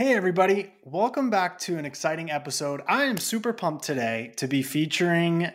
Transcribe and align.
Hey, 0.00 0.14
everybody. 0.14 0.72
Welcome 0.82 1.28
back 1.28 1.58
to 1.58 1.76
an 1.76 1.84
exciting 1.84 2.30
episode. 2.30 2.80
I 2.88 3.04
am 3.04 3.18
super 3.18 3.52
pumped 3.52 3.84
today 3.84 4.32
to 4.38 4.48
be 4.48 4.62
featuring 4.62 5.50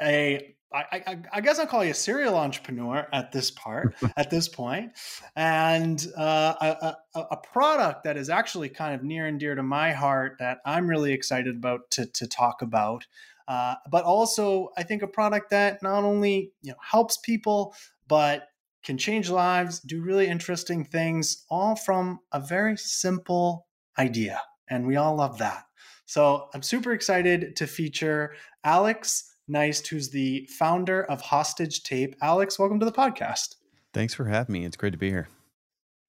a, 0.00 0.54
I, 0.72 0.84
I, 0.90 1.18
I 1.30 1.40
guess 1.42 1.58
I'll 1.58 1.66
call 1.66 1.84
you 1.84 1.90
a 1.90 1.94
serial 1.94 2.34
entrepreneur 2.34 3.06
at 3.12 3.32
this 3.32 3.50
part, 3.50 3.94
at 4.16 4.30
this 4.30 4.48
point, 4.48 4.92
and 5.36 6.02
uh, 6.16 6.54
a, 6.58 6.96
a, 7.14 7.20
a, 7.32 7.36
product 7.36 8.04
that 8.04 8.16
is 8.16 8.30
actually 8.30 8.70
kind 8.70 8.94
of 8.94 9.04
near 9.04 9.26
and 9.26 9.38
dear 9.38 9.54
to 9.54 9.62
my 9.62 9.92
heart 9.92 10.36
that 10.38 10.60
I'm 10.64 10.86
really 10.86 11.12
excited 11.12 11.54
about 11.54 11.90
to, 11.90 12.06
to 12.06 12.26
talk 12.26 12.62
about. 12.62 13.06
Uh, 13.46 13.74
but 13.90 14.06
also, 14.06 14.70
I 14.74 14.84
think 14.84 15.02
a 15.02 15.06
product 15.06 15.50
that 15.50 15.82
not 15.82 16.04
only 16.04 16.52
you 16.62 16.70
know 16.70 16.78
helps 16.80 17.18
people, 17.18 17.74
but 18.08 18.48
can 18.84 18.96
change 18.96 19.28
lives, 19.28 19.80
do 19.80 20.00
really 20.00 20.28
interesting 20.28 20.82
things, 20.82 21.44
all 21.50 21.76
from 21.76 22.20
a 22.32 22.40
very 22.40 22.78
simple 22.78 23.66
idea. 23.98 24.40
And 24.68 24.86
we 24.86 24.96
all 24.96 25.14
love 25.14 25.38
that. 25.38 25.64
So 26.06 26.48
I'm 26.54 26.62
super 26.62 26.92
excited 26.92 27.56
to 27.56 27.66
feature 27.66 28.34
Alex 28.64 29.34
Neist, 29.50 29.86
who's 29.88 30.10
the 30.10 30.48
founder 30.58 31.04
of 31.04 31.20
Hostage 31.20 31.82
Tape. 31.82 32.16
Alex, 32.22 32.58
welcome 32.58 32.78
to 32.80 32.86
the 32.86 32.92
podcast. 32.92 33.56
Thanks 33.92 34.14
for 34.14 34.24
having 34.24 34.52
me. 34.52 34.64
It's 34.64 34.76
great 34.76 34.92
to 34.92 34.98
be 34.98 35.10
here. 35.10 35.28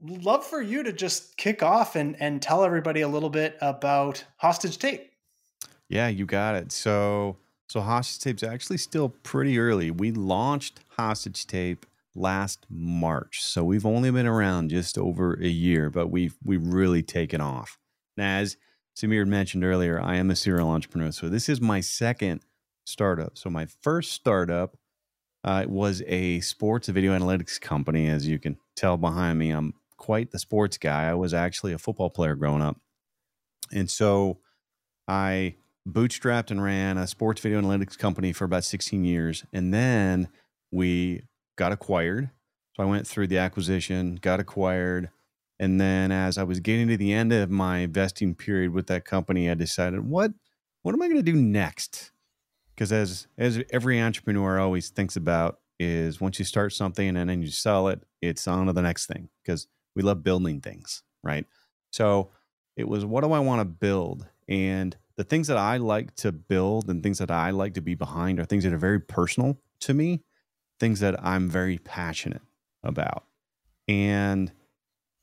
Love 0.02 0.46
for 0.46 0.62
you 0.62 0.84
to 0.84 0.92
just 0.92 1.38
kick 1.38 1.64
off 1.64 1.96
and, 1.96 2.20
and 2.22 2.42
tell 2.42 2.64
everybody 2.64 3.02
a 3.02 3.08
little 3.08 3.30
bit 3.30 3.58
about 3.62 4.24
Hostage 4.38 4.78
Tape. 4.78 5.12
Yeah, 5.90 6.08
you 6.08 6.26
got 6.26 6.56
it. 6.56 6.72
So 6.72 7.38
so 7.70 7.82
Hostage 7.82 8.24
Tape's 8.24 8.44
actually 8.44 8.78
still 8.78 9.10
pretty 9.10 9.58
early. 9.58 9.90
We 9.90 10.12
launched 10.12 10.82
Hostage 10.90 11.48
Tape 11.48 11.86
last 12.16 12.66
March. 12.70 13.44
So 13.44 13.64
we've 13.64 13.86
only 13.86 14.12
been 14.12 14.28
around 14.28 14.70
just 14.70 14.98
over 14.98 15.34
a 15.34 15.48
year, 15.48 15.90
but 15.90 16.08
we've 16.08 16.36
we've 16.44 16.66
really 16.66 17.04
taken 17.04 17.42
off. 17.42 17.78
Now, 18.18 18.38
as 18.38 18.58
Samir 18.96 19.26
mentioned 19.26 19.64
earlier, 19.64 20.00
I 20.00 20.18
am 20.18 20.30
a 20.30 20.36
serial 20.36 20.70
entrepreneur. 20.70 21.12
So 21.12 21.30
this 21.30 21.50
is 21.50 21.60
my 21.60 21.82
second 21.82 22.42
startup. 22.86 23.38
So 23.38 23.50
my 23.50 23.66
first 23.66 24.12
startup 24.12 24.78
uh, 25.44 25.66
was 25.68 26.04
a 26.08 26.40
sports 26.42 26.88
video 26.88 27.18
analytics 27.18 27.60
company. 27.60 28.08
As 28.08 28.28
you 28.28 28.40
can 28.40 28.58
tell 28.76 28.98
behind 28.98 29.40
me, 29.40 29.52
I'm 29.52 29.74
quite 29.98 30.32
the 30.32 30.40
sports 30.40 30.78
guy. 30.78 31.10
I 31.10 31.14
was 31.16 31.34
actually 31.34 31.74
a 31.74 31.78
football 31.78 32.10
player 32.10 32.36
growing 32.36 32.62
up. 32.62 32.78
And 33.72 33.90
so 33.90 34.40
I 35.08 35.56
bootstrapped 35.88 36.52
and 36.52 36.64
ran 36.64 36.98
a 36.98 37.08
sports 37.08 37.42
video 37.42 37.62
analytics 37.62 37.98
company 37.98 38.32
for 38.32 38.46
about 38.46 38.64
16 38.64 39.04
years. 39.04 39.44
And 39.52 39.74
then 39.74 40.30
we 40.72 41.24
got 41.56 41.72
acquired. 41.72 42.30
So 42.76 42.84
I 42.84 42.86
went 42.86 43.08
through 43.08 43.28
the 43.28 43.38
acquisition, 43.38 44.16
got 44.22 44.40
acquired. 44.40 45.10
And 45.60 45.80
then 45.80 46.12
as 46.12 46.38
I 46.38 46.44
was 46.44 46.60
getting 46.60 46.88
to 46.88 46.98
the 46.98 47.14
end 47.14 47.32
of 47.32 47.50
my 47.50 47.86
vesting 47.86 48.36
period 48.36 48.74
with 48.74 48.88
that 48.88 49.06
company, 49.06 49.50
I 49.50 49.54
decided, 49.54 50.02
what 50.02 50.32
what 50.82 50.94
am 50.94 51.02
I 51.02 51.08
going 51.08 51.24
to 51.24 51.32
do 51.32 51.36
next? 51.36 52.12
Because 52.76 52.92
as 52.92 53.28
as 53.38 53.64
every 53.72 54.02
entrepreneur 54.02 54.60
always 54.60 54.90
thinks 54.90 55.16
about 55.16 55.60
is 55.80 56.20
once 56.20 56.40
you 56.40 56.46
start 56.46 56.74
something 56.74 57.16
and 57.16 57.30
then 57.30 57.42
you 57.42 57.50
sell 57.50 57.88
it, 57.88 58.04
it's 58.22 58.48
on 58.48 58.68
to 58.68 58.74
the 58.74 58.82
next 58.82 59.06
thing 59.06 59.30
because 59.44 59.68
we 59.96 60.02
love 60.02 60.24
building 60.24 60.60
things, 60.60 61.04
right? 61.24 61.46
So 61.92 62.32
it 62.76 62.88
was 62.88 63.06
what 63.06 63.24
do 63.24 63.32
I 63.32 63.40
want 63.40 63.62
to 63.62 63.66
build? 63.66 64.28
And 64.50 64.98
the 65.16 65.24
things 65.24 65.48
that 65.48 65.58
I 65.58 65.78
like 65.78 66.16
to 66.16 66.32
build 66.32 66.90
and 66.90 67.04
things 67.04 67.20
that 67.20 67.32
I 67.32 67.52
like 67.52 67.76
to 67.76 67.82
be 67.82 67.96
behind 67.96 68.40
are 68.40 68.46
things 68.46 68.64
that 68.64 68.74
are 68.74 68.78
very 68.78 69.00
personal 69.00 69.60
to 69.82 69.94
me 69.94 70.24
things 70.80 71.00
that 71.02 71.24
I'm 71.24 71.50
very 71.50 71.78
passionate 71.78 72.42
about. 72.84 73.24
And 73.88 74.52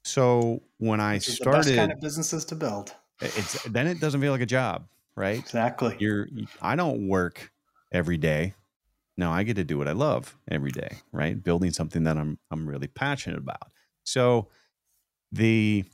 so 0.05 0.63
when 0.79 1.01
I 1.01 1.19
started 1.19 1.77
kind 1.77 1.93
of 1.93 2.01
businesses 2.01 2.45
to 2.47 2.55
build, 2.55 2.95
it's 3.21 3.63
then 3.65 3.87
it 3.87 4.01
doesn't 4.01 4.21
feel 4.21 4.33
like 4.33 4.41
a 4.41 4.47
job, 4.47 4.87
right? 5.17 5.39
Exactly. 5.39 5.97
You're 5.99 6.29
I 6.61 6.77
don't 6.77 7.09
work 7.09 7.53
every 7.93 8.17
day. 8.17 8.55
No, 9.17 9.31
I 9.31 9.43
get 9.43 9.57
to 9.57 9.65
do 9.65 9.77
what 9.77 9.89
I 9.89 9.93
love 9.93 10.37
every 10.51 10.71
day, 10.71 10.97
right? 11.13 11.43
Building 11.43 11.73
something 11.73 12.05
that 12.05 12.17
I'm 12.17 12.39
I'm 12.51 12.67
really 12.67 12.89
passionate 12.89 13.39
about. 13.39 13.71
So 14.05 14.49
the 15.33 15.85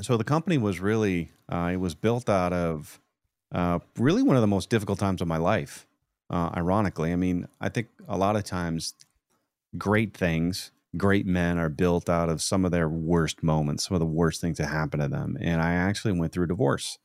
so 0.00 0.16
the 0.16 0.24
company 0.24 0.58
was 0.58 0.80
really 0.80 1.30
uh, 1.50 1.70
it 1.72 1.76
was 1.76 1.94
built 1.94 2.28
out 2.28 2.52
of 2.52 3.00
uh, 3.52 3.80
really 3.98 4.22
one 4.22 4.36
of 4.36 4.42
the 4.42 4.46
most 4.46 4.70
difficult 4.70 4.98
times 4.98 5.20
of 5.20 5.28
my 5.28 5.36
life 5.36 5.86
uh, 6.30 6.50
ironically. 6.56 7.12
I 7.12 7.16
mean, 7.16 7.48
I 7.60 7.68
think 7.68 7.88
a 8.08 8.16
lot 8.16 8.36
of 8.36 8.44
times 8.44 8.94
great 9.76 10.16
things, 10.16 10.70
great 10.96 11.26
men 11.26 11.58
are 11.58 11.68
built 11.68 12.08
out 12.08 12.28
of 12.28 12.40
some 12.40 12.64
of 12.64 12.70
their 12.70 12.88
worst 12.88 13.42
moments, 13.42 13.88
some 13.88 13.94
of 13.94 14.00
the 14.00 14.06
worst 14.06 14.40
things 14.40 14.58
that 14.58 14.68
happen 14.68 15.00
to 15.00 15.08
them. 15.08 15.36
And 15.40 15.60
I 15.60 15.72
actually 15.74 16.12
went 16.12 16.32
through 16.32 16.44
a 16.44 16.48
divorce. 16.48 16.98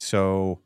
So 0.00 0.60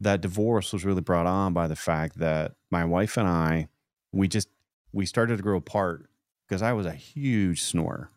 that 0.00 0.20
divorce 0.20 0.72
was 0.72 0.84
really 0.84 1.00
brought 1.00 1.26
on 1.26 1.52
by 1.52 1.68
the 1.68 1.76
fact 1.76 2.18
that 2.18 2.52
my 2.70 2.84
wife 2.84 3.16
and 3.16 3.28
I, 3.28 3.68
we 4.12 4.28
just, 4.28 4.48
we 4.92 5.06
started 5.06 5.36
to 5.36 5.42
grow 5.42 5.56
apart 5.56 6.08
because 6.48 6.62
I 6.62 6.72
was 6.72 6.86
a 6.86 6.92
huge 6.92 7.62
snorer. 7.62 8.10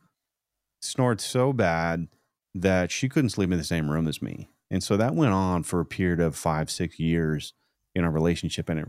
Snored 0.82 1.22
so 1.22 1.54
bad 1.54 2.08
that 2.54 2.92
she 2.92 3.10
couldn't 3.10 3.30
sleep 3.30 3.52
in 3.52 3.58
the 3.58 3.64
same 3.64 3.92
room 3.92 4.08
as 4.08 4.22
me. 4.22 4.50
And 4.70 4.84
so 4.84 4.98
that 4.98 5.16
went 5.16 5.34
on 5.34 5.64
for 5.64 5.80
a 5.80 5.86
period 5.86 6.20
of 6.20 6.36
five, 6.36 6.70
six 6.70 7.00
years 7.00 7.54
in 7.94 8.04
our 8.04 8.12
relationship. 8.12 8.70
And 8.70 8.80
it 8.80 8.88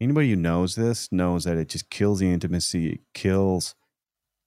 anybody 0.00 0.30
who 0.30 0.36
knows 0.36 0.74
this 0.74 1.10
knows 1.12 1.44
that 1.44 1.56
it 1.56 1.68
just 1.68 1.90
kills 1.90 2.20
the 2.20 2.30
intimacy. 2.30 2.92
It 2.94 3.00
kills 3.14 3.74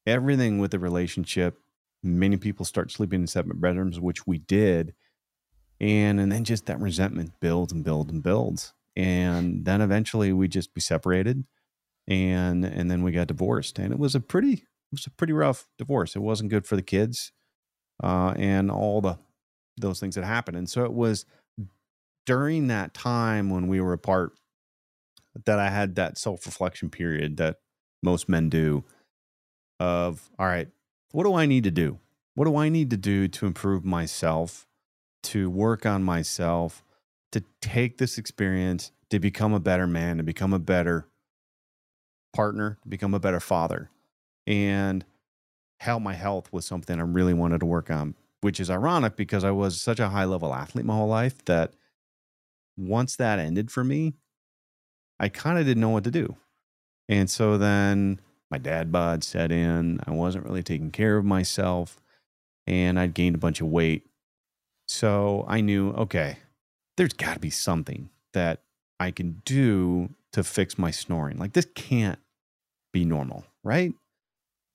everything 0.06 0.60
with 0.60 0.72
the 0.72 0.80
relationship. 0.80 1.60
Many 2.04 2.38
people 2.38 2.66
start 2.66 2.92
sleeping 2.92 3.22
in 3.22 3.28
separate 3.28 3.60
bedrooms, 3.60 4.00
which 4.00 4.26
we 4.28 4.38
did. 4.38 4.94
And 5.80 6.20
and 6.20 6.32
then 6.32 6.44
just 6.44 6.66
that 6.66 6.80
resentment 6.80 7.40
builds 7.40 7.72
and 7.72 7.84
builds 7.84 8.12
and 8.12 8.24
builds. 8.24 8.74
And 8.96 9.66
then 9.66 9.82
eventually 9.82 10.34
we 10.34 10.48
just 10.48 10.74
be 10.74 10.82
separated 10.82 11.46
and 12.08 12.66
and 12.66 12.90
then 12.90 13.04
we 13.04 13.12
got 13.12 13.28
divorced. 13.28 13.78
And 13.78 13.92
it 13.92 14.00
was 14.00 14.16
a 14.16 14.20
pretty 14.20 14.54
it 14.54 14.92
was 14.92 15.06
a 15.06 15.12
pretty 15.12 15.34
rough 15.34 15.68
divorce. 15.78 16.16
It 16.16 16.22
wasn't 16.22 16.50
good 16.50 16.66
for 16.66 16.76
the 16.76 16.82
kids 16.82 17.32
uh, 18.04 18.34
and 18.38 18.72
all 18.72 19.02
the 19.02 19.18
those 19.78 20.00
things 20.00 20.16
that 20.16 20.24
happened. 20.24 20.58
And 20.58 20.70
so 20.70 20.86
it 20.86 20.94
was 20.94 21.26
during 22.26 22.68
that 22.68 22.94
time 22.94 23.50
when 23.50 23.68
we 23.68 23.80
were 23.80 23.94
apart 23.94 24.34
that 25.46 25.60
I 25.60 25.70
had 25.70 25.96
that 25.96 26.18
self 26.18 26.46
reflection 26.46 26.90
period 26.90 27.38
that 27.38 27.58
most 28.04 28.30
men 28.30 28.50
do 28.50 28.84
of, 29.80 30.30
all 30.40 30.46
right, 30.46 30.70
what 31.12 31.24
do 31.24 31.34
I 31.36 31.46
need 31.46 31.64
to 31.64 31.72
do? 31.72 32.00
What 32.36 32.46
do 32.46 32.56
I 32.58 32.70
need 32.70 32.90
to 32.92 32.98
do 32.98 33.28
to 33.28 33.46
improve 33.46 33.84
myself, 33.84 34.68
to 35.24 35.50
work 35.50 35.86
on 35.86 36.04
myself, 36.04 36.84
to 37.32 37.44
take 37.62 37.98
this 37.98 38.18
experience, 38.18 38.92
to 39.10 39.20
become 39.20 39.54
a 39.54 39.60
better 39.60 39.88
man, 39.88 40.18
to 40.18 40.24
become 40.24 40.54
a 40.54 40.60
better 40.60 41.08
partner, 42.34 42.78
to 42.84 42.88
become 42.88 43.14
a 43.14 43.20
better 43.20 43.40
father, 43.40 43.90
and 44.46 45.06
how 45.80 46.00
my 46.00 46.14
health 46.14 46.52
was 46.52 46.66
something 46.66 47.00
I 47.00 47.04
really 47.04 47.34
wanted 47.34 47.60
to 47.60 47.66
work 47.66 47.90
on, 47.90 48.16
which 48.42 48.60
is 48.60 48.70
ironic 48.70 49.16
because 49.16 49.44
I 49.44 49.52
was 49.52 49.80
such 49.80 50.00
a 50.00 50.10
high 50.10 50.26
level 50.26 50.54
athlete 50.54 50.86
my 50.86 50.96
whole 50.96 51.08
life 51.08 51.44
that 51.46 51.74
once 52.78 53.16
that 53.16 53.40
ended 53.40 53.72
for 53.72 53.84
me, 53.84 54.14
I 55.20 55.30
kind 55.30 55.58
of 55.58 55.66
didn't 55.66 55.82
know 55.82 55.90
what 55.90 56.04
to 56.04 56.12
do. 56.12 56.36
And 57.10 57.30
so 57.30 57.58
then 57.58 58.20
my 58.50 58.58
dad 58.58 58.92
bod 58.92 59.24
set 59.24 59.52
in. 59.52 60.00
I 60.06 60.12
wasn't 60.12 60.46
really 60.46 60.64
taking 60.64 60.92
care 60.92 61.18
of 61.18 61.26
myself 61.26 62.00
and 62.66 63.00
I'd 63.00 63.14
gained 63.14 63.36
a 63.36 63.40
bunch 63.40 63.62
of 63.62 63.68
weight. 63.68 64.06
So 64.88 65.46
I 65.48 65.62
knew, 65.62 65.92
okay, 65.92 66.38
there's 66.96 67.14
got 67.14 67.36
to 67.36 67.40
be 67.40 67.50
something 67.50 68.10
that 68.34 68.62
I 69.00 69.12
can 69.12 69.42
do 69.46 70.10
to 70.34 70.44
fix 70.44 70.78
my 70.78 70.92
snoring. 70.92 71.38
Like 71.38 71.54
this 71.54 71.68
can't 71.76 72.20
be 72.94 73.06
normal, 73.06 73.46
right? 73.64 73.94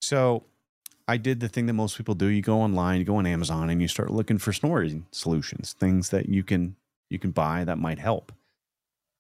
So 0.01 0.45
I 1.09 1.17
did 1.17 1.41
the 1.41 1.49
thing 1.49 1.67
that 1.67 1.73
most 1.73 1.97
people 1.97 2.15
do. 2.15 2.27
You 2.27 2.43
go 2.43 2.61
online, 2.61 2.99
you 2.99 3.05
go 3.05 3.17
on 3.17 3.27
Amazon 3.27 3.71
and 3.71 3.81
you 3.81 3.89
start 3.89 4.11
looking 4.11 4.39
for 4.39 4.53
snoring 4.53 5.07
solutions, 5.13 5.75
things 5.79 6.11
that 6.11 6.29
you 6.29 6.43
can 6.43 6.77
you 7.11 7.19
can 7.19 7.31
buy 7.31 7.65
that 7.65 7.79
might 7.79 7.99
help 7.99 8.33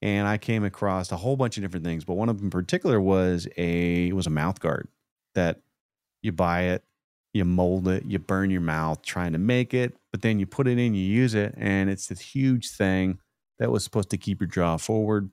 and 0.03 0.27
I 0.27 0.37
came 0.37 0.65
across 0.65 1.13
a 1.13 1.17
whole 1.17 1.37
bunch 1.37 1.57
of 1.57 1.63
different 1.63 1.87
things, 1.87 2.05
but 2.05 2.15
one 2.15 2.29
of 2.29 2.39
them 2.39 2.47
in 2.47 2.51
particular 2.51 3.01
was 3.01 3.47
a 3.57 4.09
it 4.09 4.17
was 4.17 4.27
a 4.27 4.31
mouth 4.31 4.61
guard 4.61 4.89
that 5.35 5.61
you 6.23 6.33
buy 6.33 6.63
it, 6.63 6.83
you 7.33 7.45
mold 7.45 7.89
it, 7.89 8.05
you 8.05 8.19
burn 8.19 8.51
your 8.51 8.61
mouth 8.61 9.01
trying 9.03 9.33
to 9.33 9.39
make 9.39 9.73
it, 9.73 9.97
but 10.11 10.21
then 10.23 10.41
you 10.41 10.47
put 10.47 10.67
it 10.67 10.79
in, 10.79 10.95
you 10.95 11.05
use 11.05 11.35
it, 11.35 11.55
and 11.57 11.89
it's 11.89 12.09
this 12.09 12.21
huge 12.21 12.71
thing 12.71 13.21
that 13.59 13.71
was 13.71 13.85
supposed 13.85 14.11
to 14.11 14.19
keep 14.19 14.41
your 14.41 14.49
jaw 14.49 14.77
forward, 14.77 15.31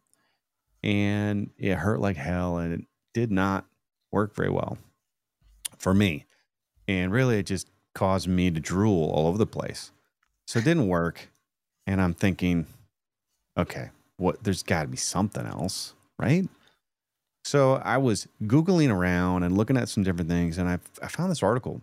and 0.83 1.49
it 1.57 1.75
hurt 1.75 1.99
like 1.99 2.15
hell, 2.15 2.57
and 2.57 2.73
it 2.73 2.85
did 3.13 3.31
not 3.31 3.65
work 4.11 4.35
very 4.35 4.51
well 4.51 4.77
for 5.77 5.93
me, 5.93 6.25
and 6.87 7.11
really 7.11 7.39
it 7.39 7.47
just 7.47 7.69
caused 7.95 8.27
me 8.27 8.51
to 8.51 8.59
drool 8.59 9.09
all 9.09 9.27
over 9.27 9.37
the 9.37 9.47
place, 9.47 9.91
so 10.45 10.59
it 10.59 10.65
didn't 10.65 10.87
work, 10.87 11.29
and 11.87 11.99
I'm 11.99 12.13
thinking, 12.13 12.67
okay 13.57 13.89
what 14.19 14.43
there's 14.43 14.63
got 14.63 14.83
to 14.83 14.87
be 14.87 14.97
something 14.97 15.45
else, 15.45 15.93
right? 16.17 16.47
So 17.45 17.75
I 17.83 17.97
was 17.97 18.27
googling 18.43 18.91
around 18.91 19.43
and 19.43 19.57
looking 19.57 19.77
at 19.77 19.89
some 19.89 20.03
different 20.03 20.29
things, 20.29 20.57
and 20.57 20.69
I 20.69 20.79
I 21.01 21.07
found 21.07 21.31
this 21.31 21.43
article. 21.43 21.81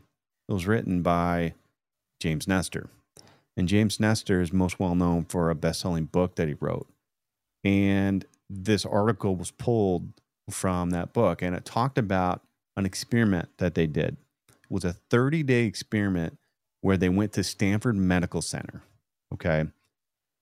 It 0.49 0.53
was 0.53 0.67
written 0.67 1.03
by 1.03 1.55
James 2.21 2.47
Nestor, 2.47 2.89
And 3.57 3.69
James 3.69 3.99
Nestor 3.99 4.41
is 4.41 4.53
most 4.53 4.79
well 4.79 4.95
known 4.95 5.25
for 5.25 5.51
a 5.51 5.55
best 5.55 5.81
selling 5.81 6.05
book 6.05 6.37
that 6.37 6.49
he 6.49 6.55
wrote. 6.61 6.87
And 7.65 8.25
this 8.49 8.87
article 8.87 9.35
was 9.35 9.51
pulled 9.51 10.13
from 10.49 10.91
that 10.91 11.13
book 11.13 11.43
and 11.43 11.57
it 11.57 11.65
talked 11.65 11.99
about 11.99 12.43
an 12.77 12.87
experiment 12.87 13.49
that 13.59 13.75
they 13.75 13.87
did. 13.87 14.17
It 14.49 14.71
was 14.71 14.85
a 14.85 14.93
30 14.93 15.43
day 15.43 15.65
experiment 15.65 16.39
where 16.81 16.97
they 16.97 17.09
went 17.09 17.33
to 17.33 17.43
Stanford 17.43 17.97
Medical 17.97 18.43
Center. 18.43 18.83
Okay. 19.35 19.65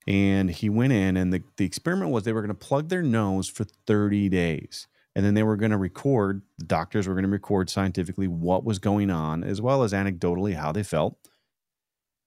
And 0.06 0.50
he 0.50 0.68
went 0.68 0.92
in, 0.92 1.16
and 1.16 1.32
the, 1.32 1.42
the 1.56 1.64
experiment 1.64 2.10
was 2.10 2.24
they 2.24 2.32
were 2.32 2.42
going 2.42 2.48
to 2.48 2.54
plug 2.54 2.88
their 2.88 3.02
nose 3.02 3.48
for 3.48 3.64
30 3.86 4.28
days. 4.28 4.86
And 5.16 5.24
then 5.24 5.34
they 5.34 5.42
were 5.42 5.56
going 5.56 5.70
to 5.70 5.78
record, 5.78 6.42
the 6.58 6.66
doctors 6.66 7.06
were 7.06 7.14
going 7.14 7.24
to 7.24 7.30
record 7.30 7.70
scientifically 7.70 8.28
what 8.28 8.64
was 8.64 8.78
going 8.78 9.10
on, 9.10 9.44
as 9.44 9.62
well 9.62 9.82
as 9.82 9.92
anecdotally 9.92 10.54
how 10.54 10.72
they 10.72 10.82
felt. 10.82 11.16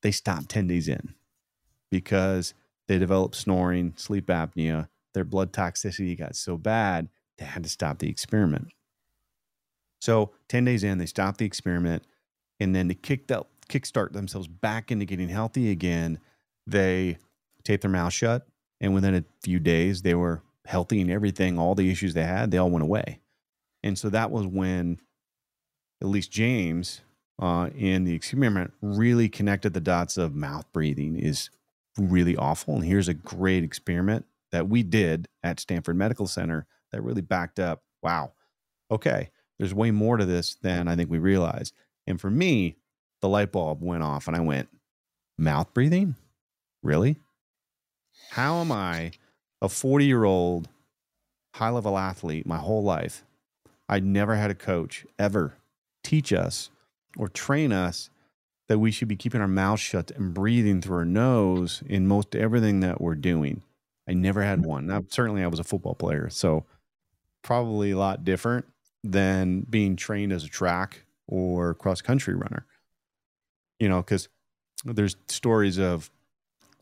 They 0.02 0.12
stopped 0.12 0.50
10 0.50 0.68
days 0.68 0.88
in 0.88 1.14
because 1.92 2.54
they 2.88 2.98
developed 2.98 3.36
snoring, 3.36 3.94
sleep 3.98 4.28
apnea. 4.28 4.88
Their 5.14 5.26
blood 5.26 5.52
toxicity 5.52 6.18
got 6.18 6.36
so 6.36 6.58
bad, 6.58 7.10
they 7.38 7.46
had 7.46 7.64
to 7.64 7.70
stop 7.70 8.00
the 8.00 8.10
experiment. 8.10 8.70
So 10.00 10.32
10 10.50 10.66
days 10.66 10.84
in, 10.84 10.98
they 10.98 11.06
stopped 11.06 11.40
the 11.40 11.46
experiment. 11.46 12.04
And 12.60 12.76
then 12.76 12.88
to 12.88 12.94
kick 12.94 13.28
that, 13.28 13.46
kickstart 13.70 14.14
themselves 14.14 14.48
back 14.48 14.92
into 14.92 15.06
getting 15.06 15.30
healthy 15.30 15.72
again, 15.72 16.20
they 16.66 17.18
taped 17.68 17.82
their 17.82 17.92
mouth 17.92 18.14
shut. 18.14 18.48
And 18.80 18.94
within 18.94 19.16
a 19.16 19.24
few 19.42 19.60
days, 19.60 20.02
they 20.02 20.16
were 20.16 20.42
healthy 20.66 21.02
and 21.02 21.12
everything. 21.12 21.58
All 21.58 21.76
the 21.76 21.90
issues 21.90 22.14
they 22.14 22.24
had, 22.24 22.52
they 22.52 22.58
all 22.58 22.70
went 22.70 22.84
away. 22.84 23.22
And 23.84 23.98
so 23.98 24.10
that 24.10 24.32
was 24.32 24.46
when 24.46 25.00
at 26.02 26.08
least 26.08 26.32
James 26.32 27.02
uh, 27.40 27.70
in 27.76 28.04
the 28.04 28.14
experiment 28.14 28.74
really 28.82 29.30
connected 29.30 29.74
the 29.74 29.80
dots 29.80 30.18
of 30.18 30.36
mouth 30.36 30.66
breathing 30.74 31.18
is 31.18 31.50
really 31.98 32.36
awful. 32.36 32.76
And 32.76 32.86
here's 32.86 33.08
a 33.08 33.14
great 33.14 33.64
experiment 33.64 34.26
that 34.52 34.70
we 34.70 34.84
did 34.84 35.28
at 35.44 35.60
Stanford 35.60 35.96
Medical 35.96 36.28
Center 36.28 36.66
that 36.92 37.02
really 37.02 37.22
backed 37.22 37.60
up 37.60 37.84
wow, 38.04 38.32
okay, 38.92 39.32
there's 39.58 39.74
way 39.74 39.92
more 39.92 40.18
to 40.18 40.26
this 40.26 40.56
than 40.56 40.88
I 40.88 40.96
think 40.96 41.10
we 41.10 41.18
realized. 41.18 41.74
And 42.06 42.22
for 42.22 42.30
me, 42.30 42.78
the 43.22 43.28
light 43.28 43.52
bulb 43.52 43.82
went 43.82 44.04
off 44.04 44.28
and 44.28 44.36
I 44.36 44.40
went, 44.40 44.70
mouth 45.38 45.74
breathing? 45.74 46.16
Really? 46.84 47.18
How 48.32 48.62
am 48.62 48.72
I 48.72 49.12
a 49.62 49.70
40 49.70 50.06
year 50.06 50.24
old 50.24 50.70
high 51.56 51.70
level 51.70 51.98
athlete 51.98 52.46
my 52.46 52.58
whole 52.58 52.84
life? 52.84 53.24
I 53.90 54.00
never 54.00 54.36
had 54.36 54.52
a 54.52 54.56
coach 54.56 55.06
ever 55.18 55.56
teach 56.04 56.34
us 56.34 56.70
or 57.18 57.28
train 57.28 57.72
us 57.72 58.10
that 58.68 58.80
we 58.80 58.92
should 58.92 59.08
be 59.08 59.16
keeping 59.16 59.42
our 59.42 59.48
mouth 59.48 59.80
shut 59.80 60.12
and 60.12 60.34
breathing 60.34 60.82
through 60.82 60.98
our 60.98 61.06
nose 61.06 61.82
in 61.88 62.08
most 62.08 62.36
everything 62.36 62.82
that 62.82 63.00
we're 63.00 63.16
doing. 63.16 63.62
I 64.08 64.14
never 64.14 64.44
had 64.44 64.66
one. 64.66 64.88
Now, 64.88 65.04
certainly, 65.10 65.44
I 65.44 65.48
was 65.48 65.60
a 65.60 65.64
football 65.64 65.96
player, 65.96 66.30
so 66.30 66.66
probably 67.44 67.92
a 67.92 67.98
lot 67.98 68.24
different 68.24 68.66
than 69.04 69.62
being 69.62 69.96
trained 69.96 70.32
as 70.32 70.44
a 70.44 70.50
track 70.50 71.06
or 71.28 71.74
cross 71.74 72.02
country 72.02 72.34
runner. 72.34 72.66
You 73.80 73.90
know, 73.90 74.02
because 74.02 74.28
there's 74.84 75.16
stories 75.28 75.78
of 75.78 76.10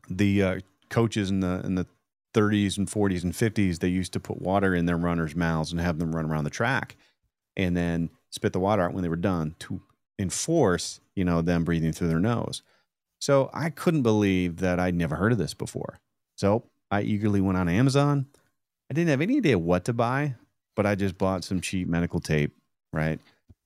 the 0.10 0.44
uh, 0.44 0.60
coaches 0.90 1.30
in 1.30 1.40
the 1.40 1.62
in 1.66 1.76
the 1.76 1.86
30s 2.34 2.78
and 2.78 2.88
40s 2.88 3.24
and 3.24 3.32
50s 3.32 3.80
they 3.80 3.88
used 3.88 4.12
to 4.12 4.20
put 4.20 4.42
water 4.42 4.76
in 4.76 4.86
their 4.86 4.98
runners' 4.98 5.36
mouths 5.36 5.72
and 5.72 5.80
have 5.80 6.00
them 6.00 6.14
run 6.14 6.26
around 6.26 6.44
the 6.44 6.50
track, 6.50 6.96
and 7.56 7.76
then 7.76 8.10
spit 8.30 8.54
the 8.54 8.60
water 8.60 8.84
out 8.84 8.94
when 8.94 9.04
they 9.04 9.10
were 9.10 9.16
done 9.16 9.56
to 9.60 9.82
enforce 10.20 11.00
you 11.16 11.26
know 11.26 11.42
them 11.42 11.64
breathing 11.64 11.92
through 11.92 12.10
their 12.10 12.20
nose. 12.20 12.62
So 13.20 13.50
I 13.54 13.70
couldn't 13.70 14.04
believe 14.04 14.58
that 14.58 14.80
I'd 14.80 14.96
never 14.96 15.16
heard 15.16 15.32
of 15.32 15.38
this 15.38 15.54
before. 15.54 16.00
So 16.38 16.66
I 16.92 17.02
eagerly 17.02 17.42
went 17.42 17.58
on 17.58 17.70
Amazon. 17.70 18.28
I 18.90 18.94
didn't 18.94 19.10
have 19.10 19.22
any 19.22 19.38
idea 19.38 19.58
what 19.58 19.86
to 19.86 19.94
buy, 19.94 20.36
but 20.76 20.86
I 20.86 20.96
just 20.96 21.18
bought 21.18 21.44
some 21.44 21.62
cheap 21.62 21.88
medical 21.88 22.20
tape, 22.20 22.56
right? 22.94 23.20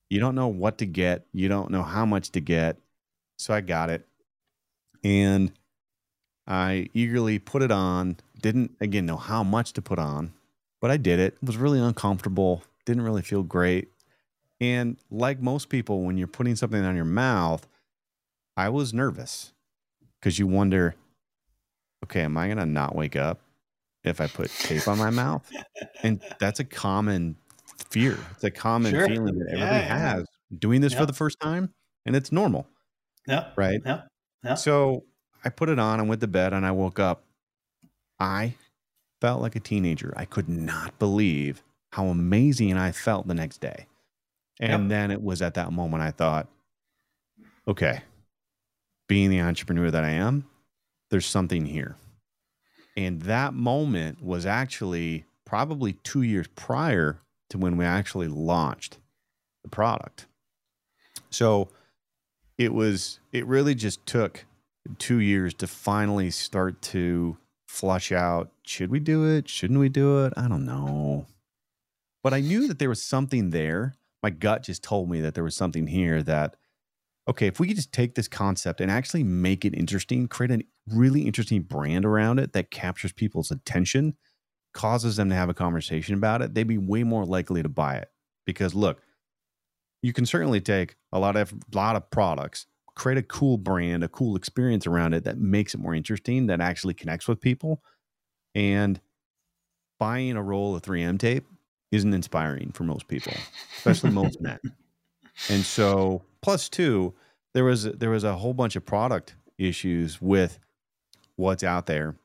You 0.09 0.19
don't 0.19 0.35
know 0.35 0.47
what 0.47 0.77
to 0.77 0.85
get, 0.85 1.25
you 1.33 1.49
don't 1.49 1.71
know 1.71 1.83
how 1.83 2.05
much 2.05 2.31
to 2.31 2.39
get. 2.39 2.77
So 3.37 3.53
I 3.53 3.61
got 3.61 3.89
it. 3.89 4.07
And 5.03 5.51
I 6.49 6.89
eagerly 6.93 7.39
put 7.39 7.61
it 7.61 7.71
on. 7.71 8.17
Didn't 8.41 8.75
again 8.81 9.05
know 9.05 9.17
how 9.17 9.43
much 9.43 9.73
to 9.73 9.81
put 9.81 9.99
on, 9.99 10.33
but 10.81 10.91
I 10.91 10.97
did 10.97 11.19
it. 11.19 11.37
it 11.41 11.45
was 11.45 11.57
really 11.57 11.79
uncomfortable. 11.79 12.63
Didn't 12.85 13.03
really 13.03 13.21
feel 13.21 13.43
great. 13.43 13.89
And 14.59 14.97
like 15.09 15.39
most 15.39 15.69
people, 15.69 16.03
when 16.03 16.17
you're 16.17 16.27
putting 16.27 16.55
something 16.55 16.83
on 16.83 16.95
your 16.95 17.05
mouth, 17.05 17.67
I 18.57 18.69
was 18.69 18.93
nervous 18.93 19.53
because 20.19 20.39
you 20.39 20.47
wonder, 20.47 20.95
okay, 22.03 22.21
am 22.21 22.37
I 22.37 22.47
going 22.47 22.57
to 22.57 22.65
not 22.65 22.95
wake 22.95 23.15
up 23.15 23.39
if 24.03 24.19
I 24.19 24.27
put 24.27 24.49
tape 24.51 24.87
on 24.87 24.97
my 24.97 25.11
mouth? 25.11 25.49
And 26.03 26.21
that's 26.39 26.59
a 26.59 26.65
common 26.65 27.37
fear. 27.89 28.17
It's 28.31 28.43
a 28.43 28.51
common 28.51 28.91
sure. 28.91 29.07
feeling 29.07 29.37
that 29.39 29.47
everybody 29.51 29.77
yeah, 29.77 29.79
yeah. 29.79 30.15
has 30.15 30.25
doing 30.57 30.81
this 30.81 30.93
yep. 30.93 31.01
for 31.01 31.05
the 31.05 31.13
first 31.13 31.39
time, 31.39 31.73
and 32.05 32.15
it's 32.15 32.31
normal. 32.31 32.67
Yeah. 33.27 33.49
Right. 33.55 33.79
Yeah. 33.85 34.01
Yeah. 34.43 34.55
So 34.55 35.03
I 35.43 35.49
put 35.49 35.69
it 35.69 35.79
on 35.79 35.99
and 35.99 36.09
went 36.09 36.21
to 36.21 36.27
bed, 36.27 36.53
and 36.53 36.65
I 36.65 36.71
woke 36.71 36.99
up. 36.99 37.23
I 38.19 38.55
felt 39.21 39.41
like 39.41 39.55
a 39.55 39.59
teenager. 39.59 40.13
I 40.15 40.25
could 40.25 40.49
not 40.49 40.97
believe 40.99 41.63
how 41.91 42.07
amazing 42.07 42.77
I 42.77 42.91
felt 42.91 43.27
the 43.27 43.33
next 43.33 43.61
day. 43.61 43.87
And 44.59 44.83
yep. 44.83 44.89
then 44.89 45.11
it 45.11 45.23
was 45.23 45.41
at 45.41 45.53
that 45.53 45.71
moment 45.71 46.03
I 46.03 46.11
thought, 46.11 46.47
okay, 47.67 48.01
being 49.07 49.29
the 49.29 49.41
entrepreneur 49.41 49.89
that 49.89 50.03
I 50.03 50.11
am, 50.11 50.45
there's 51.09 51.25
something 51.25 51.65
here. 51.65 51.95
And 52.97 53.21
that 53.23 53.53
moment 53.53 54.21
was 54.21 54.45
actually 54.45 55.25
probably 55.45 55.93
two 56.03 56.21
years 56.21 56.47
prior 56.55 57.19
to 57.49 57.57
when 57.57 57.77
we 57.77 57.85
actually 57.85 58.27
launched 58.27 58.97
the 59.63 59.69
product. 59.69 60.27
So 61.29 61.69
it 62.57 62.73
was, 62.73 63.19
it 63.31 63.45
really 63.45 63.73
just 63.73 64.05
took 64.05 64.45
two 64.97 65.19
years 65.19 65.53
to 65.55 65.67
finally 65.67 66.31
start 66.31 66.81
to 66.81 67.37
flush 67.67 68.11
out 68.11 68.51
should 68.63 68.89
we 68.89 68.99
do 68.99 69.25
it? 69.25 69.47
Shouldn't 69.47 69.79
we 69.79 69.89
do 69.89 70.25
it? 70.25 70.33
I 70.35 70.47
don't 70.47 70.65
know. 70.65 71.27
But 72.23 72.33
I 72.33 72.41
knew 72.41 72.67
that 72.67 72.79
there 72.79 72.89
was 72.89 73.01
something 73.01 73.51
there. 73.51 73.95
My 74.21 74.29
gut 74.29 74.63
just 74.63 74.83
told 74.83 75.09
me 75.09 75.21
that 75.21 75.33
there 75.33 75.43
was 75.43 75.55
something 75.55 75.87
here 75.87 76.21
that 76.23 76.55
okay, 77.27 77.45
if 77.45 77.59
we 77.59 77.67
could 77.67 77.75
just 77.75 77.93
take 77.93 78.15
this 78.15 78.27
concept 78.27 78.81
and 78.81 78.89
actually 78.89 79.23
make 79.23 79.63
it 79.63 79.75
interesting, 79.75 80.27
create 80.27 80.51
a 80.51 80.63
really 80.91 81.21
interesting 81.21 81.61
brand 81.61 82.03
around 82.03 82.39
it 82.39 82.53
that 82.53 82.71
captures 82.71 83.11
people's 83.11 83.51
attention, 83.51 84.15
causes 84.73 85.15
them 85.15 85.29
to 85.29 85.35
have 85.35 85.47
a 85.47 85.53
conversation 85.53 86.15
about 86.15 86.41
it, 86.41 86.55
they'd 86.55 86.63
be 86.63 86.79
way 86.79 87.03
more 87.03 87.25
likely 87.25 87.61
to 87.61 87.69
buy 87.69 87.97
it. 87.97 88.09
Because 88.45 88.73
look, 88.73 88.99
you 90.01 90.11
can 90.11 90.25
certainly 90.25 90.59
take 90.59 90.95
a 91.11 91.19
lot 91.19 91.35
of 91.35 91.53
a 91.53 91.75
lot 91.75 91.95
of 91.95 92.09
products, 92.09 92.65
create 92.99 93.17
a 93.17 93.23
cool 93.23 93.57
brand, 93.57 94.03
a 94.03 94.09
cool 94.09 94.35
experience 94.35 94.85
around 94.85 95.13
it 95.13 95.23
that 95.23 95.37
makes 95.37 95.73
it 95.73 95.79
more 95.79 95.95
interesting, 95.95 96.47
that 96.47 96.59
actually 96.59 96.93
connects 96.93 97.29
with 97.29 97.39
people. 97.39 97.81
And 98.53 98.99
buying 99.99 100.35
a 100.35 100.43
roll 100.43 100.75
of 100.75 100.81
3M 100.81 101.17
tape 101.17 101.45
isn't 101.93 102.13
inspiring 102.13 102.71
for 102.73 102.83
most 102.83 103.07
people, 103.07 103.33
especially 103.77 104.09
most 104.11 104.41
men. 104.41 104.59
And 105.49 105.63
so, 105.63 106.23
plus 106.41 106.67
two, 106.67 107.13
there 107.53 107.63
was 107.63 107.83
there 107.83 108.09
was 108.09 108.25
a 108.25 108.35
whole 108.35 108.53
bunch 108.53 108.75
of 108.75 108.85
product 108.85 109.35
issues 109.57 110.21
with 110.21 110.59
what's 111.37 111.63
out 111.63 111.85
there 111.85 112.15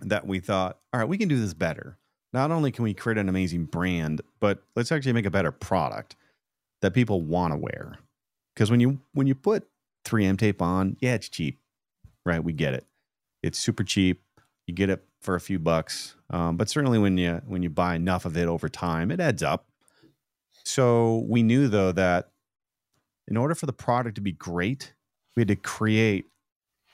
that 0.00 0.26
we 0.26 0.40
thought, 0.40 0.78
all 0.94 1.00
right, 1.00 1.08
we 1.08 1.18
can 1.18 1.28
do 1.28 1.38
this 1.38 1.52
better. 1.52 1.98
Not 2.32 2.50
only 2.50 2.72
can 2.72 2.84
we 2.84 2.94
create 2.94 3.18
an 3.18 3.28
amazing 3.28 3.66
brand, 3.66 4.22
but 4.40 4.62
let's 4.76 4.90
actually 4.90 5.12
make 5.12 5.26
a 5.26 5.30
better 5.30 5.52
product 5.52 6.16
that 6.80 6.94
people 6.94 7.20
want 7.20 7.52
to 7.52 7.58
wear. 7.58 7.98
Because 8.54 8.70
when 8.70 8.80
you 8.80 8.98
when 9.12 9.26
you 9.26 9.34
put 9.34 9.68
3M 10.04 10.38
tape 10.38 10.62
on, 10.62 10.96
yeah, 11.00 11.14
it's 11.14 11.28
cheap, 11.28 11.58
right? 12.24 12.42
We 12.42 12.52
get 12.52 12.74
it. 12.74 12.86
It's 13.42 13.58
super 13.58 13.84
cheap. 13.84 14.22
You 14.66 14.74
get 14.74 14.90
it 14.90 15.04
for 15.20 15.34
a 15.34 15.40
few 15.40 15.58
bucks, 15.58 16.14
um, 16.30 16.56
but 16.56 16.68
certainly 16.68 16.98
when 16.98 17.18
you 17.18 17.42
when 17.46 17.62
you 17.62 17.70
buy 17.70 17.94
enough 17.94 18.24
of 18.24 18.36
it 18.36 18.46
over 18.46 18.68
time, 18.68 19.10
it 19.10 19.20
adds 19.20 19.42
up. 19.42 19.66
So 20.64 21.24
we 21.28 21.42
knew 21.42 21.68
though 21.68 21.92
that 21.92 22.30
in 23.28 23.36
order 23.36 23.54
for 23.54 23.66
the 23.66 23.72
product 23.72 24.16
to 24.16 24.20
be 24.20 24.32
great, 24.32 24.92
we 25.36 25.42
had 25.42 25.48
to 25.48 25.56
create 25.56 26.26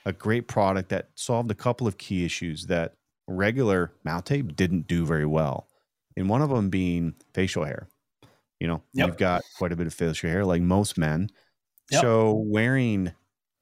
a 0.05 0.13
great 0.13 0.47
product 0.47 0.89
that 0.89 1.09
solved 1.15 1.51
a 1.51 1.55
couple 1.55 1.87
of 1.87 1.97
key 1.97 2.23
issues 2.23 2.67
that 2.67 2.93
regular 3.27 3.91
mouth 4.03 4.23
tape 4.23 4.55
didn't 4.55 4.87
do 4.87 5.05
very 5.05 5.25
well. 5.25 5.67
And 6.15 6.29
one 6.29 6.41
of 6.41 6.49
them 6.49 6.69
being 6.69 7.15
facial 7.33 7.65
hair. 7.65 7.87
You 8.59 8.67
know, 8.67 8.81
yep. 8.93 9.07
you've 9.07 9.17
got 9.17 9.43
quite 9.57 9.71
a 9.71 9.75
bit 9.75 9.85
of 9.85 9.93
facial 9.93 10.29
hair, 10.29 10.45
like 10.45 10.61
most 10.61 10.97
men. 10.97 11.29
Yep. 11.91 12.01
So 12.01 12.33
wearing 12.33 13.13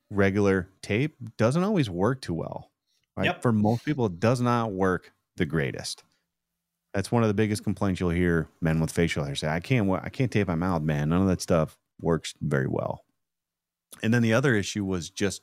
regular 0.10 0.70
tape 0.82 1.16
doesn't 1.38 1.64
always 1.64 1.90
work 1.90 2.22
too 2.22 2.34
well. 2.34 2.72
Right? 3.18 3.26
Yep. 3.26 3.42
For 3.42 3.52
most 3.52 3.86
people, 3.86 4.08
it 4.08 4.20
does 4.20 4.42
not 4.42 4.72
work 4.72 5.14
the 5.38 5.46
greatest. 5.46 6.04
That's 6.94 7.12
one 7.12 7.24
of 7.24 7.28
the 7.28 7.34
biggest 7.34 7.64
complaints 7.64 8.00
you'll 8.00 8.10
hear 8.10 8.48
men 8.62 8.80
with 8.80 8.92
facial 8.92 9.26
hair 9.26 9.36
say. 9.36 9.48
I 9.48 9.60
can't 9.60 9.90
I 9.92 10.10
can't 10.10 10.32
tape 10.32 10.48
my 10.48 10.56
mouth, 10.56 10.82
man. 10.82 11.10
None 11.10 11.22
of 11.22 11.28
that 11.28 11.42
stuff 11.42 11.78
works 12.02 12.34
very 12.42 12.68
well. 12.68 13.04
And 14.02 14.14
then 14.14 14.22
the 14.22 14.34
other 14.34 14.56
issue 14.56 14.86
was 14.86 15.10
just 15.10 15.42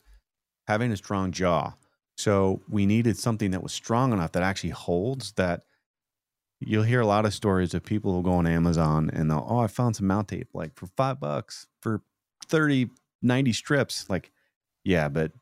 having 0.66 0.92
a 0.92 0.96
strong 0.96 1.32
jaw. 1.32 1.74
So 2.16 2.62
we 2.68 2.86
needed 2.86 3.18
something 3.18 3.50
that 3.50 3.62
was 3.62 3.72
strong 3.72 4.12
enough 4.12 4.32
that 4.32 4.42
actually 4.42 4.70
holds 4.70 5.32
that 5.32 5.62
you'll 6.60 6.84
hear 6.84 7.00
a 7.00 7.06
lot 7.06 7.26
of 7.26 7.34
stories 7.34 7.74
of 7.74 7.84
people 7.84 8.12
who 8.12 8.22
go 8.22 8.32
on 8.32 8.46
Amazon 8.46 9.10
and 9.12 9.30
they'll, 9.30 9.46
oh, 9.48 9.58
I 9.58 9.66
found 9.66 9.96
some 9.96 10.06
mouth 10.06 10.28
tape 10.28 10.48
like 10.54 10.74
for 10.74 10.86
five 10.86 11.18
bucks 11.20 11.66
for 11.80 12.02
30, 12.46 12.90
90 13.22 13.52
strips. 13.52 14.08
Like, 14.08 14.30
yeah, 14.84 15.08
but 15.08 15.32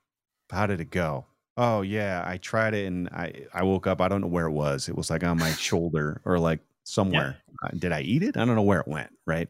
how 0.51 0.67
did 0.67 0.81
it 0.81 0.91
go? 0.91 1.27
Oh 1.57 1.83
yeah, 1.83 2.23
I 2.27 2.39
tried 2.39 2.75
it 2.75 2.87
and 2.87 3.09
I 3.09 3.47
I 3.53 3.63
woke 3.65 3.87
up. 3.87 4.01
I 4.01 4.09
don't 4.09 4.21
know 4.21 4.29
where 4.29 4.47
it 4.47 4.53
was. 4.53 4.89
It 4.89 4.97
was 4.97 5.11
like 5.11 5.25
on 5.25 5.39
my 5.39 5.53
shoulder 5.59 6.21
or 6.25 6.39
like 6.39 6.61
somewhere. 6.85 7.37
Yeah. 7.63 7.71
Did 7.79 7.93
I 7.93 8.01
eat 8.01 8.23
it? 8.23 8.37
I 8.37 8.45
don't 8.45 8.57
know 8.57 8.63
where 8.63 8.81
it 8.81 8.89
went. 8.89 9.11
Right. 9.27 9.49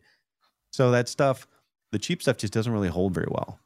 So 0.72 0.90
that 0.90 1.08
stuff, 1.08 1.46
the 1.92 1.98
cheap 1.98 2.22
stuff, 2.22 2.36
just 2.36 2.52
doesn't 2.52 2.72
really 2.72 2.88
hold 2.88 3.14
very 3.14 3.28
well. 3.30 3.58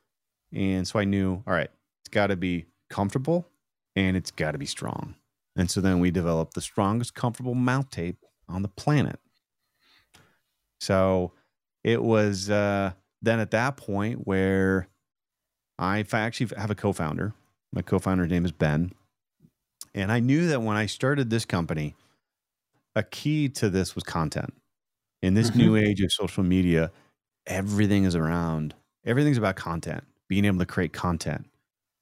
And 0.52 0.86
so 0.86 0.98
I 0.98 1.04
knew, 1.04 1.42
all 1.46 1.54
right, 1.54 1.70
it's 2.02 2.08
got 2.10 2.28
to 2.28 2.36
be 2.36 2.66
comfortable 2.90 3.48
and 3.96 4.16
it's 4.16 4.30
got 4.30 4.52
to 4.52 4.58
be 4.58 4.66
strong. 4.66 5.14
And 5.56 5.70
so 5.70 5.80
then 5.80 6.00
we 6.00 6.10
developed 6.10 6.54
the 6.54 6.60
strongest 6.60 7.14
comfortable 7.14 7.54
mouth 7.54 7.90
tape 7.90 8.18
on 8.48 8.62
the 8.62 8.68
planet. 8.68 9.18
So 10.80 11.32
it 11.82 12.02
was 12.02 12.50
uh, 12.50 12.92
then 13.24 13.40
at 13.40 13.50
that 13.52 13.76
point 13.76 14.26
where 14.26 14.88
I 15.78 16.04
actually 16.12 16.50
have 16.56 16.70
a 16.70 16.74
co 16.74 16.92
founder. 16.92 17.34
My 17.72 17.82
co 17.82 17.98
founder's 17.98 18.30
name 18.30 18.44
is 18.44 18.52
Ben. 18.52 18.92
And 19.94 20.10
I 20.10 20.20
knew 20.20 20.48
that 20.48 20.62
when 20.62 20.76
I 20.76 20.86
started 20.86 21.30
this 21.30 21.44
company, 21.44 21.94
a 22.96 23.02
key 23.02 23.48
to 23.50 23.70
this 23.70 23.94
was 23.94 24.04
content. 24.04 24.52
In 25.22 25.34
this 25.34 25.50
mm-hmm. 25.50 25.58
new 25.58 25.76
age 25.76 26.00
of 26.00 26.12
social 26.12 26.42
media, 26.42 26.90
everything 27.46 28.04
is 28.04 28.14
around, 28.14 28.74
everything's 29.06 29.38
about 29.38 29.56
content, 29.56 30.04
being 30.28 30.44
able 30.44 30.58
to 30.58 30.66
create 30.66 30.92
content. 30.92 31.46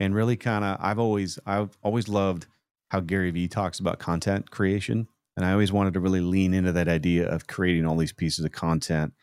And 0.01 0.15
really 0.15 0.37
kind 0.37 0.65
of, 0.65 0.79
I've 0.81 0.99
always, 0.99 1.39
I've 1.47 1.77
always 1.83 2.09
loved 2.09 2.47
how 2.91 3.01
Gary 3.01 3.31
Vee 3.31 3.47
talks 3.47 3.79
about 3.79 3.99
content 3.99 4.51
creation. 4.51 5.07
And 5.37 5.47
I 5.47 5.53
always 5.53 5.73
wanted 5.73 5.95
to 5.95 6.01
really 6.01 6.21
lean 6.21 6.53
into 6.53 6.73
that 6.73 6.89
idea 6.89 7.29
of 7.29 7.47
creating 7.47 7.87
all 7.87 7.97
these 7.97 8.13
pieces 8.13 8.45
of 8.45 8.53
content, 8.53 9.15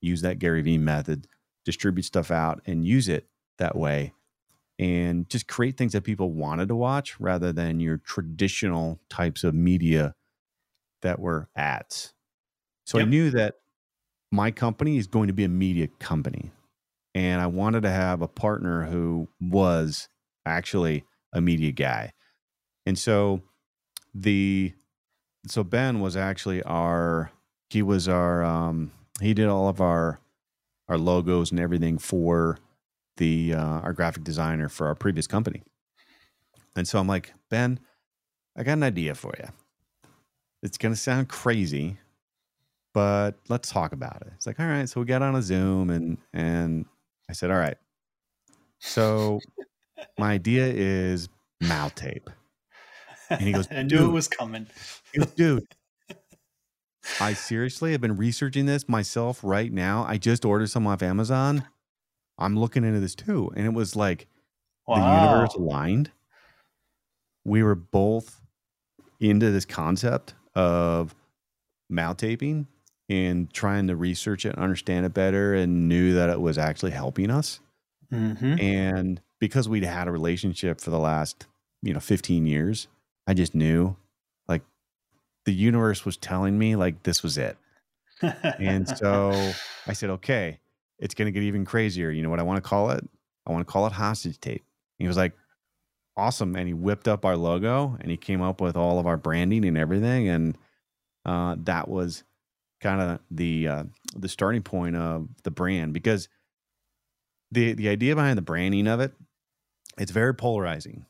use 0.00 0.22
that 0.22 0.38
Gary 0.38 0.62
Vee 0.62 0.78
method, 0.78 1.26
distribute 1.64 2.04
stuff 2.04 2.30
out 2.30 2.60
and 2.66 2.84
use 2.84 3.08
it 3.08 3.26
that 3.58 3.76
way 3.76 4.12
and 4.78 5.28
just 5.28 5.46
create 5.46 5.76
things 5.76 5.92
that 5.92 6.02
people 6.02 6.32
wanted 6.32 6.68
to 6.68 6.74
watch 6.74 7.20
rather 7.20 7.52
than 7.52 7.78
your 7.78 7.98
traditional 7.98 9.00
types 9.08 9.44
of 9.44 9.54
media 9.54 10.14
that 11.02 11.20
were 11.20 11.48
ads. 11.54 12.14
So 12.84 12.98
yep. 12.98 13.06
I 13.06 13.10
knew 13.10 13.30
that 13.30 13.56
my 14.30 14.50
company 14.50 14.96
is 14.96 15.06
going 15.06 15.28
to 15.28 15.32
be 15.32 15.44
a 15.44 15.48
media 15.48 15.88
company. 15.98 16.50
And 17.14 17.40
I 17.40 17.46
wanted 17.46 17.82
to 17.82 17.90
have 17.90 18.22
a 18.22 18.28
partner 18.28 18.84
who 18.84 19.28
was 19.40 20.08
actually 20.46 21.04
a 21.32 21.40
media 21.40 21.70
guy. 21.70 22.12
And 22.86 22.98
so 22.98 23.42
the 24.14 24.72
so 25.46 25.62
Ben 25.62 26.00
was 26.00 26.16
actually 26.16 26.62
our 26.62 27.30
he 27.68 27.82
was 27.82 28.08
our 28.08 28.42
um 28.42 28.90
he 29.20 29.34
did 29.34 29.48
all 29.48 29.68
of 29.68 29.80
our 29.80 30.21
our 30.92 30.98
logos 30.98 31.50
and 31.50 31.58
everything 31.58 31.98
for 31.98 32.58
the 33.16 33.54
uh, 33.54 33.80
our 33.80 33.92
graphic 33.92 34.24
designer 34.24 34.68
for 34.68 34.86
our 34.86 34.94
previous 34.94 35.26
company. 35.26 35.62
And 36.76 36.86
so 36.86 36.98
I'm 36.98 37.06
like, 37.06 37.32
Ben, 37.50 37.80
I 38.56 38.62
got 38.62 38.74
an 38.74 38.82
idea 38.82 39.14
for 39.14 39.34
you. 39.38 39.48
It's 40.62 40.78
gonna 40.78 40.96
sound 40.96 41.28
crazy, 41.28 41.98
but 42.92 43.32
let's 43.48 43.70
talk 43.70 43.92
about 43.92 44.22
it. 44.22 44.32
It's 44.36 44.46
like, 44.46 44.60
all 44.60 44.66
right. 44.66 44.88
So 44.88 45.00
we 45.00 45.06
got 45.06 45.22
on 45.22 45.34
a 45.34 45.42
Zoom 45.42 45.90
and 45.90 46.18
and 46.32 46.84
I 47.28 47.32
said, 47.32 47.50
all 47.50 47.58
right. 47.58 47.78
So 48.78 49.40
my 50.18 50.32
idea 50.32 50.66
is 50.66 51.28
mouth 51.60 51.94
tape. 51.94 52.28
And 53.30 53.40
he 53.40 53.52
goes, 53.52 53.66
I 53.70 53.82
knew 53.82 54.04
it 54.04 54.12
was 54.12 54.28
coming. 54.28 54.66
Goes, 55.14 55.26
dude, 55.28 55.66
I 57.20 57.32
seriously 57.34 57.92
have 57.92 58.00
been 58.00 58.16
researching 58.16 58.66
this 58.66 58.88
myself 58.88 59.40
right 59.42 59.72
now. 59.72 60.04
I 60.08 60.18
just 60.18 60.44
ordered 60.44 60.70
some 60.70 60.86
off 60.86 61.02
Amazon. 61.02 61.64
I'm 62.38 62.58
looking 62.58 62.84
into 62.84 63.00
this 63.00 63.14
too. 63.14 63.50
And 63.56 63.66
it 63.66 63.72
was 63.72 63.96
like 63.96 64.26
wow. 64.86 64.96
the 64.96 65.30
universe 65.30 65.54
aligned. 65.54 66.10
We 67.44 67.62
were 67.62 67.74
both 67.74 68.40
into 69.20 69.50
this 69.50 69.64
concept 69.64 70.34
of 70.54 71.14
mouth 71.88 72.16
taping 72.16 72.66
and 73.08 73.52
trying 73.52 73.88
to 73.88 73.96
research 73.96 74.46
it, 74.46 74.54
and 74.54 74.62
understand 74.62 75.04
it 75.04 75.12
better, 75.12 75.54
and 75.54 75.88
knew 75.88 76.14
that 76.14 76.30
it 76.30 76.40
was 76.40 76.56
actually 76.56 76.92
helping 76.92 77.30
us. 77.30 77.60
Mm-hmm. 78.12 78.60
And 78.60 79.20
because 79.38 79.68
we'd 79.68 79.84
had 79.84 80.08
a 80.08 80.12
relationship 80.12 80.80
for 80.80 80.90
the 80.90 80.98
last, 80.98 81.46
you 81.82 81.92
know, 81.92 82.00
15 82.00 82.46
years, 82.46 82.88
I 83.26 83.34
just 83.34 83.54
knew 83.54 83.96
the 85.44 85.52
universe 85.52 86.04
was 86.04 86.16
telling 86.16 86.58
me 86.58 86.76
like 86.76 87.02
this 87.02 87.22
was 87.22 87.38
it. 87.38 87.56
and 88.22 88.88
so 88.98 89.32
I 89.86 89.92
said, 89.92 90.10
okay, 90.10 90.60
it's 90.98 91.14
going 91.14 91.26
to 91.26 91.32
get 91.32 91.42
even 91.42 91.64
crazier. 91.64 92.10
You 92.10 92.22
know 92.22 92.30
what 92.30 92.40
I 92.40 92.44
want 92.44 92.62
to 92.62 92.68
call 92.68 92.90
it? 92.90 93.06
I 93.46 93.52
want 93.52 93.66
to 93.66 93.70
call 93.70 93.86
it 93.86 93.92
hostage 93.92 94.38
tape. 94.38 94.62
And 94.98 95.04
he 95.04 95.08
was 95.08 95.16
like, 95.16 95.32
awesome. 96.16 96.54
And 96.56 96.68
he 96.68 96.74
whipped 96.74 97.08
up 97.08 97.24
our 97.24 97.36
logo 97.36 97.96
and 98.00 98.10
he 98.10 98.16
came 98.16 98.42
up 98.42 98.60
with 98.60 98.76
all 98.76 98.98
of 98.98 99.06
our 99.06 99.16
branding 99.16 99.64
and 99.64 99.76
everything. 99.76 100.28
And 100.28 100.56
uh, 101.24 101.56
that 101.64 101.88
was 101.88 102.22
kind 102.80 103.00
of 103.00 103.20
the 103.30 103.68
uh, 103.68 103.84
the 104.16 104.28
starting 104.28 104.62
point 104.62 104.96
of 104.96 105.28
the 105.44 105.50
brand 105.50 105.92
because 105.92 106.28
the 107.50 107.72
the 107.74 107.88
idea 107.88 108.14
behind 108.14 108.36
the 108.36 108.42
branding 108.42 108.86
of 108.86 109.00
it, 109.00 109.12
it's 109.98 110.10
very 110.10 110.34
polarizing. 110.34 111.06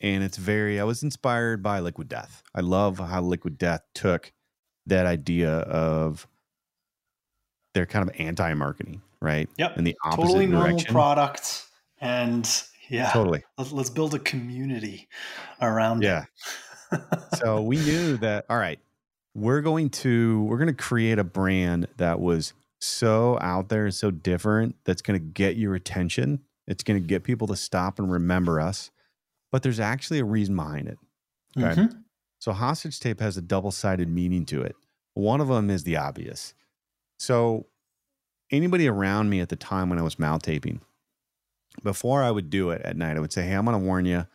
And 0.00 0.22
it's 0.22 0.36
very 0.36 0.80
I 0.80 0.84
was 0.84 1.02
inspired 1.02 1.62
by 1.62 1.80
Liquid 1.80 2.08
Death. 2.08 2.42
I 2.54 2.60
love 2.60 2.98
how 2.98 3.20
Liquid 3.22 3.58
Death 3.58 3.82
took 3.94 4.32
that 4.86 5.06
idea 5.06 5.50
of 5.50 6.26
their 7.74 7.86
kind 7.86 8.08
of 8.08 8.14
anti-marketing 8.18 9.02
right? 9.20 9.48
Yep. 9.58 9.78
In 9.78 9.84
the 9.84 9.96
opposite 10.04 10.22
totally 10.22 10.46
normal 10.46 10.70
direction. 10.70 10.94
product, 10.94 11.66
and 12.00 12.62
yeah, 12.88 13.10
totally. 13.10 13.42
Let's, 13.58 13.72
let's 13.72 13.90
build 13.90 14.14
a 14.14 14.18
community 14.18 15.08
around. 15.60 16.02
Yeah. 16.02 16.24
so 17.34 17.62
we 17.62 17.76
knew 17.76 18.16
that. 18.18 18.46
All 18.48 18.58
right, 18.58 18.78
we're 19.34 19.60
going 19.60 19.90
to 19.90 20.42
we're 20.44 20.58
going 20.58 20.68
to 20.68 20.74
create 20.74 21.18
a 21.18 21.24
brand 21.24 21.88
that 21.96 22.20
was 22.20 22.52
so 22.78 23.38
out 23.40 23.68
there, 23.68 23.84
and 23.84 23.94
so 23.94 24.10
different. 24.10 24.76
That's 24.84 25.02
going 25.02 25.18
to 25.18 25.24
get 25.24 25.56
your 25.56 25.74
attention. 25.74 26.40
It's 26.66 26.82
going 26.82 27.00
to 27.00 27.06
get 27.06 27.22
people 27.22 27.46
to 27.48 27.56
stop 27.56 27.98
and 27.98 28.10
remember 28.10 28.60
us. 28.60 28.90
But 29.52 29.62
there's 29.62 29.80
actually 29.80 30.18
a 30.18 30.24
reason 30.24 30.56
behind 30.56 30.88
it. 30.88 30.98
Okay. 31.56 31.80
Mm-hmm. 31.80 31.98
So 32.38 32.52
hostage 32.52 33.00
tape 33.00 33.20
has 33.20 33.36
a 33.36 33.42
double 33.42 33.70
sided 33.70 34.08
meaning 34.08 34.44
to 34.46 34.62
it. 34.62 34.76
One 35.14 35.40
of 35.40 35.48
them 35.48 35.70
is 35.70 35.84
the 35.84 35.96
obvious. 35.96 36.54
So 37.18 37.66
anybody 38.52 38.88
around 38.88 39.30
me 39.30 39.40
at 39.40 39.48
the 39.48 39.56
time 39.56 39.88
when 39.88 39.98
I 39.98 40.02
was 40.02 40.18
mouth 40.18 40.42
taping, 40.42 40.80
before 41.82 42.22
I 42.22 42.30
would 42.30 42.50
do 42.50 42.70
it 42.70 42.82
at 42.82 42.96
night, 42.96 43.16
I 43.16 43.20
would 43.20 43.32
say, 43.32 43.42
Hey, 43.46 43.54
I'm 43.54 43.64
going 43.64 43.78
to 43.78 43.84
warn 43.84 44.04
you. 44.04 44.26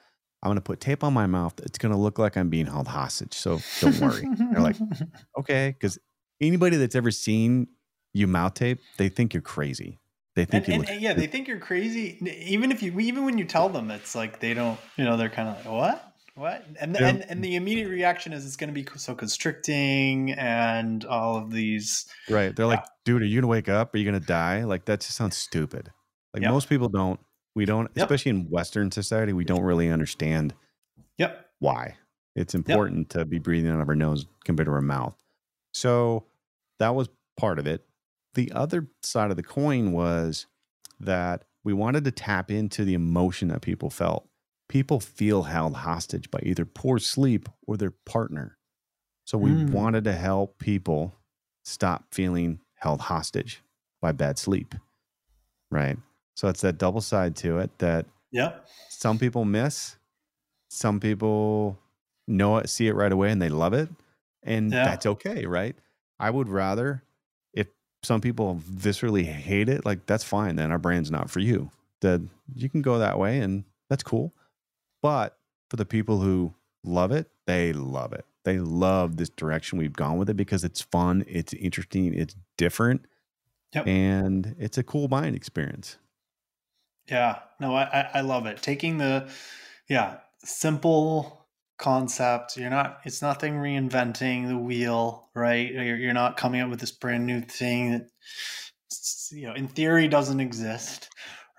I'm 0.44 0.48
going 0.48 0.56
to 0.56 0.62
put 0.62 0.80
tape 0.80 1.04
on 1.04 1.14
my 1.14 1.28
mouth. 1.28 1.54
It's 1.64 1.78
going 1.78 1.92
to 1.92 1.98
look 1.98 2.18
like 2.18 2.36
I'm 2.36 2.50
being 2.50 2.66
held 2.66 2.88
hostage. 2.88 3.34
So 3.34 3.60
don't 3.80 4.00
worry. 4.00 4.28
They're 4.52 4.62
like, 4.62 4.78
okay. 5.40 5.76
Because 5.78 6.00
anybody 6.42 6.78
that's 6.78 6.96
ever 6.96 7.12
seen 7.12 7.68
you 8.14 8.26
mouth 8.26 8.56
tape, 8.56 8.80
they 8.98 9.08
think 9.10 9.34
you're 9.36 9.42
crazy. 9.42 10.00
They 10.36 10.46
think 10.46 10.68
and, 10.68 10.74
you 10.74 10.80
and, 10.82 10.90
and 10.90 11.02
yeah, 11.02 11.14
they 11.14 11.28
think 11.28 11.48
you're 11.48 11.60
crazy. 11.60 12.18
Even 12.46 12.72
if 12.72 12.82
you, 12.82 12.98
even 13.00 13.26
when 13.26 13.38
you 13.38 13.46
tell 13.46 13.68
them, 13.68 13.92
it's 13.92 14.16
like 14.16 14.40
they 14.40 14.54
don't, 14.54 14.80
you 14.96 15.04
know, 15.04 15.18
they're 15.18 15.30
kind 15.30 15.50
of 15.50 15.58
like, 15.58 15.74
what? 15.74 16.14
What? 16.36 16.66
And, 16.80 16.96
yeah. 16.98 17.08
and 17.08 17.26
and 17.30 17.44
the 17.44 17.56
immediate 17.58 17.90
reaction 17.90 18.32
is 18.32 18.46
it's 18.46 18.56
going 18.56 18.74
to 18.74 18.74
be 18.74 18.88
so 18.98 19.14
constricting 19.14 20.32
and 20.32 21.04
all 21.04 21.36
of 21.36 21.52
these. 21.52 22.06
Right. 22.30 22.56
They're 22.56 22.66
yeah. 22.66 22.76
like, 22.76 22.86
dude, 23.04 23.22
are 23.22 23.26
you 23.26 23.36
going 23.36 23.42
to 23.42 23.48
wake 23.48 23.68
up? 23.68 23.94
Are 23.94 23.98
you 23.98 24.10
going 24.10 24.20
to 24.20 24.26
die? 24.26 24.64
Like 24.64 24.86
that 24.86 25.02
just 25.02 25.16
sounds 25.16 25.36
stupid. 25.36 25.92
Like 26.34 26.44
yep. 26.44 26.52
most 26.52 26.70
people 26.70 26.88
don't. 26.88 27.20
We 27.54 27.66
don't, 27.66 27.92
yep. 27.96 28.06
especially 28.06 28.30
in 28.30 28.50
Western 28.50 28.92
society, 28.92 29.34
we 29.34 29.44
don't 29.44 29.64
really 29.64 29.90
understand. 29.90 30.54
Yep. 31.18 31.46
Why 31.60 31.98
it's 32.36 32.56
important 32.56 33.14
yep. 33.14 33.20
to 33.20 33.26
be 33.26 33.40
breathing 33.40 33.70
out 33.70 33.82
of 33.82 33.90
our 33.90 33.96
nose 33.96 34.26
compared 34.46 34.68
to 34.68 34.72
our 34.72 34.82
mouth. 34.82 35.16
So 35.74 36.28
that 36.80 36.96
was 36.96 37.10
part 37.38 37.60
of 37.60 37.68
it. 37.68 37.86
The 38.34 38.52
other 38.52 38.88
side 39.04 39.32
of 39.32 39.38
the 39.38 39.44
coin 39.44 39.92
was 39.92 40.48
that 41.00 41.44
we 41.64 41.74
wanted 41.74 42.04
to 42.06 42.12
tap 42.12 42.50
into 42.50 42.86
the 42.86 42.94
emotion 42.94 43.50
that 43.50 43.62
people 43.62 43.90
felt 43.90 44.28
people 44.72 45.02
feel 45.02 45.44
held 45.44 45.76
hostage 45.76 46.32
by 46.32 46.40
either 46.44 46.64
poor 46.64 46.98
sleep 46.98 47.50
or 47.68 47.76
their 47.76 47.92
partner. 47.92 48.58
So 49.26 49.38
we 49.38 49.52
mm. 49.52 49.70
wanted 49.70 50.06
to 50.06 50.14
help 50.14 50.60
people 50.60 51.14
stop 51.66 52.06
feeling 52.14 52.62
held 52.76 53.02
hostage 53.02 53.62
by 54.02 54.14
bad 54.14 54.40
sleep. 54.40 54.74
Right. 55.70 55.98
So 56.36 56.48
it's 56.48 56.62
that 56.62 56.78
double 56.78 57.02
side 57.02 57.36
to 57.38 57.60
it 57.60 57.78
that 57.80 58.06
yeah. 58.32 58.54
some 58.88 59.20
people 59.20 59.44
miss, 59.44 59.98
some 60.70 61.02
people 61.02 61.78
know 62.26 62.58
it, 62.58 62.70
see 62.70 62.88
it 62.88 62.96
right 62.96 63.12
away 63.12 63.30
and 63.30 63.42
they 63.42 63.50
love 63.50 63.74
it. 63.74 63.90
And 64.42 64.72
yeah. 64.72 64.86
that's 64.86 65.06
okay, 65.06 65.46
right? 65.46 65.76
I 66.18 66.30
would 66.30 66.48
rather 66.48 67.04
some 68.04 68.22
people 68.22 68.60
viscerally 68.70 69.26
hate 69.26 69.70
it, 69.70 69.86
like 69.86 70.06
that's 70.06 70.24
fine, 70.24 70.56
then 70.56 70.72
our 70.72 70.80
brand's 70.80 71.12
not 71.12 71.30
for 71.30 71.40
you. 71.40 71.70
That 72.02 72.22
you 72.56 72.68
can 72.70 72.82
go 72.82 72.98
that 73.00 73.20
way 73.20 73.40
and 73.40 73.64
That's 73.90 74.04
cool. 74.04 74.34
But 75.02 75.38
for 75.70 75.76
the 75.76 75.86
people 75.86 76.20
who 76.20 76.54
love 76.84 77.12
it, 77.12 77.30
they 77.46 77.74
love 77.74 78.14
it. 78.14 78.26
They 78.46 78.58
love 78.60 79.18
this 79.18 79.30
direction 79.30 79.78
we've 79.78 79.94
gone 79.94 80.18
with 80.18 80.30
it 80.30 80.36
because 80.38 80.64
it's 80.64 80.82
fun, 80.82 81.24
it's 81.28 81.54
interesting, 81.54 82.14
it's 82.14 82.36
different, 82.58 83.06
Yep. 83.76 83.88
and 83.88 84.56
it's 84.60 84.78
a 84.78 84.84
cool 84.84 85.08
buying 85.08 85.36
experience. 85.36 85.98
Yeah, 87.10 87.40
no, 87.60 87.76
I, 87.76 87.84
I- 87.84 88.10
I 88.16 88.22
love 88.22 88.46
it. 88.46 88.62
Taking 88.62 88.98
the, 88.98 89.30
yeah, 89.90 90.18
simple 90.44 91.41
concept. 91.82 92.56
You're 92.56 92.70
not, 92.70 93.00
it's 93.04 93.22
nothing 93.22 93.56
reinventing 93.56 94.48
the 94.48 94.58
wheel, 94.58 95.30
right? 95.36 95.70
You're, 95.70 95.98
you're 95.98 96.14
not 96.14 96.38
coming 96.38 96.62
up 96.62 96.70
with 96.70 96.80
this 96.80 96.92
brand 96.92 97.26
new 97.26 97.42
thing 97.42 97.92
that, 97.92 98.08
you 99.32 99.48
know, 99.48 99.54
in 99.54 99.68
theory 99.68 100.08
doesn't 100.08 100.40
exist, 100.40 101.10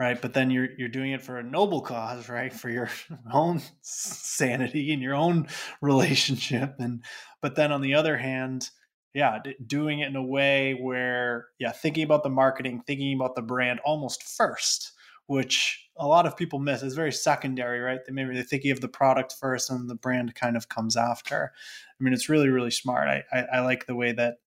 right? 0.01 0.21
But 0.21 0.33
then 0.33 0.51
you're 0.51 0.69
you're 0.79 0.89
doing 0.89 1.13
it 1.13 1.23
for 1.23 1.39
a 1.39 1.43
noble 1.43 1.81
cause, 1.81 2.29
right? 2.29 2.53
For 2.53 2.71
your 2.71 2.89
own 3.33 3.61
sanity 3.83 4.93
and 4.93 5.03
your 5.03 5.15
own 5.15 5.49
relationship, 5.81 6.77
and 6.79 7.03
but 7.41 7.57
then 7.57 7.73
on 7.73 7.81
the 7.81 7.95
other 7.95 8.17
hand, 8.17 8.71
yeah, 9.15 9.39
doing 9.67 10.01
it 10.01 10.09
in 10.09 10.17
a 10.17 10.23
way 10.23 10.75
where, 10.75 11.49
yeah, 11.59 11.73
thinking 11.73 12.05
about 12.05 12.23
the 12.23 12.31
marketing, 12.31 12.83
thinking 12.87 13.15
about 13.15 13.35
the 13.35 13.43
brand 13.43 13.81
almost 13.85 14.23
first 14.23 14.93
which 15.27 15.89
a 15.97 16.07
lot 16.07 16.27
of 16.27 16.37
people 16.37 16.59
miss. 16.59 16.83
It's 16.83 16.95
very 16.95 17.13
secondary, 17.13 17.81
right? 17.81 18.01
They 18.07 18.13
maybe 18.13 18.35
they're 18.35 18.43
thinking 18.43 18.71
of 18.71 18.81
the 18.81 18.89
product 18.89 19.35
first 19.39 19.71
and 19.71 19.89
the 19.89 19.95
brand 19.95 20.35
kind 20.35 20.57
of 20.57 20.69
comes 20.69 20.97
after. 20.97 21.53
I 22.01 22.05
mean, 22.05 22.13
it's 22.13 22.29
really, 22.29 22.49
really 22.49 22.71
smart. 22.71 23.09
I, 23.09 23.25
I, 23.33 23.41
I 23.55 23.61
like 23.61 23.87
the 23.87 23.95
way 23.97 24.13
that 24.13 24.39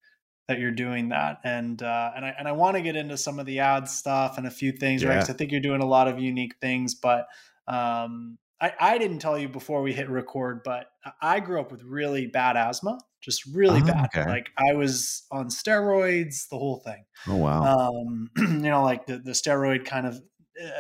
that 0.48 0.60
you're 0.60 0.72
doing 0.72 1.10
that, 1.10 1.40
and 1.44 1.82
uh, 1.82 2.12
and 2.16 2.24
I 2.26 2.30
and 2.38 2.48
I 2.48 2.52
want 2.52 2.78
to 2.78 2.82
get 2.82 2.96
into 2.96 3.18
some 3.18 3.40
of 3.40 3.46
the 3.48 3.60
ad 3.60 3.88
stuff 3.90 4.38
and 4.38 4.46
a 4.46 4.52
few 4.52 4.72
things, 4.72 5.04
right? 5.06 5.16
Yeah. 5.16 5.20
'Cause 5.20 5.30
I 5.30 5.34
think 5.34 5.52
you're 5.52 5.62
doing 5.62 5.82
a 5.82 5.86
lot 5.88 6.08
of 6.08 6.20
unique 6.20 6.56
things, 6.62 6.94
but 6.94 7.28
um, 7.68 8.38
I, 8.62 8.74
I 8.80 8.98
didn't 9.00 9.20
tell 9.20 9.38
you 9.40 9.50
before 9.50 9.82
we 9.82 9.92
hit 9.94 10.08
record, 10.10 10.62
but 10.64 10.88
I 11.22 11.40
grew 11.40 11.60
up 11.60 11.72
with 11.72 11.82
really 11.84 12.28
bad 12.28 12.58
asthma, 12.58 13.00
just 13.22 13.46
really 13.48 13.82
Oh, 13.82 13.82
bad. 13.82 14.06
okay. 14.06 14.26
Like 14.28 14.52
I 14.58 14.74
was 14.74 15.26
on 15.32 15.48
steroids, 15.48 16.48
the 16.50 16.58
whole 16.60 16.78
thing 16.78 17.06
Oh 17.28 17.36
wow. 17.38 17.68
um, 17.68 18.30
you 18.38 18.58
know, 18.60 18.84
like 18.84 19.06
the, 19.06 19.18
the 19.18 19.32
steroid 19.32 19.86
kind 19.86 20.06
of 20.08 20.22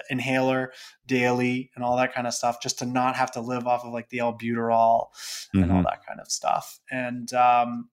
inhaler 0.10 0.72
daily 1.06 1.72
and 1.76 1.84
all 1.84 1.98
that 1.98 2.14
kind 2.14 2.28
of 2.28 2.34
stuff, 2.34 2.62
just 2.62 2.80
to 2.80 2.86
not 2.86 3.16
have 3.16 3.32
to 3.34 3.42
live 3.42 3.68
off 3.68 3.84
of 3.84 3.94
like 3.94 4.10
the 4.10 4.20
albuterol 4.20 5.08
and 5.54 5.72
all 5.72 5.82
Mhm. 5.82 5.84
that 5.86 6.06
kind 6.08 6.20
of 6.20 6.32
stuff. 6.32 6.80
And 6.92 7.32
um, 7.34 7.90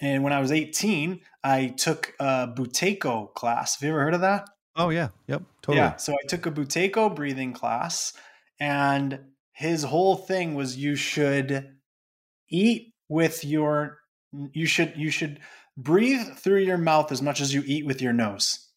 and 0.00 0.22
when 0.24 0.32
I 0.32 0.40
was 0.40 0.50
18, 0.52 1.20
I 1.44 1.68
took 1.68 2.14
a 2.18 2.48
Buteyko 2.48 3.34
class. 3.34 3.74
Have 3.78 3.82
you 3.86 3.90
ever 3.90 4.02
heard 4.02 4.14
of 4.14 4.22
that? 4.22 4.48
Oh 4.76 4.88
yeah. 4.90 5.08
Yep. 5.26 5.42
Totally. 5.62 5.78
Yeah. 5.78 5.96
So 5.96 6.14
I 6.14 6.26
took 6.26 6.46
a 6.46 6.50
Buteyko 6.50 7.14
breathing 7.14 7.52
class, 7.52 8.12
and 8.58 9.18
his 9.52 9.82
whole 9.82 10.16
thing 10.16 10.54
was 10.54 10.76
you 10.76 10.96
should 10.96 11.76
eat 12.48 12.94
with 13.08 13.44
your 13.44 13.98
you 14.52 14.64
should 14.66 14.94
you 14.96 15.10
should 15.10 15.40
breathe 15.76 16.36
through 16.36 16.60
your 16.60 16.78
mouth 16.78 17.10
as 17.12 17.20
much 17.20 17.40
as 17.40 17.52
you 17.52 17.62
eat 17.66 17.84
with 17.84 18.00
your 18.00 18.12
nose. 18.12 18.68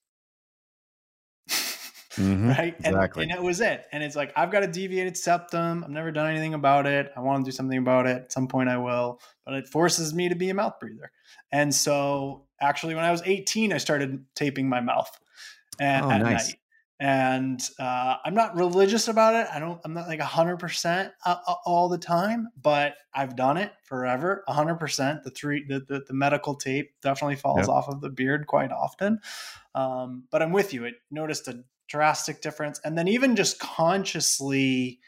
Mhm. 2.17 2.57
right? 2.57 2.75
And, 2.83 2.95
Exactly. 2.95 3.23
and 3.23 3.31
that 3.31 3.43
was 3.43 3.61
it. 3.61 3.85
And 3.91 4.03
it's 4.03 4.15
like, 4.15 4.33
I've 4.35 4.51
got 4.51 4.63
a 4.63 4.67
deviated 4.67 5.17
septum. 5.17 5.83
I've 5.83 5.89
never 5.89 6.11
done 6.11 6.29
anything 6.29 6.53
about 6.53 6.85
it. 6.85 7.11
I 7.15 7.21
want 7.21 7.43
to 7.45 7.49
do 7.49 7.55
something 7.55 7.77
about 7.77 8.07
it. 8.07 8.17
At 8.23 8.31
some 8.31 8.47
point, 8.47 8.69
I 8.69 8.77
will. 8.77 9.19
But 9.45 9.55
it 9.55 9.67
forces 9.67 10.13
me 10.13 10.29
to 10.29 10.35
be 10.35 10.49
a 10.49 10.53
mouth 10.53 10.79
breather. 10.79 11.11
And 11.51 11.73
so, 11.73 12.47
actually, 12.61 12.95
when 12.95 13.03
I 13.05 13.11
was 13.11 13.21
18, 13.25 13.73
I 13.73 13.77
started 13.77 14.25
taping 14.35 14.67
my 14.69 14.81
mouth 14.81 15.09
at, 15.79 16.05
Oh, 16.05 16.11
at 16.11 16.27
nice. 16.27 16.27
night. 16.27 16.59
And 16.99 17.59
uh, 17.79 18.15
I'm 18.23 18.35
not 18.35 18.55
religious 18.55 19.09
about 19.09 19.33
it. 19.35 19.47
I 19.53 19.59
don't. 19.59 19.81
I'm 19.83 19.93
not 19.93 20.07
like 20.07 20.19
100 20.19 20.57
percent 20.57 21.11
all 21.65 21.89
the 21.89 21.97
time, 21.97 22.47
but 22.61 22.95
I've 23.13 23.35
done 23.35 23.57
it 23.57 23.73
forever. 23.83 24.43
100 24.47 24.75
percent. 24.75 25.23
The 25.23 25.31
three, 25.31 25.65
the, 25.67 25.81
the 25.81 26.03
the 26.07 26.13
medical 26.13 26.55
tape 26.55 26.91
definitely 27.01 27.35
falls 27.35 27.67
Yep. 27.67 27.67
off 27.67 27.89
of 27.89 27.99
the 27.99 28.09
beard 28.09 28.47
quite 28.47 28.71
often. 28.71 29.19
Um, 29.75 30.25
but 30.31 30.41
I'm 30.41 30.51
with 30.51 30.73
you. 30.73 30.85
It 30.85 30.95
noticed 31.11 31.47
a 31.47 31.63
drastic 31.93 32.41
difference, 32.41 32.81
and 32.83 32.97
then 32.97 33.07
even 33.07 33.35
just 33.35 33.59
consciously 33.59 34.99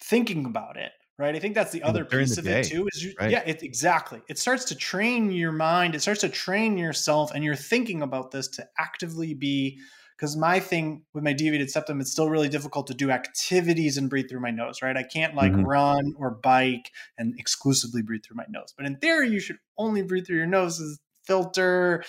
thinking 0.00 0.46
about 0.46 0.76
it. 0.76 0.92
Right. 1.18 1.36
I 1.36 1.38
think 1.40 1.54
that's 1.54 1.70
the 1.72 1.82
Yeah, 1.84 1.90
other 1.90 2.04
piece 2.04 2.36
the 2.36 2.40
of 2.40 2.46
it 2.46 2.64
too. 2.64 2.88
Is 2.92 3.04
you, 3.04 3.14
right. 3.20 3.30
yeah, 3.30 3.42
it 3.44 3.62
exactly. 3.62 4.22
It 4.28 4.38
starts 4.38 4.64
to 4.66 4.74
train 4.74 5.30
your 5.30 5.52
mind. 5.52 5.94
It 5.94 6.00
starts 6.00 6.20
to 6.22 6.28
train 6.28 6.78
yourself, 6.78 7.32
and 7.34 7.44
you're 7.44 7.54
thinking 7.54 8.02
about 8.02 8.30
this 8.30 8.48
to 8.48 8.66
actively 8.78 9.34
be. 9.34 9.78
Because 10.16 10.36
my 10.36 10.60
thing 10.60 11.04
with 11.14 11.24
my 11.24 11.32
deviated 11.32 11.68
septum, 11.70 12.00
it's 12.00 12.12
still 12.12 12.30
really 12.30 12.48
difficult 12.48 12.86
to 12.86 12.94
do 12.94 13.10
activities 13.10 13.96
and 13.96 14.08
breathe 14.08 14.28
through 14.28 14.40
my 14.40 14.52
nose. 14.52 14.80
Right. 14.80 14.96
I 14.96 15.02
can't 15.02 15.34
like 15.34 15.52
Mhm. 15.52 15.64
run 15.64 16.14
or 16.16 16.30
bike 16.30 16.92
and 17.18 17.34
exclusively 17.38 18.02
breathe 18.02 18.22
through 18.24 18.36
my 18.36 18.46
nose. 18.48 18.72
But 18.76 18.86
in 18.86 18.96
theory, 18.98 19.30
you 19.30 19.40
should 19.40 19.58
only 19.78 20.02
breathe 20.02 20.26
through 20.26 20.36
your 20.38 20.46
nose 20.46 20.80
as 20.80 21.00
filter, 21.24 22.04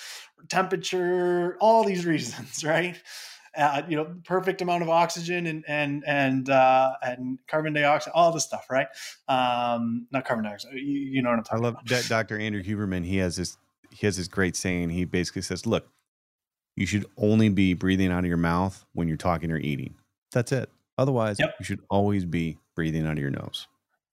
temperature, 0.49 1.57
all 1.59 1.83
these 1.83 2.05
reasons, 2.13 2.63
right? 2.63 3.01
Uh, 3.55 3.83
you 3.87 3.95
know, 3.95 4.15
perfect 4.25 4.61
amount 4.61 4.81
of 4.81 4.89
oxygen 4.89 5.45
and 5.45 5.63
and 5.67 6.03
and 6.07 6.49
uh, 6.49 6.93
and 7.03 7.37
carbon 7.47 7.73
dioxide, 7.73 8.11
all 8.15 8.31
the 8.31 8.39
stuff, 8.41 8.65
right? 8.69 8.87
Um, 9.27 10.07
not 10.11 10.25
carbon 10.25 10.45
dioxide. 10.45 10.73
You, 10.73 10.81
you 10.81 11.21
know 11.21 11.29
what 11.29 11.35
I'm 11.35 11.39
I 11.41 11.43
talking 11.43 11.63
love 11.63 11.73
about. 11.73 11.87
that 11.87 12.07
Dr. 12.09 12.39
Andrew 12.39 12.63
Huberman. 12.63 13.05
He 13.05 13.17
has 13.17 13.35
this 13.35 13.57
he 13.91 14.07
has 14.07 14.17
this 14.17 14.27
great 14.27 14.55
saying. 14.55 14.89
He 14.89 15.05
basically 15.05 15.43
says, 15.43 15.65
"Look, 15.67 15.87
you 16.75 16.85
should 16.87 17.05
only 17.17 17.49
be 17.49 17.73
breathing 17.75 18.11
out 18.11 18.19
of 18.19 18.25
your 18.25 18.37
mouth 18.37 18.83
when 18.93 19.07
you're 19.07 19.17
talking 19.17 19.51
or 19.51 19.57
eating. 19.57 19.95
That's 20.31 20.51
it. 20.51 20.69
Otherwise, 20.97 21.37
Yep. 21.39 21.55
you 21.59 21.65
should 21.65 21.81
always 21.89 22.25
be 22.25 22.57
breathing 22.75 23.05
out 23.05 23.13
of 23.13 23.19
your 23.19 23.29
nose." 23.29 23.67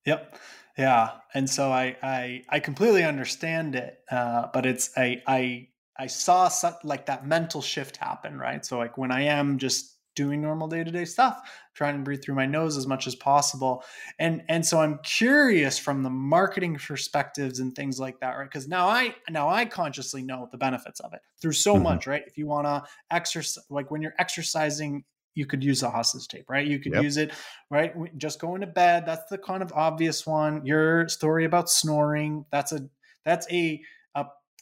Yep. 0.04 0.36
Yeah. 0.76 1.12
And 1.34 1.48
so 1.48 1.70
I 1.72 1.96
I 2.02 2.44
I 2.48 2.60
completely 2.60 3.04
understand 3.04 3.74
it, 3.74 4.00
uh, 4.10 4.48
but 4.52 4.66
it's 4.66 4.90
I 4.96 5.22
I 5.26 5.68
I 6.00 6.06
saw 6.06 6.48
such, 6.48 6.76
like 6.84 7.06
that 7.06 7.26
mental 7.26 7.62
shift 7.62 7.96
happen, 7.96 8.38
right? 8.38 8.64
So 8.64 8.78
like 8.78 8.96
when 8.98 9.12
I 9.12 9.22
am 9.22 9.58
just 9.58 9.98
doing 10.16 10.40
normal 10.40 10.66
day 10.68 10.82
to 10.82 10.90
day 10.90 11.04
stuff, 11.04 11.38
trying 11.74 11.96
to 11.96 12.02
breathe 12.02 12.22
through 12.22 12.34
my 12.34 12.46
nose 12.46 12.76
as 12.76 12.86
much 12.86 13.06
as 13.06 13.14
possible, 13.14 13.84
and 14.18 14.42
and 14.48 14.66
so 14.66 14.80
I'm 14.80 14.98
curious 15.04 15.78
from 15.78 16.02
the 16.02 16.10
marketing 16.10 16.76
perspectives 16.76 17.60
and 17.60 17.74
things 17.74 18.00
like 18.00 18.20
that, 18.20 18.32
right? 18.36 18.44
Because 18.44 18.66
now 18.68 18.88
I 18.88 19.14
now 19.28 19.48
I 19.48 19.66
consciously 19.66 20.22
know 20.22 20.48
the 20.50 20.58
benefits 20.58 21.00
of 21.00 21.12
it 21.14 21.20
through 21.40 21.52
so 21.52 21.78
Mhm. 21.78 21.80
much, 21.80 22.06
right? 22.06 22.22
If 22.26 22.36
you 22.38 22.46
want 22.46 22.66
to 22.66 22.82
exercise, 23.10 23.64
like 23.70 23.90
when 23.90 24.02
you're 24.02 24.14
exercising. 24.18 25.04
You 25.36 25.46
could 25.46 25.62
use 25.62 25.84
a 25.84 25.90
hostage 25.90 26.26
tape, 26.26 26.50
right? 26.50 26.66
You 26.66 26.80
could 26.80 26.94
Yep. 26.94 27.04
use 27.04 27.16
it 27.16 27.32
right? 27.70 27.94
Just 28.18 28.40
going 28.40 28.60
to 28.62 28.66
bed. 28.66 29.06
That's 29.06 29.30
the 29.30 29.38
kind 29.38 29.62
of 29.62 29.72
obvious 29.72 30.26
one. 30.26 30.66
Your 30.66 31.08
story 31.08 31.44
about 31.44 31.70
snoring. 31.70 32.44
That's 32.50 32.72
a 32.72 32.88
that's 33.24 33.46
a 33.50 33.80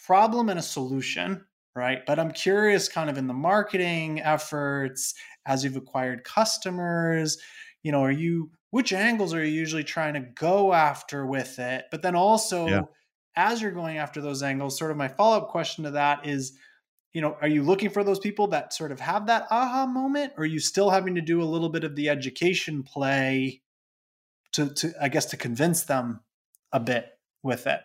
problem 0.06 0.48
and 0.48 0.58
a 0.58 0.62
solution, 0.62 1.46
right? 1.74 2.04
But 2.06 2.18
I'm 2.18 2.32
curious, 2.32 2.88
kind 2.88 3.10
of 3.10 3.18
in 3.18 3.26
the 3.26 3.34
marketing 3.34 4.20
efforts 4.20 5.14
as 5.46 5.64
you've 5.64 5.76
acquired 5.76 6.24
customers. 6.24 7.38
You 7.82 7.92
know, 7.92 8.02
are 8.02 8.10
you 8.12 8.50
which 8.70 8.92
angles 8.92 9.32
are 9.32 9.44
you 9.44 9.50
usually 9.52 9.84
trying 9.84 10.14
to 10.14 10.20
go 10.20 10.72
after 10.74 11.26
with 11.26 11.58
it? 11.58 11.86
But 11.90 12.02
then 12.02 12.14
also, 12.14 12.66
Yeah. 12.66 12.82
as 13.36 13.62
you're 13.62 13.70
going 13.72 13.98
after 13.98 14.20
those 14.20 14.42
angles, 14.42 14.78
sort 14.78 14.90
of 14.90 14.96
my 14.96 15.08
follow 15.08 15.38
up 15.38 15.48
question 15.48 15.84
to 15.84 15.92
that 15.92 16.26
is 16.26 16.58
you 17.14 17.22
know, 17.22 17.36
are 17.40 17.48
you 17.48 17.62
looking 17.62 17.88
for 17.88 18.04
those 18.04 18.18
people 18.18 18.48
that 18.48 18.72
sort 18.74 18.92
of 18.92 19.00
have 19.00 19.26
that 19.26 19.46
aha 19.50 19.86
moment, 19.86 20.34
or 20.36 20.42
are 20.42 20.46
you 20.46 20.60
still 20.60 20.90
having 20.90 21.14
to 21.14 21.22
do 21.22 21.42
a 21.42 21.44
little 21.44 21.70
bit 21.70 21.82
of 21.82 21.96
the 21.96 22.08
education 22.10 22.82
play 22.82 23.62
to, 24.52 24.72
to 24.74 24.92
I 25.00 25.08
guess, 25.08 25.26
to 25.26 25.36
convince 25.36 25.84
them 25.84 26.20
a 26.72 26.80
bit 26.80 27.18
with 27.42 27.66
it? 27.66 27.80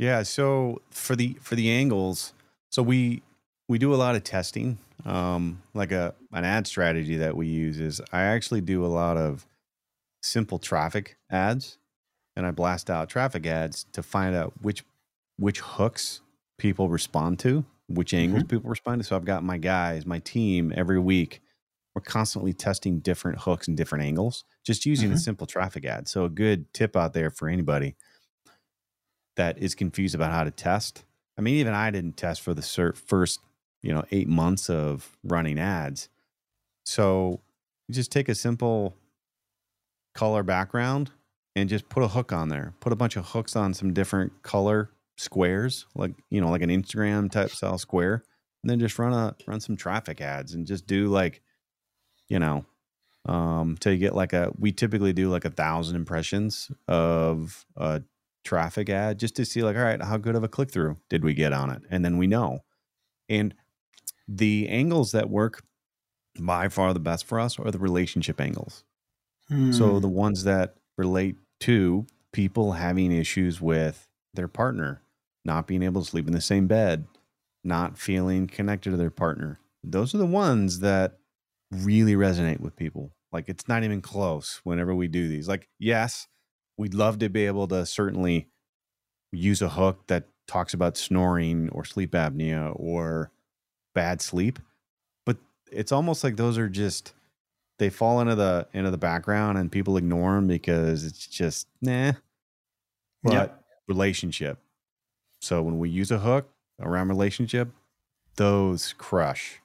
Yeah. 0.00 0.22
So 0.22 0.80
for 0.90 1.14
the 1.14 1.36
for 1.42 1.54
the 1.56 1.70
angles, 1.70 2.32
so 2.70 2.82
we 2.82 3.22
we 3.68 3.78
do 3.78 3.92
a 3.94 3.96
lot 3.96 4.16
of 4.16 4.24
testing. 4.24 4.78
Um, 5.04 5.62
like 5.74 5.92
a 5.92 6.14
an 6.32 6.44
ad 6.44 6.66
strategy 6.66 7.16
that 7.18 7.36
we 7.36 7.46
use 7.46 7.78
is 7.78 8.00
I 8.12 8.22
actually 8.22 8.62
do 8.62 8.84
a 8.84 8.88
lot 8.88 9.18
of 9.18 9.46
simple 10.22 10.58
traffic 10.58 11.16
ads, 11.30 11.76
and 12.34 12.46
I 12.46 12.50
blast 12.50 12.88
out 12.88 13.10
traffic 13.10 13.46
ads 13.46 13.84
to 13.92 14.02
find 14.02 14.34
out 14.34 14.54
which 14.62 14.84
which 15.38 15.60
hooks 15.60 16.22
people 16.58 16.88
respond 16.88 17.38
to, 17.40 17.64
which 17.86 18.14
angles 18.14 18.44
people 18.44 18.70
respond 18.70 19.02
to. 19.02 19.06
So 19.06 19.16
I've 19.16 19.26
got 19.26 19.44
my 19.44 19.58
guys, 19.58 20.06
my 20.06 20.18
team 20.20 20.72
every 20.74 20.98
week. 20.98 21.42
We're 21.94 22.02
constantly 22.02 22.54
testing 22.54 23.00
different 23.00 23.40
hooks 23.40 23.68
and 23.68 23.76
different 23.76 24.04
angles, 24.04 24.44
just 24.64 24.86
using 24.86 25.10
a 25.10 25.16
Mhm. 25.16 25.18
simple 25.18 25.46
traffic 25.46 25.84
ad. 25.84 26.08
So 26.08 26.24
a 26.24 26.30
good 26.30 26.72
tip 26.72 26.96
out 26.96 27.12
there 27.14 27.30
for 27.30 27.48
anybody 27.48 27.96
that 29.36 29.58
is 29.58 29.74
confused 29.74 30.14
about 30.14 30.32
how 30.32 30.44
to 30.44 30.50
test. 30.50 31.04
I 31.38 31.42
mean, 31.42 31.54
even 31.54 31.74
I 31.74 31.90
didn't 31.90 32.16
test 32.16 32.42
for 32.42 32.54
the 32.54 32.62
cer- 32.62 32.92
first, 32.92 33.40
you 33.82 33.92
know, 33.92 34.04
eight 34.10 34.28
months 34.28 34.68
of 34.68 35.16
running 35.24 35.58
ads. 35.58 36.08
So 36.84 37.40
you 37.88 37.94
just 37.94 38.12
take 38.12 38.28
a 38.28 38.34
simple 38.34 38.96
color 40.14 40.42
background 40.42 41.10
and 41.56 41.68
just 41.68 41.88
put 41.88 42.02
a 42.02 42.08
hook 42.08 42.32
on 42.32 42.48
there. 42.48 42.74
Put 42.80 42.92
a 42.92 42.96
bunch 42.96 43.16
of 43.16 43.26
hooks 43.26 43.56
on 43.56 43.74
some 43.74 43.92
different 43.92 44.42
color 44.42 44.90
squares, 45.16 45.86
like 45.94 46.12
you 46.30 46.40
know, 46.40 46.50
like 46.50 46.62
an 46.62 46.70
Instagram 46.70 47.30
type 47.30 47.50
style 47.50 47.78
square, 47.78 48.22
and 48.62 48.70
then 48.70 48.80
just 48.80 48.98
run 48.98 49.12
a 49.12 49.34
run 49.46 49.60
some 49.60 49.76
traffic 49.76 50.20
ads 50.20 50.54
and 50.54 50.66
just 50.66 50.86
do 50.86 51.08
like, 51.08 51.42
you 52.28 52.38
know, 52.38 52.64
um, 53.26 53.76
till 53.78 53.92
you 53.92 53.98
get 53.98 54.14
like 54.14 54.32
a. 54.32 54.52
We 54.58 54.72
typically 54.72 55.12
do 55.12 55.28
like 55.30 55.44
a 55.44 55.50
thousand 55.50 55.96
impressions 55.96 56.70
of 56.88 57.64
a 57.76 58.02
traffic 58.44 58.88
ad 58.88 59.18
just 59.18 59.36
to 59.36 59.44
see 59.44 59.62
like, 59.62 59.76
all 59.76 59.82
right, 59.82 60.02
how 60.02 60.16
good 60.16 60.36
of 60.36 60.44
a 60.44 60.48
click 60.48 60.70
through 60.70 60.96
did 61.08 61.24
we 61.24 61.34
get 61.34 61.52
on 61.52 61.70
it, 61.70 61.82
and 61.90 62.04
then 62.04 62.18
we 62.18 62.26
know. 62.26 62.60
And 63.28 63.54
the 64.28 64.68
angles 64.68 65.12
that 65.12 65.30
work 65.30 65.64
by 66.40 66.68
far 66.68 66.94
the 66.94 67.00
best 67.00 67.26
for 67.26 67.40
us 67.40 67.58
are 67.58 67.70
the 67.70 67.78
relationship 67.78 68.40
angles. 68.40 68.84
So 69.70 69.98
Hmm. 69.98 70.00
the 70.00 70.08
ones 70.08 70.44
that 70.44 70.76
relate 70.96 71.36
to 71.60 72.06
people 72.32 72.72
having 72.72 73.12
issues 73.12 73.60
with 73.60 74.08
their 74.34 74.48
partner, 74.48 75.02
not 75.44 75.66
being 75.66 75.82
able 75.82 76.02
to 76.02 76.08
sleep 76.08 76.26
in 76.26 76.32
the 76.32 76.40
same 76.40 76.66
bed, 76.66 77.06
not 77.64 77.98
feeling 77.98 78.46
connected 78.46 78.90
to 78.90 78.96
their 78.96 79.10
partner. 79.10 79.60
Those 79.82 80.14
are 80.14 80.18
the 80.18 80.26
ones 80.26 80.80
that 80.80 81.18
really 81.70 82.14
resonate 82.14 82.60
with 82.60 82.76
people. 82.76 83.12
Like 83.32 83.48
it's 83.48 83.68
not 83.68 83.84
even 83.84 84.00
close 84.00 84.60
whenever 84.64 84.94
we 84.94 85.08
do 85.08 85.28
these. 85.28 85.48
Like, 85.48 85.68
yes, 85.78 86.26
we'd 86.80 86.94
love 86.94 87.18
to 87.18 87.28
be 87.28 87.44
able 87.44 87.68
to 87.68 87.84
certainly 87.84 88.48
use 89.32 89.60
a 89.60 89.68
hook 89.68 90.06
that 90.06 90.24
talks 90.48 90.72
about 90.72 90.96
snoring 90.96 91.68
or 91.68 91.84
sleep 91.84 92.12
apnea 92.12 92.72
or 92.74 93.30
bad 93.94 94.22
sleep, 94.22 94.58
but 95.26 95.36
it's 95.70 95.92
almost 95.92 96.24
like 96.24 96.36
those 96.36 96.56
are 96.56 96.70
just 96.70 97.12
they 97.78 97.90
fall 97.90 98.18
into 98.20 98.34
the 98.34 98.66
into 98.72 98.90
the 98.90 98.96
background 98.96 99.58
and 99.58 99.70
people 99.70 99.98
ignore 99.98 100.34
them 100.36 100.46
because 100.46 101.04
it's 101.04 101.26
just 101.26 101.68
nah. 101.82 102.12
But 103.22 103.62
relationship. 103.86 104.58
So 105.42 105.60
when 105.60 105.78
we 105.78 105.90
use 105.90 106.10
a 106.10 106.18
hook 106.18 106.48
around 106.80 107.08
relationship, 107.08 107.68
those 108.36 108.94
crush 108.96 109.60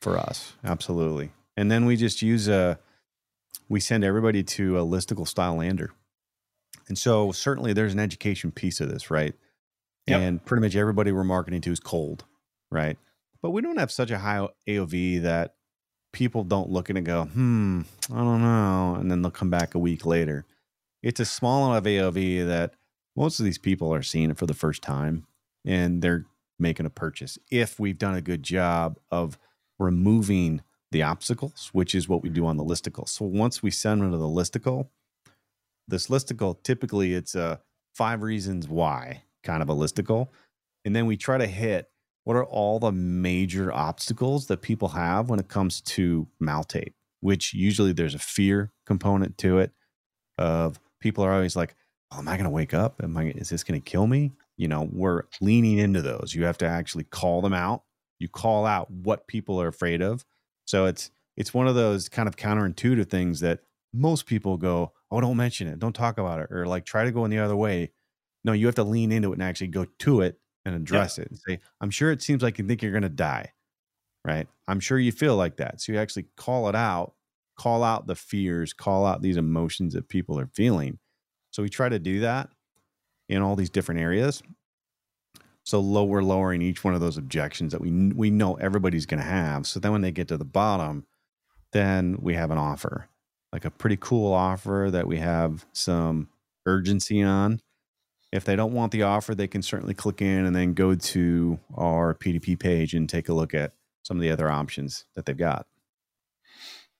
for 0.00 0.16
us 0.16 0.52
absolutely. 0.62 1.32
And 1.56 1.72
then 1.72 1.86
we 1.86 1.96
just 1.96 2.22
use 2.22 2.46
a 2.46 2.78
we 3.68 3.80
send 3.80 4.04
everybody 4.04 4.44
to 4.44 4.78
a 4.78 4.82
listicle 4.82 5.26
style 5.26 5.56
lander. 5.56 5.90
And 6.88 6.96
so 6.96 7.32
certainly 7.32 7.72
there's 7.72 7.92
an 7.92 8.00
education 8.00 8.52
piece 8.52 8.80
of 8.80 8.88
this, 8.88 9.10
right? 9.10 9.34
Yep. 10.06 10.20
And 10.20 10.44
pretty 10.44 10.62
much 10.62 10.76
everybody 10.76 11.10
we're 11.10 11.24
marketing 11.24 11.60
to 11.62 11.72
is 11.72 11.80
cold, 11.80 12.24
right? 12.70 12.96
But 13.42 13.50
we 13.50 13.62
don't 13.62 13.78
have 13.78 13.90
such 13.90 14.10
a 14.10 14.18
high 14.18 14.46
AOV 14.68 15.22
that 15.22 15.54
people 16.12 16.44
don't 16.44 16.70
look 16.70 16.88
at 16.88 16.96
it 16.96 17.00
and 17.00 17.06
go, 17.06 17.24
hmm, 17.24 17.82
I 18.12 18.18
don't 18.18 18.42
know. 18.42 18.96
And 18.98 19.10
then 19.10 19.22
they'll 19.22 19.30
come 19.30 19.50
back 19.50 19.74
a 19.74 19.78
week 19.78 20.06
later. 20.06 20.44
It's 21.02 21.20
a 21.20 21.24
small 21.24 21.70
enough 21.70 21.84
AOV 21.84 22.46
that 22.46 22.74
most 23.16 23.38
of 23.40 23.44
these 23.44 23.58
people 23.58 23.92
are 23.92 24.02
seeing 24.02 24.30
it 24.30 24.38
for 24.38 24.46
the 24.46 24.54
first 24.54 24.82
time 24.82 25.26
and 25.64 26.02
they're 26.02 26.26
making 26.58 26.86
a 26.86 26.90
purchase. 26.90 27.38
If 27.50 27.78
we've 27.78 27.98
done 27.98 28.14
a 28.14 28.20
good 28.20 28.42
job 28.42 28.98
of 29.10 29.38
removing 29.78 30.62
the 30.92 31.02
obstacles, 31.02 31.70
which 31.72 31.94
is 31.94 32.08
what 32.08 32.22
we 32.22 32.28
do 32.28 32.46
on 32.46 32.56
the 32.56 32.64
listicle. 32.64 33.08
So 33.08 33.24
once 33.24 33.62
we 33.62 33.70
send 33.70 34.00
them 34.00 34.12
to 34.12 34.18
the 34.18 34.24
listicle, 34.24 34.88
this 35.88 36.08
listicle 36.08 36.62
typically 36.62 37.14
it's 37.14 37.34
a 37.34 37.60
five 37.94 38.22
reasons 38.22 38.68
why 38.68 39.22
kind 39.42 39.62
of 39.62 39.68
a 39.68 39.74
listicle. 39.74 40.28
And 40.84 40.94
then 40.94 41.06
we 41.06 41.16
try 41.16 41.38
to 41.38 41.46
hit 41.46 41.88
what 42.24 42.36
are 42.36 42.44
all 42.44 42.78
the 42.78 42.92
major 42.92 43.72
obstacles 43.72 44.46
that 44.48 44.60
people 44.60 44.88
have 44.88 45.30
when 45.30 45.38
it 45.38 45.48
comes 45.48 45.80
to 45.80 46.26
mouth 46.40 46.68
tape, 46.68 46.94
which 47.20 47.54
usually 47.54 47.92
there's 47.92 48.14
a 48.14 48.18
fear 48.18 48.72
component 48.84 49.38
to 49.38 49.58
it 49.58 49.72
of 50.36 50.78
people 51.00 51.24
are 51.24 51.32
always 51.32 51.56
like, 51.56 51.76
oh, 52.12 52.18
am 52.18 52.28
I 52.28 52.32
going 52.36 52.44
to 52.44 52.50
wake 52.50 52.74
up? 52.74 53.00
Am 53.02 53.16
I, 53.16 53.26
is 53.26 53.48
this 53.48 53.64
going 53.64 53.80
to 53.80 53.90
kill 53.90 54.06
me? 54.06 54.32
You 54.56 54.68
know, 54.68 54.88
we're 54.92 55.22
leaning 55.40 55.78
into 55.78 56.02
those. 56.02 56.34
You 56.34 56.44
have 56.44 56.58
to 56.58 56.66
actually 56.66 57.04
call 57.04 57.40
them 57.40 57.52
out. 57.52 57.82
You 58.18 58.28
call 58.28 58.66
out 58.66 58.90
what 58.90 59.26
people 59.26 59.60
are 59.60 59.68
afraid 59.68 60.02
of. 60.02 60.24
So 60.66 60.86
it's, 60.86 61.10
it's 61.36 61.54
one 61.54 61.68
of 61.68 61.74
those 61.74 62.08
kind 62.08 62.28
of 62.28 62.36
counterintuitive 62.36 63.08
things 63.08 63.40
that 63.40 63.60
most 63.92 64.26
people 64.26 64.56
go, 64.56 64.92
oh, 65.10 65.20
don't 65.20 65.36
mention 65.36 65.68
it. 65.68 65.78
Don't 65.78 65.94
talk 65.94 66.18
about 66.18 66.40
it. 66.40 66.48
Or 66.50 66.66
like 66.66 66.84
try 66.84 67.04
to 67.04 67.12
go 67.12 67.24
in 67.24 67.30
the 67.30 67.38
other 67.38 67.56
way. 67.56 67.92
No, 68.44 68.52
you 68.52 68.66
have 68.66 68.74
to 68.76 68.84
lean 68.84 69.12
into 69.12 69.30
it 69.30 69.34
and 69.34 69.42
actually 69.42 69.68
go 69.68 69.86
to 70.00 70.20
it 70.20 70.38
and 70.64 70.74
address 70.74 71.18
it 71.18 71.28
and 71.28 71.38
say, 71.46 71.60
I'm 71.80 71.90
sure 71.90 72.10
it 72.10 72.22
seems 72.22 72.42
like 72.42 72.58
you 72.58 72.66
think 72.66 72.82
you're 72.82 72.92
going 72.92 73.02
to 73.02 73.08
die, 73.08 73.52
right? 74.24 74.46
I'm 74.68 74.80
sure 74.80 74.98
you 74.98 75.12
feel 75.12 75.36
like 75.36 75.56
that. 75.56 75.80
So 75.80 75.92
you 75.92 75.98
actually 75.98 76.26
call 76.36 76.68
it 76.68 76.74
out, 76.74 77.14
call 77.56 77.82
out 77.82 78.06
the 78.06 78.14
fears, 78.14 78.72
call 78.72 79.06
out 79.06 79.22
these 79.22 79.36
emotions 79.36 79.94
that 79.94 80.08
people 80.08 80.38
are 80.38 80.48
feeling. 80.54 80.98
So 81.50 81.62
we 81.62 81.68
try 81.68 81.88
to 81.88 81.98
do 81.98 82.20
that 82.20 82.50
in 83.28 83.42
all 83.42 83.56
these 83.56 83.70
different 83.70 84.00
areas. 84.00 84.42
So 85.64 85.80
low, 85.80 86.04
we're 86.04 86.22
lowering 86.22 86.62
each 86.62 86.84
one 86.84 86.94
of 86.94 87.00
those 87.00 87.18
objections 87.18 87.72
that 87.72 87.80
we 87.80 87.90
we 87.90 88.30
know 88.30 88.54
everybody's 88.54 89.06
going 89.06 89.20
to 89.20 89.28
have. 89.28 89.66
So 89.66 89.80
then 89.80 89.90
when 89.90 90.00
they 90.00 90.12
get 90.12 90.28
to 90.28 90.36
the 90.36 90.44
bottom, 90.44 91.06
then 91.72 92.18
we 92.20 92.34
have 92.34 92.52
an 92.52 92.58
offer, 92.58 93.08
like 93.56 93.64
a 93.64 93.70
pretty 93.70 93.96
cool 93.98 94.34
offer 94.34 94.90
that 94.92 95.06
we 95.06 95.16
have 95.16 95.64
some 95.72 96.28
urgency 96.66 97.22
on. 97.22 97.58
If 98.30 98.44
they 98.44 98.54
don't 98.54 98.74
want 98.74 98.92
the 98.92 99.04
offer, 99.04 99.34
they 99.34 99.46
can 99.46 99.62
certainly 99.62 99.94
click 99.94 100.20
in 100.20 100.44
and 100.44 100.54
then 100.54 100.74
go 100.74 100.94
to 100.94 101.58
our 101.74 102.14
PDP 102.14 102.58
page 102.60 102.92
and 102.92 103.08
take 103.08 103.30
a 103.30 103.32
look 103.32 103.54
at 103.54 103.72
some 104.02 104.18
of 104.18 104.20
the 104.20 104.30
other 104.30 104.50
options 104.50 105.06
that 105.14 105.24
they've 105.24 105.34
got. 105.34 105.66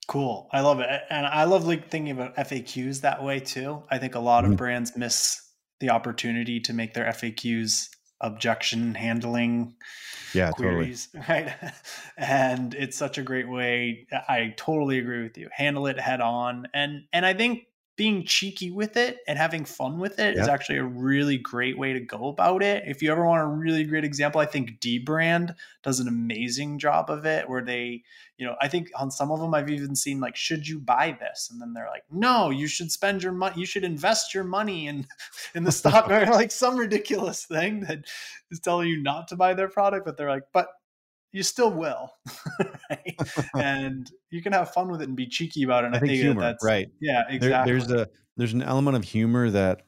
Cool. 0.08 0.48
I 0.50 0.60
love 0.62 0.80
it. 0.80 0.88
And 1.10 1.26
I 1.26 1.44
love 1.44 1.66
like 1.66 1.90
thinking 1.90 2.12
about 2.12 2.34
FAQs 2.36 3.02
that 3.02 3.22
way 3.22 3.38
too. 3.38 3.82
I 3.90 3.98
think 3.98 4.14
a 4.14 4.20
lot 4.20 4.44
Mhm. 4.44 4.52
of 4.52 4.56
brands 4.56 4.96
miss 4.96 5.42
the 5.80 5.90
opportunity 5.90 6.58
to 6.60 6.72
make 6.72 6.94
their 6.94 7.04
FAQs 7.04 7.90
objection 8.20 8.94
handling 8.94 9.74
Yeah, 10.34 10.50
totally. 10.50 10.94
right? 11.28 11.54
and 12.16 12.74
it's 12.74 12.96
such 12.96 13.18
a 13.18 13.22
great 13.22 13.48
way. 13.48 14.06
I 14.28 14.54
totally 14.56 14.98
agree 14.98 15.22
with 15.22 15.38
you. 15.38 15.48
Handle 15.52 15.86
it 15.86 15.98
head 15.98 16.20
on. 16.20 16.68
And 16.74 17.04
and 17.12 17.24
I 17.24 17.34
think 17.34 17.66
being 17.96 18.24
cheeky 18.24 18.70
with 18.70 18.96
it 18.98 19.20
and 19.26 19.38
having 19.38 19.64
fun 19.64 19.98
with 19.98 20.18
it 20.18 20.36
is 20.36 20.46
Yeah. 20.46 20.52
actually 20.52 20.76
a 20.76 20.84
really 20.84 21.38
great 21.38 21.78
way 21.78 21.94
to 21.94 22.00
go 22.00 22.28
about 22.28 22.62
it. 22.62 22.84
If 22.86 23.02
you 23.02 23.10
ever 23.10 23.24
want 23.24 23.42
a 23.42 23.46
really 23.46 23.84
great 23.84 24.04
example, 24.04 24.38
I 24.40 24.44
think 24.46 24.80
dbrand 24.80 25.54
does 25.82 25.98
an 25.98 26.06
amazing 26.06 26.78
job 26.78 27.10
of 27.10 27.24
it 27.24 27.48
where 27.48 27.62
they, 27.62 28.02
you 28.36 28.46
know, 28.46 28.54
I 28.60 28.68
think 28.68 28.90
on 28.96 29.10
some 29.10 29.30
of 29.32 29.40
them 29.40 29.54
I've 29.54 29.70
even 29.70 29.96
seen 29.96 30.20
like, 30.20 30.36
should 30.36 30.68
you 30.68 30.78
buy 30.78 31.16
this? 31.18 31.48
And 31.50 31.60
then 31.60 31.72
they're 31.72 31.88
like, 31.88 32.04
no, 32.10 32.50
you 32.50 32.66
should 32.66 32.92
spend 32.92 33.22
your 33.22 33.32
money, 33.32 33.58
you 33.58 33.66
should 33.66 33.84
invest 33.84 34.34
your 34.34 34.44
money 34.44 34.88
in 34.88 35.06
in 35.54 35.64
the 35.64 35.72
stock 35.72 36.08
market, 36.10 36.32
like 36.32 36.50
some 36.50 36.76
ridiculous 36.76 37.46
thing 37.46 37.80
that 37.80 38.04
is 38.50 38.60
telling 38.60 38.88
you 38.88 39.02
not 39.02 39.28
to 39.28 39.36
buy 39.36 39.54
their 39.54 39.68
product, 39.68 40.04
but 40.04 40.18
they're 40.18 40.30
like, 40.30 40.44
but 40.52 40.68
you 41.36 41.42
still 41.42 41.70
will. 41.70 42.10
right? 42.90 43.14
And 43.54 44.10
you 44.30 44.42
can 44.42 44.54
have 44.54 44.72
fun 44.72 44.88
with 44.88 45.02
it 45.02 45.08
and 45.08 45.16
be 45.16 45.26
cheeky 45.26 45.64
about 45.64 45.84
it. 45.84 45.88
And 45.88 45.96
I 45.96 45.98
think 45.98 46.12
that 46.12 46.16
humor, 46.16 46.40
that's 46.40 46.64
right? 46.64 46.88
Yeah, 46.98 47.24
There- 47.28 47.36
exactly. 47.36 47.72
there's 47.72 47.90
a 47.90 48.08
there's 48.38 48.54
an 48.54 48.62
element 48.62 48.96
of 48.96 49.04
humor 49.04 49.50
that 49.50 49.82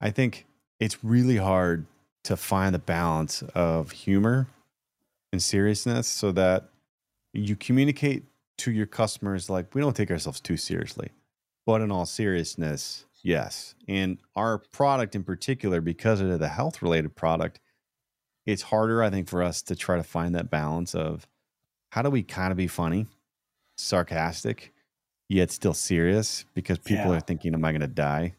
I 0.00 0.10
think 0.10 0.46
it's 0.80 1.04
really 1.04 1.36
hard 1.36 1.86
to 2.24 2.36
find 2.36 2.74
the 2.74 2.78
balance 2.78 3.42
of 3.54 3.90
humor 3.90 4.48
and 5.32 5.42
seriousness 5.42 6.08
so 6.08 6.32
that 6.32 6.70
you 7.34 7.54
communicate 7.54 8.24
to 8.58 8.70
your 8.70 8.86
customers 8.86 9.50
like 9.50 9.74
we 9.74 9.82
don't 9.82 9.94
take 9.94 10.10
ourselves 10.10 10.40
too 10.40 10.56
seriously. 10.56 11.10
But 11.66 11.82
in 11.82 11.90
all 11.90 12.06
seriousness, 12.06 13.04
yes. 13.22 13.74
And 13.86 14.16
our 14.34 14.58
product 14.58 15.14
in 15.14 15.24
particular, 15.24 15.82
because 15.82 16.20
of 16.20 16.38
the 16.38 16.48
health 16.48 16.80
related 16.80 17.14
product, 17.16 17.60
it's 18.46 18.62
harder, 18.62 19.02
I 19.02 19.10
think, 19.10 19.28
for 19.28 19.42
us 19.42 19.60
to 19.62 19.76
try 19.76 19.96
to 19.96 20.02
find 20.04 20.34
that 20.34 20.50
balance 20.50 20.94
of 20.94 21.26
how 21.90 22.02
do 22.02 22.10
we 22.10 22.22
kind 22.22 22.50
of 22.52 22.56
be 22.56 22.68
funny, 22.68 23.06
sarcastic, 23.76 24.72
yet 25.28 25.50
still 25.50 25.74
serious 25.74 26.44
because 26.54 26.78
people 26.78 27.06
Yeah. 27.06 27.16
are 27.18 27.20
thinking, 27.20 27.54
Am 27.54 27.64
I 27.64 27.72
gonna 27.72 27.86
die 27.86 28.34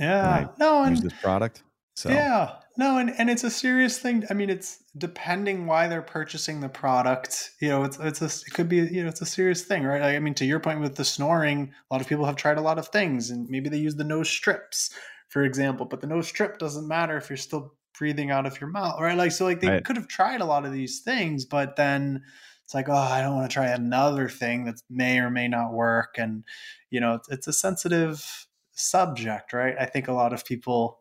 yeah. 0.00 0.48
No, 0.58 0.84
use 0.84 0.98
and 1.00 1.10
this 1.10 1.18
product? 1.20 1.62
So 1.96 2.10
Yeah. 2.10 2.56
No, 2.76 2.98
and, 2.98 3.10
and 3.16 3.30
it's 3.30 3.44
a 3.44 3.50
serious 3.50 4.00
thing. 4.00 4.24
I 4.28 4.34
mean, 4.34 4.50
it's 4.50 4.82
depending 4.98 5.66
why 5.66 5.86
they're 5.86 6.02
purchasing 6.02 6.58
the 6.58 6.68
product. 6.68 7.52
You 7.60 7.68
know, 7.68 7.84
it's 7.84 7.98
it's 8.00 8.20
a 8.20 8.24
it 8.24 8.52
could 8.52 8.68
be 8.68 8.78
you 8.78 9.04
know 9.04 9.08
it's 9.08 9.20
a 9.22 9.26
serious 9.26 9.62
thing, 9.62 9.84
right? 9.84 10.00
Like, 10.02 10.16
I 10.16 10.18
mean, 10.18 10.34
to 10.34 10.44
your 10.44 10.58
point 10.58 10.80
with 10.80 10.96
the 10.96 11.04
snoring, 11.04 11.72
a 11.88 11.94
lot 11.94 12.00
of 12.00 12.08
people 12.08 12.24
have 12.24 12.34
tried 12.34 12.58
a 12.58 12.62
lot 12.62 12.80
of 12.80 12.88
things, 12.88 13.30
and 13.30 13.48
maybe 13.48 13.68
they 13.68 13.76
use 13.78 13.94
the 13.94 14.02
nose 14.02 14.28
strips, 14.28 14.90
for 15.28 15.44
example. 15.44 15.86
But 15.86 16.00
the 16.00 16.08
nose 16.08 16.26
strip 16.26 16.58
doesn't 16.58 16.88
matter 16.88 17.16
if 17.16 17.30
you're 17.30 17.36
still 17.36 17.74
breathing 17.98 18.30
out 18.30 18.46
of 18.46 18.60
your 18.60 18.70
mouth, 18.70 19.00
right? 19.00 19.16
Like 19.16 19.32
so, 19.32 19.44
like 19.44 19.60
they 19.60 19.70
Right. 19.70 19.84
could 19.84 19.96
have 19.96 20.08
tried 20.08 20.40
a 20.40 20.44
lot 20.46 20.64
of 20.66 20.72
these 20.72 21.00
things, 21.00 21.44
but 21.44 21.76
then 21.76 22.22
it's 22.64 22.74
like, 22.74 22.88
oh, 22.88 22.94
I 22.94 23.20
don't 23.22 23.34
want 23.34 23.50
to 23.50 23.54
try 23.54 23.68
another 23.68 24.28
thing 24.28 24.64
that 24.64 24.76
may 24.90 25.18
or 25.18 25.30
may 25.30 25.48
not 25.48 25.72
work, 25.72 26.14
and 26.18 26.44
you 26.90 27.00
know, 27.00 27.14
it's, 27.14 27.28
it's 27.30 27.46
a 27.48 27.52
sensitive 27.52 28.46
subject, 28.72 29.52
right? 29.52 29.74
I 29.78 29.86
think 29.86 30.08
a 30.08 30.12
lot 30.12 30.32
of 30.32 30.44
people. 30.44 31.00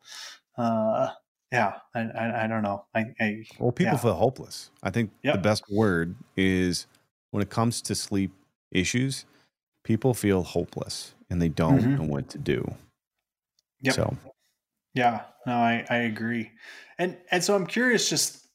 Uh, 0.58 1.10
yeah, 1.52 1.80
I, 1.94 2.02
I, 2.02 2.44
I 2.44 2.48
don't 2.48 2.64
know. 2.64 2.86
I, 2.96 3.06
I 3.20 3.44
Well, 3.60 3.72
people 3.72 3.98
Yeah. 3.98 4.02
feel 4.02 4.14
hopeless. 4.16 4.72
I 4.82 4.90
think 4.90 5.12
the 5.32 5.38
best 5.38 5.64
word 5.70 6.16
is 6.36 6.88
when 7.32 7.42
it 7.44 7.50
comes 7.50 7.82
to 7.84 7.96
sleep 7.96 8.32
issues, 8.72 9.26
people 9.84 10.14
feel 10.14 10.44
hopeless 10.44 11.16
and 11.30 11.42
they 11.42 11.50
don't 11.50 11.78
Mhm. 11.78 11.98
know 11.98 12.06
what 12.06 12.30
to 12.30 12.38
do. 12.38 12.76
Yep. 13.82 13.96
So 13.96 14.18
yeah, 14.94 15.22
no, 15.46 15.54
I, 15.54 15.86
I 15.90 15.98
agree. 15.98 16.52
And 16.98 17.18
and 17.32 17.44
so 17.44 17.56
I'm 17.56 17.66
curious, 17.68 18.10
just 18.10 18.48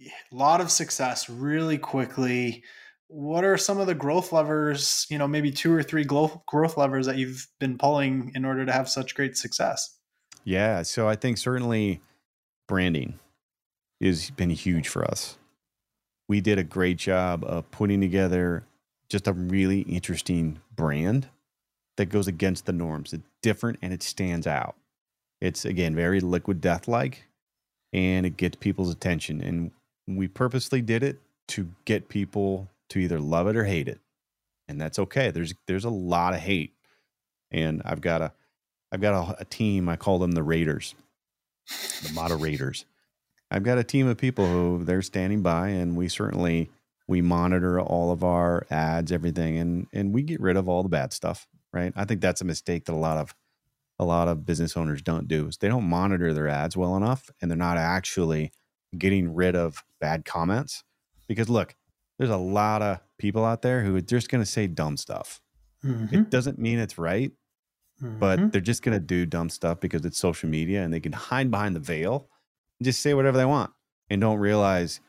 a 0.00 0.10
lot 0.34 0.60
of 0.60 0.70
success 0.70 1.28
really 1.28 1.78
quickly. 1.78 2.64
what 3.08 3.44
are 3.44 3.58
some 3.58 3.78
of 3.78 3.86
the 3.86 3.94
growth 3.94 4.32
levers, 4.32 5.06
you 5.10 5.18
know, 5.18 5.28
maybe 5.28 5.50
two 5.50 5.72
or 5.72 5.82
three 5.82 6.04
growth 6.04 6.38
growth 6.46 6.78
levers 6.78 7.04
that 7.06 7.18
you've 7.18 7.46
been 7.60 7.76
pulling 7.76 8.32
in 8.34 8.44
order 8.44 8.64
to 8.64 8.72
have 8.72 8.88
such 8.88 9.14
great 9.14 9.36
success? 9.36 9.98
Yeah, 10.44 10.82
so 10.82 11.08
I 11.08 11.14
think 11.16 11.36
certainly 11.36 12.00
branding 12.66 13.18
has 14.00 14.30
been 14.30 14.50
huge 14.50 14.88
for 14.88 15.04
us. 15.04 15.36
We 16.26 16.40
did 16.40 16.58
a 16.58 16.64
great 16.64 16.96
job 16.96 17.44
of 17.44 17.70
putting 17.70 18.00
together 18.00 18.64
just 19.10 19.28
a 19.28 19.32
really 19.34 19.80
interesting 19.82 20.60
brand 20.74 21.28
that 21.98 22.06
goes 22.06 22.26
against 22.26 22.64
the 22.64 22.72
norms. 22.72 23.12
It's 23.12 23.28
different 23.42 23.78
and 23.82 23.92
it 23.92 24.02
stands 24.02 24.46
out. 24.46 24.74
It's 25.42 25.64
again 25.64 25.96
very 25.96 26.20
liquid 26.20 26.60
death 26.60 26.86
like 26.86 27.24
and 27.92 28.24
it 28.24 28.36
gets 28.36 28.54
people's 28.56 28.92
attention. 28.92 29.40
And 29.40 29.72
we 30.06 30.28
purposely 30.28 30.80
did 30.80 31.02
it 31.02 31.18
to 31.48 31.68
get 31.84 32.08
people 32.08 32.68
to 32.90 33.00
either 33.00 33.18
love 33.18 33.48
it 33.48 33.56
or 33.56 33.64
hate 33.64 33.88
it. 33.88 33.98
And 34.68 34.80
that's 34.80 35.00
okay. 35.00 35.32
There's 35.32 35.52
there's 35.66 35.84
a 35.84 35.90
lot 35.90 36.34
of 36.34 36.38
hate. 36.38 36.72
And 37.50 37.82
I've 37.84 38.00
got 38.00 38.22
a 38.22 38.32
I've 38.92 39.00
got 39.00 39.30
a, 39.30 39.40
a 39.40 39.44
team, 39.44 39.88
I 39.88 39.96
call 39.96 40.20
them 40.20 40.30
the 40.30 40.44
Raiders, 40.44 40.94
the 42.04 42.12
moderators. 42.12 42.84
I've 43.50 43.64
got 43.64 43.78
a 43.78 43.84
team 43.84 44.06
of 44.06 44.18
people 44.18 44.46
who 44.46 44.84
they're 44.84 45.02
standing 45.02 45.42
by 45.42 45.70
and 45.70 45.96
we 45.96 46.08
certainly 46.08 46.70
we 47.08 47.20
monitor 47.20 47.80
all 47.80 48.12
of 48.12 48.22
our 48.22 48.64
ads, 48.70 49.10
everything, 49.10 49.58
and 49.58 49.88
and 49.92 50.14
we 50.14 50.22
get 50.22 50.40
rid 50.40 50.56
of 50.56 50.68
all 50.68 50.84
the 50.84 50.88
bad 50.88 51.12
stuff, 51.12 51.48
right? 51.72 51.92
I 51.96 52.04
think 52.04 52.20
that's 52.20 52.40
a 52.40 52.44
mistake 52.44 52.84
that 52.84 52.92
a 52.92 52.94
lot 52.94 53.18
of 53.18 53.34
a 54.02 54.04
lot 54.04 54.28
of 54.28 54.44
business 54.44 54.76
owners 54.76 55.02
don't 55.02 55.28
do 55.28 55.48
is 55.48 55.58
they 55.58 55.68
don't 55.68 55.88
monitor 55.88 56.34
their 56.34 56.48
ads 56.48 56.76
well 56.76 56.96
enough 56.96 57.30
and 57.40 57.50
they're 57.50 57.58
not 57.58 57.78
actually 57.78 58.52
getting 58.96 59.34
rid 59.34 59.56
of 59.56 59.84
bad 60.00 60.24
comments. 60.24 60.84
Because 61.28 61.48
look, 61.48 61.74
there's 62.18 62.30
a 62.30 62.36
lot 62.36 62.82
of 62.82 63.00
people 63.18 63.44
out 63.44 63.62
there 63.62 63.82
who 63.82 63.96
are 63.96 64.00
just 64.00 64.28
going 64.28 64.42
to 64.42 64.50
say 64.50 64.66
dumb 64.66 64.96
stuff. 64.96 65.40
Mm-hmm. 65.84 66.14
It 66.14 66.30
doesn't 66.30 66.58
mean 66.58 66.78
it's 66.78 66.98
right, 66.98 67.32
mm-hmm. 68.02 68.18
but 68.18 68.52
they're 68.52 68.60
just 68.60 68.82
going 68.82 68.96
to 68.96 69.04
do 69.04 69.26
dumb 69.26 69.48
stuff 69.48 69.80
because 69.80 70.04
it's 70.04 70.18
social 70.18 70.48
media 70.48 70.82
and 70.82 70.92
they 70.92 71.00
can 71.00 71.12
hide 71.12 71.50
behind 71.50 71.74
the 71.74 71.80
veil 71.80 72.28
and 72.78 72.84
just 72.84 73.00
say 73.00 73.14
whatever 73.14 73.36
they 73.38 73.44
want 73.44 73.70
and 74.10 74.20
don't 74.20 74.38
realize 74.38 75.00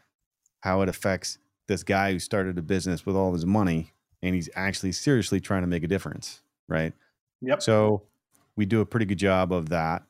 how 0.62 0.82
it 0.82 0.90
affects 0.90 1.38
this 1.68 1.84
guy 1.84 2.12
who 2.14 2.20
started 2.20 2.58
a 2.58 2.62
business 2.62 3.06
with 3.06 3.16
all 3.16 3.34
his 3.34 3.46
money 3.46 3.94
and 4.22 4.34
he's 4.34 4.50
actually 4.56 4.94
seriously 4.94 5.40
trying 5.40 5.62
to 5.62 5.68
make 5.68 5.84
a 5.84 5.88
difference, 5.88 6.42
right? 6.68 6.94
Yep. 7.42 7.62
So 7.62 8.04
we 8.56 8.66
do 8.66 8.82
a 8.82 8.86
pretty 8.86 9.06
good 9.06 9.18
job 9.18 9.52
of 9.52 9.70
that. 9.70 10.04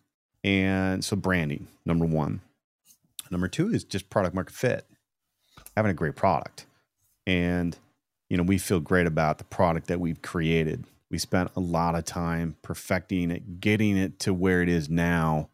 And 0.44 1.04
so 1.04 1.16
branding, 1.16 1.68
number 1.86 2.06
one. 2.06 2.42
Number 3.32 3.48
two 3.48 3.74
is 3.74 3.84
just 3.84 4.10
product 4.10 4.36
market 4.36 4.54
fit, 4.54 4.86
having 5.76 5.92
a 5.92 5.96
great 5.96 6.16
product. 6.16 6.66
And, 7.26 7.78
you 8.30 8.38
know, 8.38 8.44
we 8.44 8.58
feel 8.58 8.80
great 8.80 9.08
about 9.08 9.38
the 9.38 9.46
product 9.46 9.88
that 9.88 10.00
we've 10.00 10.22
created. 10.22 10.86
We 11.10 11.18
spent 11.18 11.52
a 11.56 11.60
lot 11.60 11.96
of 11.96 12.06
time 12.06 12.58
perfecting 12.62 13.32
it, 13.32 13.60
getting 13.60 13.98
it 13.98 14.20
to 14.20 14.34
where 14.34 14.62
it 14.62 14.70
is 14.70 14.90
now. 14.90 15.50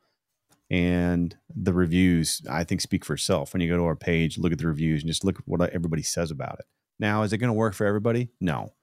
And 0.72 1.36
the 1.56 1.74
reviews, 1.74 2.42
I 2.50 2.64
think, 2.64 2.82
speak 2.82 3.06
for 3.06 3.14
itself. 3.14 3.54
When 3.54 3.62
you 3.62 3.70
go 3.70 3.78
to 3.78 3.86
our 3.86 3.96
page, 3.96 4.38
look 4.38 4.52
at 4.52 4.60
the 4.60 4.68
reviews 4.68 5.02
and 5.02 5.10
just 5.10 5.24
look 5.24 5.40
at 5.40 5.48
what 5.48 5.62
everybody 5.70 6.04
says 6.04 6.32
about 6.32 6.60
it. 6.60 6.66
Now, 7.00 7.24
is 7.24 7.34
it 7.34 7.38
going 7.38 7.50
to 7.50 7.54
work 7.54 7.74
for 7.74 7.86
everybody? 7.86 8.30
No 8.42 8.74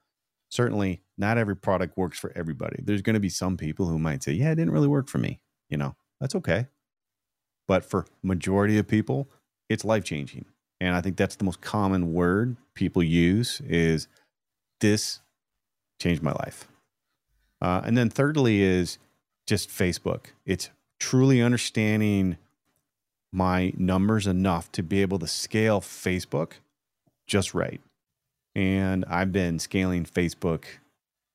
certainly 0.57 1.03
not 1.19 1.39
every 1.39 1.55
product 1.55 1.97
works 1.97 2.19
for 2.19 2.33
everybody. 2.35 2.83
There's 2.83 3.03
going 3.03 3.15
to 3.15 3.21
be 3.21 3.29
some 3.29 3.57
people 3.57 3.87
who 3.87 3.99
might 3.99 4.23
say, 4.23 4.33
"Yeah, 4.33 4.51
it 4.51 4.57
didn't 4.57 4.73
really 4.73 4.89
work 4.89 5.09
for 5.09 5.19
me." 5.19 5.41
You 5.69 5.77
know, 5.77 5.95
that's 6.21 6.35
okay. 6.35 6.67
But 7.69 7.85
for 7.85 8.07
majority 8.23 8.79
of 8.79 8.89
people, 8.89 9.29
it's 9.69 9.85
life-changing. 9.85 10.47
And 10.81 10.95
I 10.95 11.01
think 11.01 11.17
that's 11.17 11.37
the 11.37 11.45
most 11.45 11.61
common 11.61 12.13
word 12.13 12.57
people 12.75 13.03
use 13.03 13.61
is 13.67 14.09
this 14.81 15.21
changed 15.99 16.23
my 16.23 16.33
life. 16.33 16.69
Uh, 17.61 17.81
and 17.85 17.97
then 17.97 18.11
thirdly 18.11 18.63
is 18.63 18.99
just 19.47 19.69
Facebook. 19.71 20.27
It's 20.45 20.71
truly 21.01 21.41
understanding 21.43 22.37
my 23.33 23.73
numbers 23.77 24.27
enough 24.27 24.71
to 24.73 24.83
be 24.83 25.03
able 25.03 25.19
to 25.19 25.27
scale 25.27 25.81
Facebook 25.81 26.53
just 27.27 27.55
right 27.55 27.81
and 28.57 29.05
I've 29.07 29.33
been 29.33 29.59
scaling 29.59 30.07
Facebook 30.07 30.65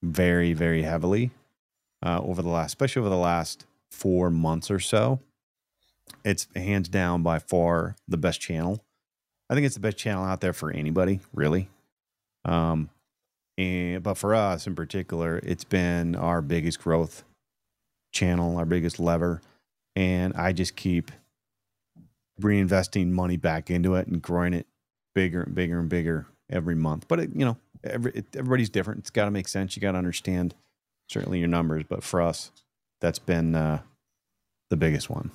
very, 0.01 0.53
very 0.53 0.81
heavily 0.81 1.29
uh, 2.03 2.19
over 2.19 2.41
the 2.41 2.49
last, 2.49 2.69
especially 2.69 3.01
over 3.01 3.09
the 3.09 3.15
last 3.15 3.67
four 3.91 4.31
months 4.31 4.71
or 4.71 4.79
so. 4.79 5.19
It's 6.25 6.47
hands 6.55 6.89
down 6.89 7.21
by 7.21 7.37
far 7.37 7.95
the 8.07 8.17
best 8.17 8.41
channel. 8.41 8.83
I 9.51 9.53
think 9.53 9.67
it's 9.67 9.75
the 9.75 9.81
best 9.81 9.97
channel 9.97 10.23
out 10.23 10.41
there 10.41 10.51
for 10.51 10.71
anybody, 10.71 11.19
really. 11.31 11.69
Um, 12.43 12.89
and 13.55 14.01
but 14.01 14.15
for 14.15 14.33
us 14.33 14.65
in 14.65 14.73
particular, 14.73 15.39
it's 15.43 15.63
been 15.63 16.15
our 16.15 16.41
biggest 16.41 16.79
growth 16.81 17.23
channel, 18.11 18.57
our 18.57 18.65
biggest 18.65 18.99
lever, 18.99 19.41
and 19.95 20.33
I 20.33 20.53
just 20.53 20.75
keep 20.75 21.11
reinvesting 22.41 23.11
money 23.11 23.37
back 23.37 23.69
into 23.69 23.93
it 23.93 24.07
and 24.07 24.23
growing 24.23 24.55
it 24.55 24.65
bigger 25.13 25.43
and 25.43 25.53
bigger 25.53 25.79
and 25.79 25.87
bigger 25.87 26.25
every 26.51 26.75
month. 26.75 27.07
But 27.07 27.19
it, 27.19 27.29
you 27.35 27.45
know, 27.45 27.57
every, 27.83 28.11
it, 28.13 28.25
everybody's 28.35 28.69
different. 28.69 28.99
It's 28.99 29.09
got 29.09 29.25
to 29.25 29.31
make 29.31 29.47
sense. 29.47 29.75
You 29.75 29.81
got 29.81 29.93
to 29.93 29.97
understand 29.97 30.55
certainly 31.09 31.39
your 31.39 31.47
numbers. 31.47 31.83
But 31.87 32.03
for 32.03 32.21
us, 32.21 32.51
that's 32.99 33.19
been 33.19 33.55
uh, 33.55 33.81
the 34.69 34.77
biggest 34.77 35.09
one. 35.09 35.31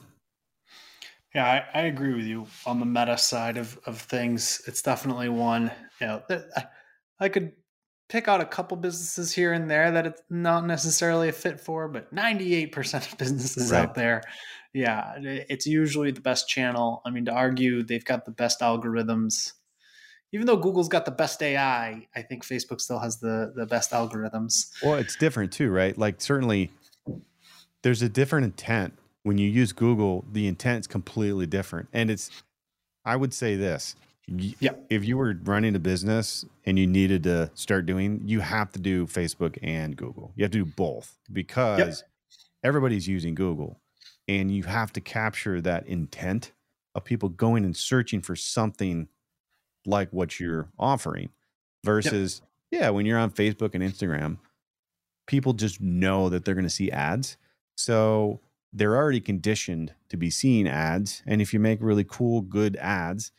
Yeah, 1.35 1.47
I, 1.75 1.81
I, 1.81 1.83
agree 1.83 2.15
with 2.15 2.25
you 2.25 2.47
on 2.65 2.81
the 2.81 2.87
meta 2.87 3.19
side 3.19 3.59
of, 3.59 3.79
of 3.85 4.01
things. 4.01 4.63
It's 4.67 4.81
definitely 4.81 5.29
one. 5.29 5.71
You 6.01 6.07
know, 6.07 6.23
I, 6.31 6.65
I 7.21 7.29
could 7.29 7.53
pick 8.09 8.29
out 8.29 8.41
a 8.41 8.47
couple 8.47 8.77
businesses 8.77 9.33
here 9.33 9.53
and 9.53 9.71
there 9.71 9.91
that 9.91 10.07
it's 10.07 10.23
not 10.31 10.65
necessarily 10.65 11.29
a 11.29 11.33
fit 11.33 11.61
for, 11.61 11.89
but 11.89 12.15
98% 12.15 13.13
of 13.13 13.19
businesses 13.19 13.71
right. 13.71 13.81
out 13.81 13.95
there, 13.95 14.23
yeah, 14.73 15.15
it's 15.19 15.67
usually 15.67 16.11
the 16.11 16.21
best 16.21 16.49
channel. 16.49 17.03
I 17.05 17.11
mean, 17.11 17.25
to 17.27 17.33
argue 17.33 17.83
they've 17.83 18.05
got 18.05 18.25
the 18.25 18.31
best 18.31 18.61
algorithms 18.61 19.53
even 20.37 20.47
though 20.47 20.59
Google's 20.59 20.89
got 20.89 21.07
the 21.07 21.11
best 21.11 21.43
AI, 21.43 22.07
I 22.15 22.23
think 22.23 22.45
Facebook 22.45 22.83
still 22.83 22.99
has 22.99 23.17
the 23.19 23.53
the 23.57 23.65
best 23.65 23.93
algorithms. 23.93 24.71
Well, 24.83 24.97
it's 24.97 25.17
different 25.17 25.51
too, 25.51 25.71
right? 25.71 25.97
Like 25.97 26.21
certainly 26.21 26.71
there's 27.83 28.03
a 28.03 28.09
different 28.09 28.45
intent 28.45 28.93
when 29.23 29.39
you 29.39 29.49
use 29.49 29.73
Google, 29.73 30.27
the 30.31 30.47
intent 30.47 30.81
is 30.81 30.87
completely 30.87 31.47
different. 31.47 31.89
And 31.95 32.11
it's 32.11 32.31
I 33.07 33.17
would 33.17 33.33
say 33.33 33.57
this. 33.57 33.97
Yeah. 34.29 34.73
If 34.91 35.05
you 35.05 35.17
were 35.17 35.39
running 35.45 35.75
a 35.75 35.79
business 35.79 36.45
and 36.67 36.79
you 36.79 36.87
needed 36.87 37.23
to 37.23 37.51
start 37.55 37.87
doing, 37.87 38.21
you 38.27 38.41
have 38.41 38.73
to 38.73 38.79
do 38.79 39.07
Facebook 39.07 39.57
and 39.63 39.97
Google. 39.97 40.33
You 40.37 40.45
have 40.45 40.51
to 40.51 40.65
do 40.65 40.71
both 40.77 41.17
because 41.33 41.79
yep. 41.79 42.39
everybody's 42.63 43.09
using 43.09 43.35
Google 43.35 43.81
and 44.29 44.51
you 44.51 44.65
have 44.65 44.93
to 44.93 45.01
capture 45.01 45.63
that 45.63 45.87
intent 45.87 46.53
of 46.95 47.05
people 47.05 47.29
going 47.29 47.65
and 47.65 47.77
searching 47.77 48.21
for 48.21 48.37
something 48.37 49.09
like 49.87 50.11
what 50.11 50.39
you're 50.41 50.69
offering 50.79 51.31
versus 51.85 52.43
yep. 52.71 52.83
yeah 52.83 52.91
when 52.91 53.07
you're 53.07 53.19
on 53.19 53.31
facebook 53.31 53.75
and 53.75 53.83
instagram 53.83 54.39
people 55.27 55.53
just 55.53 55.81
know 55.81 56.29
that 56.29 56.45
they're 56.45 56.55
going 56.55 56.65
to 56.67 56.71
see 56.71 56.91
ads 56.91 57.37
so 57.77 58.41
they're 58.73 58.97
already 58.97 59.21
conditioned 59.21 59.95
to 60.09 60.17
be 60.17 60.31
seeing 60.31 60.69
ads 60.69 61.23
and 61.27 61.41
if 61.41 61.53
you 61.53 61.61
make 61.61 61.79
really 61.81 62.05
cool 62.05 62.41
good 62.43 62.77
ads 62.77 63.33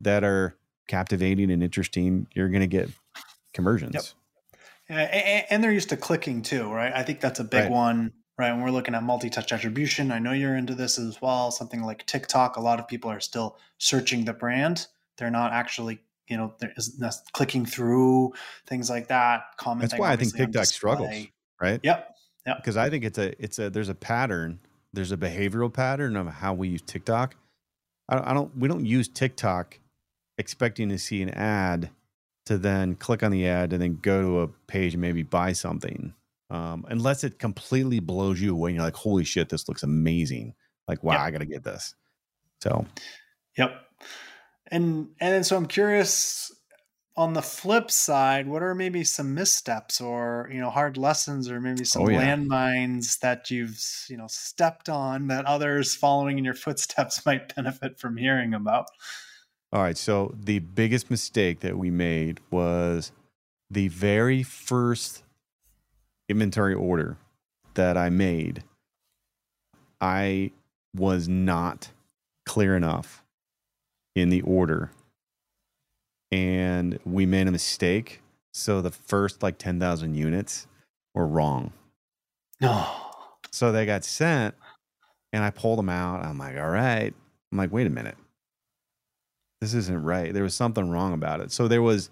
that 0.00 0.22
are 0.22 0.56
captivating 0.86 1.50
and 1.50 1.62
interesting 1.62 2.26
you're 2.34 2.48
going 2.48 2.60
to 2.60 2.66
get 2.66 2.88
conversions 3.52 4.14
yep. 4.88 5.46
and 5.50 5.64
they're 5.64 5.72
used 5.72 5.88
to 5.88 5.96
clicking 5.96 6.42
too 6.42 6.70
right 6.70 6.92
i 6.94 7.02
think 7.02 7.20
that's 7.20 7.40
a 7.40 7.44
big 7.44 7.62
right. 7.62 7.70
one 7.70 8.12
right 8.38 8.52
when 8.52 8.62
we're 8.62 8.70
looking 8.70 8.94
at 8.94 9.02
multi-touch 9.02 9.52
attribution 9.52 10.10
i 10.10 10.18
know 10.18 10.32
you're 10.32 10.56
into 10.56 10.74
this 10.74 10.98
as 10.98 11.22
well 11.22 11.50
something 11.50 11.82
like 11.82 12.04
tiktok 12.06 12.56
a 12.56 12.60
lot 12.60 12.78
of 12.78 12.86
people 12.86 13.10
are 13.10 13.20
still 13.20 13.56
searching 13.78 14.24
the 14.24 14.32
brand 14.32 14.88
they're 15.18 15.30
not 15.30 15.52
actually, 15.52 16.00
you 16.28 16.36
know, 16.36 16.54
they're 16.58 16.74
clicking 17.32 17.66
through 17.66 18.32
things 18.66 18.90
like 18.90 19.08
that. 19.08 19.44
Commenting. 19.56 19.88
That's 19.88 20.00
why 20.00 20.12
I 20.12 20.16
think 20.16 20.36
TikTok 20.36 20.66
struggles, 20.66 21.26
right? 21.60 21.80
Yep. 21.82 22.10
Yep. 22.46 22.56
Because 22.58 22.76
I 22.76 22.90
think 22.90 23.04
it's 23.04 23.18
a 23.18 23.42
it's 23.42 23.58
a 23.58 23.70
there's 23.70 23.88
a 23.88 23.94
pattern. 23.94 24.60
There's 24.92 25.12
a 25.12 25.16
behavioral 25.16 25.72
pattern 25.72 26.16
of 26.16 26.26
how 26.26 26.54
we 26.54 26.68
use 26.68 26.82
TikTok. 26.82 27.34
I, 28.08 28.30
I 28.30 28.34
don't 28.34 28.56
we 28.56 28.68
don't 28.68 28.86
use 28.86 29.08
TikTok 29.08 29.78
expecting 30.38 30.88
to 30.90 30.98
see 30.98 31.22
an 31.22 31.30
ad 31.30 31.90
to 32.46 32.58
then 32.58 32.94
click 32.94 33.22
on 33.22 33.30
the 33.30 33.46
ad 33.46 33.72
and 33.72 33.80
then 33.80 33.98
go 34.02 34.22
to 34.22 34.40
a 34.40 34.48
page 34.66 34.94
and 34.94 35.00
maybe 35.00 35.22
buy 35.22 35.52
something. 35.52 36.14
Um, 36.50 36.84
unless 36.88 37.24
it 37.24 37.38
completely 37.38 38.00
blows 38.00 38.40
you 38.40 38.52
away 38.52 38.70
and 38.70 38.76
you're 38.76 38.84
like, 38.84 38.94
holy 38.94 39.24
shit, 39.24 39.48
this 39.48 39.66
looks 39.68 39.82
amazing. 39.82 40.54
Like, 40.86 41.02
wow, 41.02 41.14
yep. 41.14 41.20
I 41.22 41.30
got 41.30 41.38
to 41.38 41.46
get 41.46 41.64
this. 41.64 41.94
So, 42.62 42.86
yep. 43.56 43.83
And 44.70 45.08
and 45.20 45.34
then 45.34 45.44
so 45.44 45.56
I'm 45.56 45.66
curious 45.66 46.52
on 47.16 47.32
the 47.32 47.42
flip 47.42 47.90
side, 47.90 48.48
what 48.48 48.62
are 48.62 48.74
maybe 48.74 49.04
some 49.04 49.34
missteps 49.34 50.00
or 50.00 50.48
you 50.52 50.60
know 50.60 50.70
hard 50.70 50.96
lessons 50.96 51.48
or 51.48 51.60
maybe 51.60 51.84
some 51.84 52.02
oh, 52.02 52.08
yeah. 52.08 52.36
landmines 52.36 53.20
that 53.20 53.50
you've 53.50 53.80
you 54.08 54.16
know 54.16 54.26
stepped 54.28 54.88
on 54.88 55.28
that 55.28 55.44
others 55.46 55.94
following 55.94 56.38
in 56.38 56.44
your 56.44 56.54
footsteps 56.54 57.24
might 57.26 57.54
benefit 57.54 57.98
from 57.98 58.16
hearing 58.16 58.54
about? 58.54 58.86
All 59.72 59.82
right. 59.82 59.96
So 59.96 60.34
the 60.38 60.60
biggest 60.60 61.10
mistake 61.10 61.60
that 61.60 61.76
we 61.76 61.90
made 61.90 62.40
was 62.50 63.10
the 63.70 63.88
very 63.88 64.42
first 64.42 65.24
inventory 66.28 66.74
order 66.74 67.16
that 67.74 67.96
I 67.96 68.08
made. 68.08 68.62
I 70.00 70.52
was 70.94 71.28
not 71.28 71.88
clear 72.46 72.76
enough 72.76 73.23
in 74.14 74.28
the 74.30 74.40
order 74.42 74.90
and 76.34 76.98
we 77.04 77.26
made 77.26 77.46
a 77.46 77.52
mistake. 77.52 78.20
So 78.52 78.80
the 78.80 78.90
first 78.90 79.42
like 79.42 79.56
10,000 79.58 80.14
units 80.14 80.66
were 81.14 81.26
wrong. 81.26 81.72
No. 82.60 82.86
So 83.50 83.70
they 83.70 83.86
got 83.86 84.04
sent 84.04 84.56
and 85.32 85.44
I 85.44 85.50
pulled 85.50 85.78
them 85.78 85.88
out. 85.88 86.24
I'm 86.24 86.38
like, 86.38 86.56
all 86.56 86.70
right. 86.70 87.14
I'm 87.52 87.58
like, 87.58 87.70
wait 87.72 87.86
a 87.86 87.90
minute. 87.90 88.16
This 89.60 89.74
isn't 89.74 90.02
right. 90.02 90.34
There 90.34 90.42
was 90.42 90.54
something 90.54 90.90
wrong 90.90 91.12
about 91.12 91.38
it. 91.38 91.52
So 91.52 91.68
there 91.68 91.82
was 91.82 92.10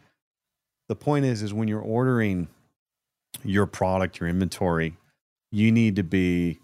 the 0.88 0.94
point 0.94 1.24
is 1.24 1.42
is 1.42 1.52
when 1.52 1.66
you're 1.66 1.80
ordering 1.80 2.46
your 3.42 3.66
product, 3.66 4.20
your 4.20 4.28
inventory, 4.28 4.96
you 5.50 5.72
need 5.72 5.96
to 5.96 6.04
be 6.04 6.60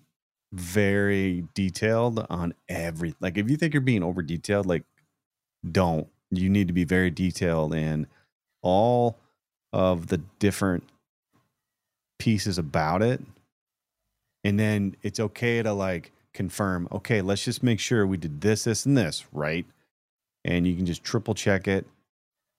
very 0.52 1.44
detailed 1.54 2.24
on 2.30 2.54
every 2.68 3.16
like 3.18 3.36
if 3.36 3.50
you 3.50 3.56
think 3.56 3.74
you're 3.74 3.80
being 3.80 4.04
over 4.04 4.22
detailed, 4.22 4.66
like 4.66 4.84
don't. 5.68 6.08
You 6.30 6.48
need 6.48 6.68
to 6.68 6.74
be 6.74 6.84
very 6.84 7.10
detailed 7.10 7.74
in 7.74 8.06
all 8.62 9.18
of 9.72 10.08
the 10.08 10.18
different 10.38 10.84
pieces 12.18 12.58
about 12.58 13.02
it. 13.02 13.20
And 14.44 14.58
then 14.58 14.96
it's 15.02 15.20
okay 15.20 15.62
to 15.62 15.72
like 15.72 16.12
confirm, 16.32 16.88
okay, 16.92 17.22
let's 17.22 17.44
just 17.44 17.62
make 17.62 17.80
sure 17.80 18.06
we 18.06 18.16
did 18.16 18.40
this, 18.40 18.64
this, 18.64 18.86
and 18.86 18.96
this, 18.96 19.24
right? 19.32 19.66
And 20.44 20.66
you 20.66 20.76
can 20.76 20.86
just 20.86 21.02
triple 21.02 21.34
check 21.34 21.66
it. 21.68 21.86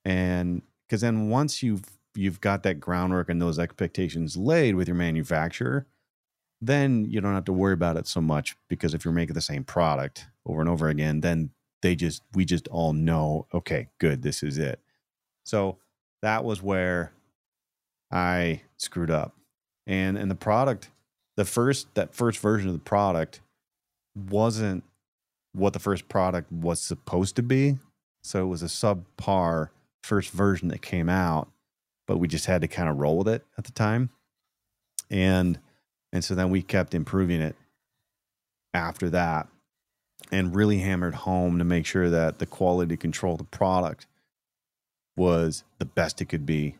And 0.04 0.62
because 0.86 1.00
then 1.00 1.28
once 1.28 1.62
you've 1.62 1.84
you've 2.14 2.40
got 2.40 2.64
that 2.64 2.80
groundwork 2.80 3.28
and 3.28 3.40
those 3.40 3.58
expectations 3.58 4.36
laid 4.36 4.74
with 4.74 4.88
your 4.88 4.96
manufacturer, 4.96 5.86
then 6.60 7.04
you 7.04 7.20
don't 7.20 7.34
have 7.34 7.44
to 7.44 7.52
worry 7.52 7.72
about 7.72 7.96
it 7.96 8.06
so 8.06 8.20
much 8.20 8.56
because 8.68 8.94
if 8.94 9.04
you're 9.04 9.14
making 9.14 9.34
the 9.34 9.40
same 9.40 9.64
product 9.64 10.26
over 10.44 10.60
and 10.60 10.68
over 10.68 10.88
again, 10.88 11.20
then 11.20 11.50
they 11.82 11.94
just 11.94 12.22
we 12.34 12.44
just 12.44 12.68
all 12.68 12.92
know, 12.92 13.46
okay, 13.52 13.88
good, 13.98 14.22
this 14.22 14.42
is 14.42 14.58
it. 14.58 14.80
So 15.44 15.78
that 16.22 16.44
was 16.44 16.62
where 16.62 17.12
I 18.10 18.62
screwed 18.76 19.10
up. 19.10 19.34
And 19.86 20.16
and 20.18 20.30
the 20.30 20.36
product, 20.36 20.90
the 21.36 21.44
first 21.44 21.94
that 21.94 22.14
first 22.14 22.38
version 22.38 22.68
of 22.68 22.74
the 22.74 22.80
product 22.80 23.40
wasn't 24.14 24.84
what 25.52 25.72
the 25.72 25.78
first 25.78 26.08
product 26.08 26.50
was 26.52 26.80
supposed 26.80 27.36
to 27.36 27.42
be. 27.42 27.78
So 28.22 28.42
it 28.44 28.48
was 28.48 28.62
a 28.62 28.66
subpar 28.66 29.70
first 30.02 30.30
version 30.30 30.68
that 30.68 30.82
came 30.82 31.08
out, 31.08 31.48
but 32.06 32.18
we 32.18 32.28
just 32.28 32.46
had 32.46 32.60
to 32.60 32.68
kind 32.68 32.88
of 32.88 32.98
roll 32.98 33.18
with 33.18 33.28
it 33.28 33.44
at 33.56 33.64
the 33.64 33.72
time. 33.72 34.10
And 35.10 35.58
and 36.12 36.24
so 36.24 36.34
then 36.34 36.50
we 36.50 36.62
kept 36.62 36.94
improving 36.94 37.40
it 37.40 37.56
after 38.74 39.10
that 39.10 39.48
and 40.32 40.54
really 40.54 40.78
hammered 40.78 41.14
home 41.14 41.58
to 41.58 41.64
make 41.64 41.86
sure 41.86 42.10
that 42.10 42.38
the 42.38 42.46
quality 42.46 42.96
control 42.96 43.32
of 43.32 43.38
the 43.38 43.44
product 43.44 44.06
was 45.16 45.64
the 45.78 45.84
best 45.84 46.20
it 46.20 46.26
could 46.26 46.46
be. 46.46 46.76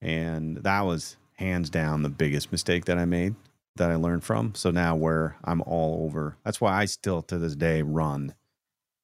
And 0.00 0.58
that 0.58 0.82
was 0.82 1.16
hands 1.34 1.70
down 1.70 2.02
the 2.02 2.08
biggest 2.08 2.52
mistake 2.52 2.84
that 2.86 2.98
I 2.98 3.04
made 3.04 3.34
that 3.76 3.90
I 3.90 3.96
learned 3.96 4.24
from. 4.24 4.54
So 4.54 4.70
now 4.70 4.94
where 4.94 5.36
I'm 5.44 5.62
all 5.62 6.04
over. 6.04 6.36
That's 6.44 6.60
why 6.60 6.74
I 6.74 6.84
still 6.84 7.22
to 7.22 7.38
this 7.38 7.56
day 7.56 7.82
run 7.82 8.34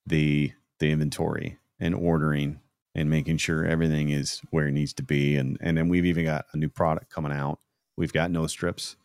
the 0.06 0.52
the 0.78 0.90
inventory 0.90 1.58
and 1.80 1.94
ordering 1.94 2.60
and 2.94 3.10
making 3.10 3.36
sure 3.36 3.64
everything 3.64 4.10
is 4.10 4.40
where 4.50 4.68
it 4.68 4.72
needs 4.72 4.92
to 4.94 5.02
be. 5.02 5.36
And 5.36 5.56
and 5.60 5.76
then 5.76 5.88
we've 5.88 6.06
even 6.06 6.24
got 6.24 6.46
a 6.52 6.56
new 6.56 6.68
product 6.68 7.10
coming 7.10 7.32
out. 7.32 7.60
We've 7.96 8.12
got 8.12 8.30
no 8.30 8.46
strips 8.46 8.96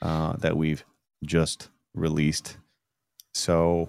uh, 0.00 0.34
that 0.36 0.56
we've 0.56 0.84
just 1.24 1.68
released. 1.94 2.56
So, 3.40 3.88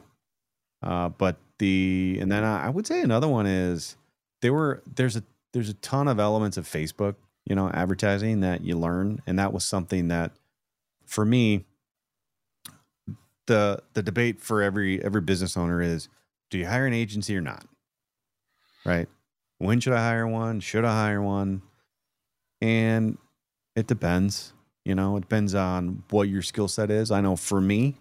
uh, 0.81 1.09
but 1.09 1.37
the 1.59 2.17
and 2.19 2.31
then 2.31 2.43
I, 2.43 2.67
I 2.67 2.69
would 2.69 2.87
say 2.87 3.01
another 3.01 3.27
one 3.27 3.45
is 3.45 3.97
there 4.41 4.53
were 4.53 4.81
there's 4.95 5.15
a 5.15 5.23
there's 5.53 5.69
a 5.69 5.73
ton 5.75 6.07
of 6.07 6.19
elements 6.19 6.57
of 6.57 6.65
Facebook, 6.65 7.15
you 7.45 7.55
know, 7.55 7.69
advertising 7.69 8.39
that 8.39 8.61
you 8.61 8.77
learn, 8.77 9.21
and 9.27 9.37
that 9.37 9.53
was 9.53 9.65
something 9.65 10.07
that 10.07 10.31
for 11.05 11.25
me 11.25 11.65
the 13.47 13.81
the 13.93 14.01
debate 14.01 14.41
for 14.41 14.61
every 14.61 15.03
every 15.03 15.21
business 15.21 15.57
owner 15.57 15.81
is 15.81 16.07
do 16.49 16.57
you 16.57 16.65
hire 16.65 16.85
an 16.85 16.93
agency 16.93 17.35
or 17.35 17.41
not? 17.41 17.65
Right? 18.85 19.07
When 19.59 19.79
should 19.79 19.93
i 19.93 19.99
hire 19.99 20.25
one? 20.25 20.59
Should 20.59 20.85
i 20.85 20.93
hire 20.93 21.21
one? 21.21 21.61
And 22.61 23.17
it 23.75 23.87
depends 23.87 24.53
you 24.85 24.95
know 24.95 25.17
it 25.17 25.21
depends 25.21 25.53
on 25.53 26.03
what 26.09 26.29
your 26.29 26.41
skill 26.41 26.67
set 26.67 26.89
is. 26.89 27.11
I 27.11 27.21
know 27.21 27.35
for 27.35 27.61
me 27.61 27.97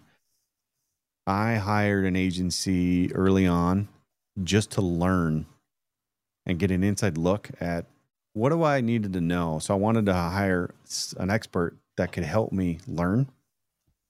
i 1.27 1.55
hired 1.55 2.05
an 2.05 2.15
agency 2.15 3.13
early 3.13 3.47
on 3.47 3.87
just 4.43 4.71
to 4.71 4.81
learn 4.81 5.45
and 6.45 6.59
get 6.59 6.71
an 6.71 6.83
inside 6.83 7.17
look 7.17 7.49
at 7.59 7.85
what 8.33 8.49
do 8.49 8.63
i 8.63 8.81
needed 8.81 9.13
to 9.13 9.21
know 9.21 9.59
so 9.59 9.73
i 9.73 9.77
wanted 9.77 10.05
to 10.05 10.13
hire 10.13 10.73
an 11.17 11.29
expert 11.29 11.75
that 11.97 12.11
could 12.11 12.23
help 12.23 12.51
me 12.51 12.79
learn, 12.87 13.27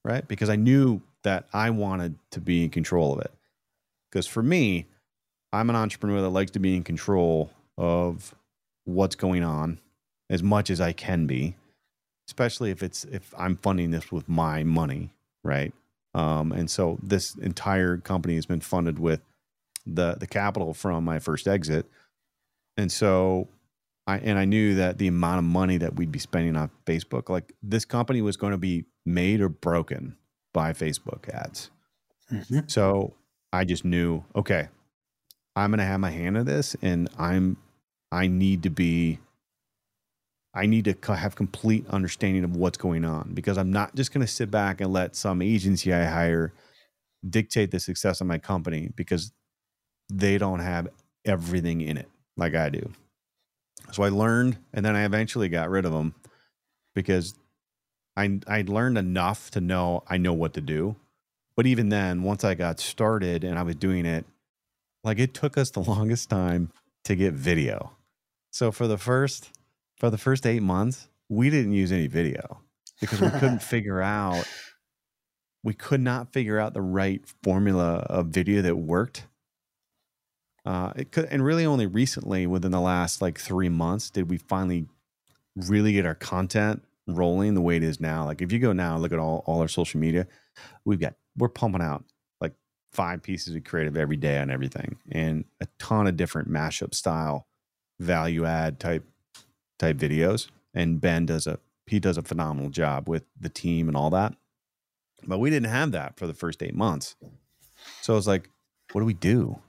right? 0.04 0.26
Because 0.26 0.48
I 0.48 0.56
knew 0.56 1.02
that 1.24 1.46
I 1.52 1.70
wanted 1.70 2.16
to 2.30 2.40
be 2.40 2.64
in 2.64 2.70
control 2.70 3.12
of 3.12 3.20
it. 3.20 3.32
Because 4.10 4.26
for 4.26 4.42
me, 4.42 4.86
I'm 5.52 5.70
an 5.70 5.76
entrepreneur 5.76 6.22
that 6.22 6.30
likes 6.30 6.50
to 6.52 6.58
be 6.58 6.76
in 6.76 6.84
control 6.84 7.50
of 7.76 8.34
what's 8.84 9.14
going 9.14 9.44
on 9.44 9.78
as 10.30 10.42
much 10.42 10.70
as 10.70 10.80
I 10.80 10.92
can 10.92 11.26
be, 11.26 11.54
especially 12.28 12.70
if 12.70 12.82
it's 12.82 13.04
if 13.04 13.34
I'm 13.36 13.56
funding 13.56 13.90
this 13.90 14.10
with 14.10 14.28
my 14.28 14.62
money, 14.62 15.10
right? 15.44 15.72
Um, 16.14 16.52
and 16.52 16.70
so 16.70 16.98
this 17.02 17.34
entire 17.36 17.96
company 17.96 18.34
has 18.34 18.46
been 18.46 18.60
funded 18.60 18.98
with 18.98 19.20
the 19.86 20.16
the 20.18 20.26
capital 20.26 20.74
from 20.74 21.04
my 21.04 21.18
first 21.18 21.48
exit, 21.48 21.86
and 22.76 22.92
so 22.92 23.48
I 24.06 24.18
and 24.18 24.38
I 24.38 24.44
knew 24.44 24.74
that 24.76 24.98
the 24.98 25.08
amount 25.08 25.38
of 25.38 25.44
money 25.44 25.78
that 25.78 25.96
we'd 25.96 26.12
be 26.12 26.18
spending 26.18 26.56
on 26.56 26.70
Facebook, 26.86 27.28
like 27.28 27.52
this 27.62 27.84
company 27.84 28.20
was 28.20 28.36
going 28.36 28.52
to 28.52 28.58
be 28.58 28.84
made 29.06 29.40
or 29.40 29.48
broken 29.48 30.16
by 30.52 30.72
Facebook 30.72 31.28
ads. 31.28 31.70
Mm-hmm. 32.30 32.60
So 32.66 33.14
I 33.52 33.64
just 33.64 33.84
knew, 33.84 34.24
okay, 34.34 34.68
I'm 35.54 35.70
going 35.70 35.78
to 35.78 35.84
have 35.84 36.00
my 36.00 36.10
hand 36.10 36.36
in 36.36 36.46
this 36.46 36.76
and 36.82 37.08
I'm 37.18 37.56
I 38.10 38.26
need 38.26 38.62
to 38.64 38.70
be 38.70 39.18
I 40.54 40.66
need 40.66 40.84
to 40.84 41.14
have 41.14 41.34
complete 41.34 41.86
understanding 41.88 42.44
of 42.44 42.56
what's 42.56 42.76
going 42.76 43.04
on 43.04 43.32
because 43.32 43.56
I'm 43.56 43.72
not 43.72 43.94
just 43.94 44.12
going 44.12 44.24
to 44.26 44.30
sit 44.30 44.50
back 44.50 44.80
and 44.80 44.92
let 44.92 45.16
some 45.16 45.40
agency 45.40 45.92
I 45.92 46.04
hire 46.04 46.52
dictate 47.28 47.70
the 47.70 47.80
success 47.80 48.20
of 48.20 48.26
my 48.26 48.38
company 48.38 48.90
because 48.94 49.32
they 50.10 50.36
don't 50.36 50.60
have 50.60 50.88
everything 51.24 51.80
in 51.80 51.96
it 51.96 52.08
like 52.36 52.54
I 52.54 52.68
do. 52.68 52.92
So 53.92 54.02
I 54.02 54.10
learned, 54.10 54.58
and 54.72 54.84
then 54.84 54.94
I 54.94 55.04
eventually 55.04 55.48
got 55.48 55.70
rid 55.70 55.84
of 55.84 55.92
them 55.92 56.14
because 56.94 57.34
I 58.16 58.40
I 58.46 58.62
learned 58.62 58.98
enough 58.98 59.50
to 59.52 59.60
know 59.60 60.02
I 60.06 60.18
know 60.18 60.32
what 60.32 60.54
to 60.54 60.60
do. 60.60 60.96
But 61.56 61.66
even 61.66 61.88
then, 61.88 62.22
once 62.22 62.44
I 62.44 62.54
got 62.54 62.80
started 62.80 63.44
and 63.44 63.58
I 63.58 63.62
was 63.62 63.76
doing 63.76 64.06
it, 64.06 64.24
like 65.04 65.18
it 65.18 65.34
took 65.34 65.58
us 65.58 65.70
the 65.70 65.80
longest 65.94 66.30
time 66.30 66.70
to 67.04 67.16
get 67.16 67.34
video. 67.34 67.92
So 68.52 68.70
for 68.70 68.86
the 68.86 68.98
first 68.98 69.50
for 70.02 70.10
the 70.10 70.18
first 70.18 70.46
eight 70.46 70.62
months, 70.62 71.06
we 71.28 71.48
didn't 71.48 71.72
use 71.72 71.92
any 71.92 72.08
video 72.08 72.60
because 73.00 73.20
we 73.20 73.30
couldn't 73.30 73.62
figure 73.62 74.02
out 74.02 74.44
we 75.62 75.74
could 75.74 76.00
not 76.00 76.32
figure 76.32 76.58
out 76.58 76.74
the 76.74 76.82
right 76.82 77.22
formula 77.44 78.04
of 78.10 78.26
video 78.26 78.62
that 78.62 78.74
worked 78.74 79.26
uh, 80.64 80.92
it 80.96 81.12
could, 81.12 81.26
and 81.26 81.44
really 81.44 81.64
only 81.64 81.86
recently, 81.86 82.48
within 82.48 82.72
the 82.72 82.80
last 82.80 83.22
like 83.22 83.38
three 83.38 83.68
months, 83.68 84.10
did 84.10 84.28
we 84.28 84.38
finally 84.38 84.86
really 85.54 85.92
get 85.92 86.04
our 86.04 86.16
content 86.16 86.82
rolling 87.06 87.54
the 87.54 87.60
way 87.60 87.76
it 87.76 87.84
is 87.84 88.00
now. 88.00 88.24
Like 88.24 88.42
if 88.42 88.50
you 88.50 88.58
go 88.58 88.72
now, 88.72 88.96
look 88.96 89.12
at 89.12 89.20
all, 89.20 89.44
all 89.46 89.60
our 89.60 89.68
social 89.68 90.00
media, 90.00 90.26
we've 90.84 91.00
got, 91.00 91.14
we're 91.36 91.48
pumping 91.48 91.82
out 91.82 92.04
like 92.40 92.54
five 92.92 93.22
pieces 93.22 93.54
of 93.54 93.64
creative 93.64 93.96
every 93.96 94.16
day 94.16 94.38
on 94.38 94.50
everything 94.50 94.96
and 95.12 95.44
a 95.60 95.66
ton 95.78 96.06
of 96.06 96.16
different 96.16 96.50
mashup 96.50 96.94
style 96.94 97.46
value 97.98 98.44
add 98.44 98.80
type, 98.80 99.04
type 99.78 99.96
videos. 99.96 100.48
And 100.74 101.00
Ben 101.00 101.26
does 101.26 101.46
a, 101.46 101.58
he 101.86 102.00
does 102.00 102.16
a 102.16 102.22
phenomenal 102.22 102.70
job 102.70 103.08
with 103.08 103.24
the 103.38 103.48
team 103.48 103.88
and 103.88 103.96
all 103.96 104.10
that. 104.10 104.34
But 105.24 105.38
we 105.38 105.50
didn't 105.50 105.70
have 105.70 105.92
that 105.92 106.16
for 106.16 106.26
the 106.26 106.34
first 106.34 106.62
eight 106.62 106.74
months. 106.74 107.16
So 108.00 108.14
I 108.14 108.16
was 108.16 108.26
like, 108.26 108.48
what 108.92 109.00
do 109.00 109.04
we 109.04 109.14
do? 109.14 109.60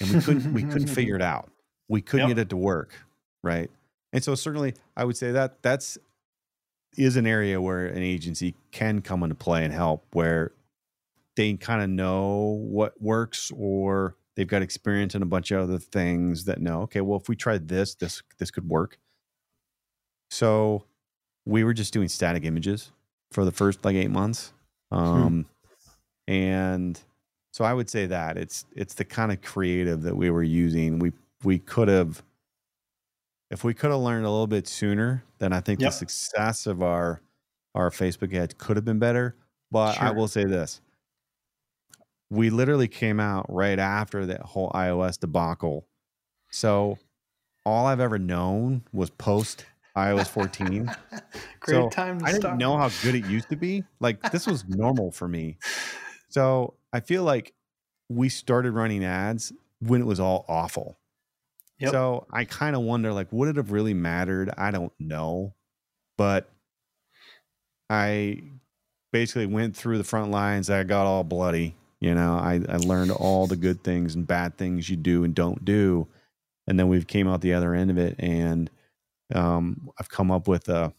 and 0.00 0.10
we 0.10 0.20
couldn't 0.20 0.52
we 0.52 0.62
couldn't 0.62 0.88
figure 0.94 1.16
it 1.16 1.22
out. 1.22 1.50
We 1.88 2.00
couldn't 2.00 2.28
yep. 2.28 2.36
get 2.36 2.42
it 2.42 2.48
to 2.50 2.56
work, 2.56 2.94
right? 3.42 3.70
And 4.12 4.22
so 4.22 4.34
certainly 4.34 4.74
I 4.96 5.04
would 5.04 5.16
say 5.16 5.32
that 5.32 5.62
that's 5.62 5.98
is 6.96 7.16
an 7.16 7.26
area 7.26 7.60
where 7.60 7.86
an 7.86 8.02
agency 8.02 8.54
can 8.72 9.00
come 9.02 9.22
into 9.22 9.34
play 9.34 9.64
and 9.64 9.72
help 9.72 10.04
where 10.12 10.52
they 11.36 11.54
kind 11.54 11.82
of 11.82 11.88
know 11.88 12.58
what 12.60 13.00
works 13.00 13.52
or 13.56 14.16
they've 14.34 14.48
got 14.48 14.62
experience 14.62 15.14
in 15.14 15.22
a 15.22 15.26
bunch 15.26 15.50
of 15.50 15.62
other 15.62 15.78
things 15.78 16.46
that 16.46 16.60
know, 16.60 16.82
okay, 16.82 17.00
well, 17.00 17.18
if 17.18 17.28
we 17.28 17.36
tried 17.36 17.68
this, 17.68 17.94
this 17.94 18.22
this 18.38 18.50
could 18.50 18.68
work. 18.68 18.98
So 20.30 20.84
we 21.46 21.64
were 21.64 21.74
just 21.74 21.92
doing 21.92 22.08
static 22.08 22.44
images 22.44 22.92
for 23.32 23.44
the 23.44 23.52
first 23.52 23.84
like 23.84 23.96
eight 23.96 24.10
months. 24.10 24.52
Hmm. 24.92 24.96
Um 24.98 25.46
and 26.26 27.00
so 27.52 27.64
I 27.64 27.72
would 27.74 27.90
say 27.90 28.06
that 28.06 28.36
it's 28.36 28.64
it's 28.72 28.94
the 28.94 29.04
kind 29.04 29.32
of 29.32 29.42
creative 29.42 30.02
that 30.02 30.16
we 30.16 30.30
were 30.30 30.42
using. 30.42 30.98
We 30.98 31.12
we 31.44 31.58
could 31.58 31.88
have 31.88 32.22
if 33.50 33.64
we 33.64 33.72
could 33.74 33.90
have 33.90 34.00
learned 34.00 34.26
a 34.26 34.30
little 34.30 34.46
bit 34.46 34.68
sooner, 34.68 35.24
then 35.38 35.52
I 35.52 35.60
think 35.60 35.80
Yep. 35.80 35.90
the 35.90 35.96
success 35.96 36.66
of 36.66 36.82
our 36.82 37.20
our 37.74 37.90
Facebook 37.90 38.34
ads 38.34 38.54
could 38.58 38.76
have 38.76 38.84
been 38.84 38.98
better. 38.98 39.36
But 39.70 39.98
I 40.00 40.10
will 40.12 40.28
say 40.28 40.44
this. 40.44 40.80
We 42.30 42.50
literally 42.50 42.88
came 42.88 43.20
out 43.20 43.46
right 43.48 43.78
after 43.78 44.26
that 44.26 44.42
whole 44.42 44.70
iOS 44.70 45.18
debacle. 45.18 45.86
So 46.50 46.98
all 47.64 47.86
I've 47.86 48.00
ever 48.00 48.18
known 48.18 48.84
was 48.92 49.10
post 49.10 49.64
iOS 49.98 50.28
14. 50.28 50.90
Great 51.60 51.74
So, 51.74 51.88
time 51.90 52.20
to 52.20 52.26
I 52.26 52.30
start. 52.30 52.42
didn't 52.42 52.58
know 52.58 52.76
how 52.76 52.90
good 53.02 53.14
it 53.14 53.26
used 53.26 53.48
to 53.50 53.56
be. 53.56 53.84
Like 54.00 54.30
this 54.32 54.46
was 54.46 54.66
normal 54.68 55.10
for 55.12 55.28
me. 55.28 55.58
So 56.28 56.74
I 56.92 57.00
feel 57.00 57.24
like 57.24 57.54
we 58.08 58.28
started 58.28 58.72
running 58.72 59.04
ads 59.04 59.52
when 59.80 60.00
it 60.00 60.06
was 60.06 60.20
all 60.20 60.44
awful. 60.48 60.98
Yep. 61.80 61.90
So 61.92 62.26
I 62.32 62.44
kind 62.44 62.74
of 62.74 62.82
wonder, 62.82 63.12
like, 63.12 63.32
would 63.32 63.48
it 63.48 63.56
have 63.56 63.70
really 63.70 63.94
mattered? 63.94 64.50
I 64.58 64.70
don't 64.72 64.92
know, 64.98 65.54
but 66.16 66.50
I 67.90 68.42
basically 69.12 69.46
went 69.46 69.76
through 69.76 69.98
the 69.98 70.04
front 70.04 70.30
lines. 70.30 70.70
I 70.70 70.82
got 70.84 71.06
all 71.06 71.24
bloody. 71.24 71.76
You 72.00 72.14
know, 72.14 72.34
I, 72.34 72.60
I 72.68 72.76
learned 72.76 73.10
all 73.10 73.46
the 73.46 73.56
good 73.56 73.82
things 73.82 74.14
and 74.14 74.26
bad 74.26 74.56
things 74.56 74.88
you 74.88 74.96
do 74.96 75.24
and 75.24 75.34
don't 75.34 75.64
do, 75.64 76.06
and 76.66 76.78
then 76.78 76.88
we've 76.88 77.06
came 77.06 77.26
out 77.26 77.40
the 77.40 77.54
other 77.54 77.74
end 77.74 77.90
of 77.90 77.98
it, 77.98 78.14
and 78.18 78.70
um, 79.34 79.90
I've 79.98 80.08
come 80.08 80.30
up 80.30 80.48
with 80.48 80.68
a 80.68 80.92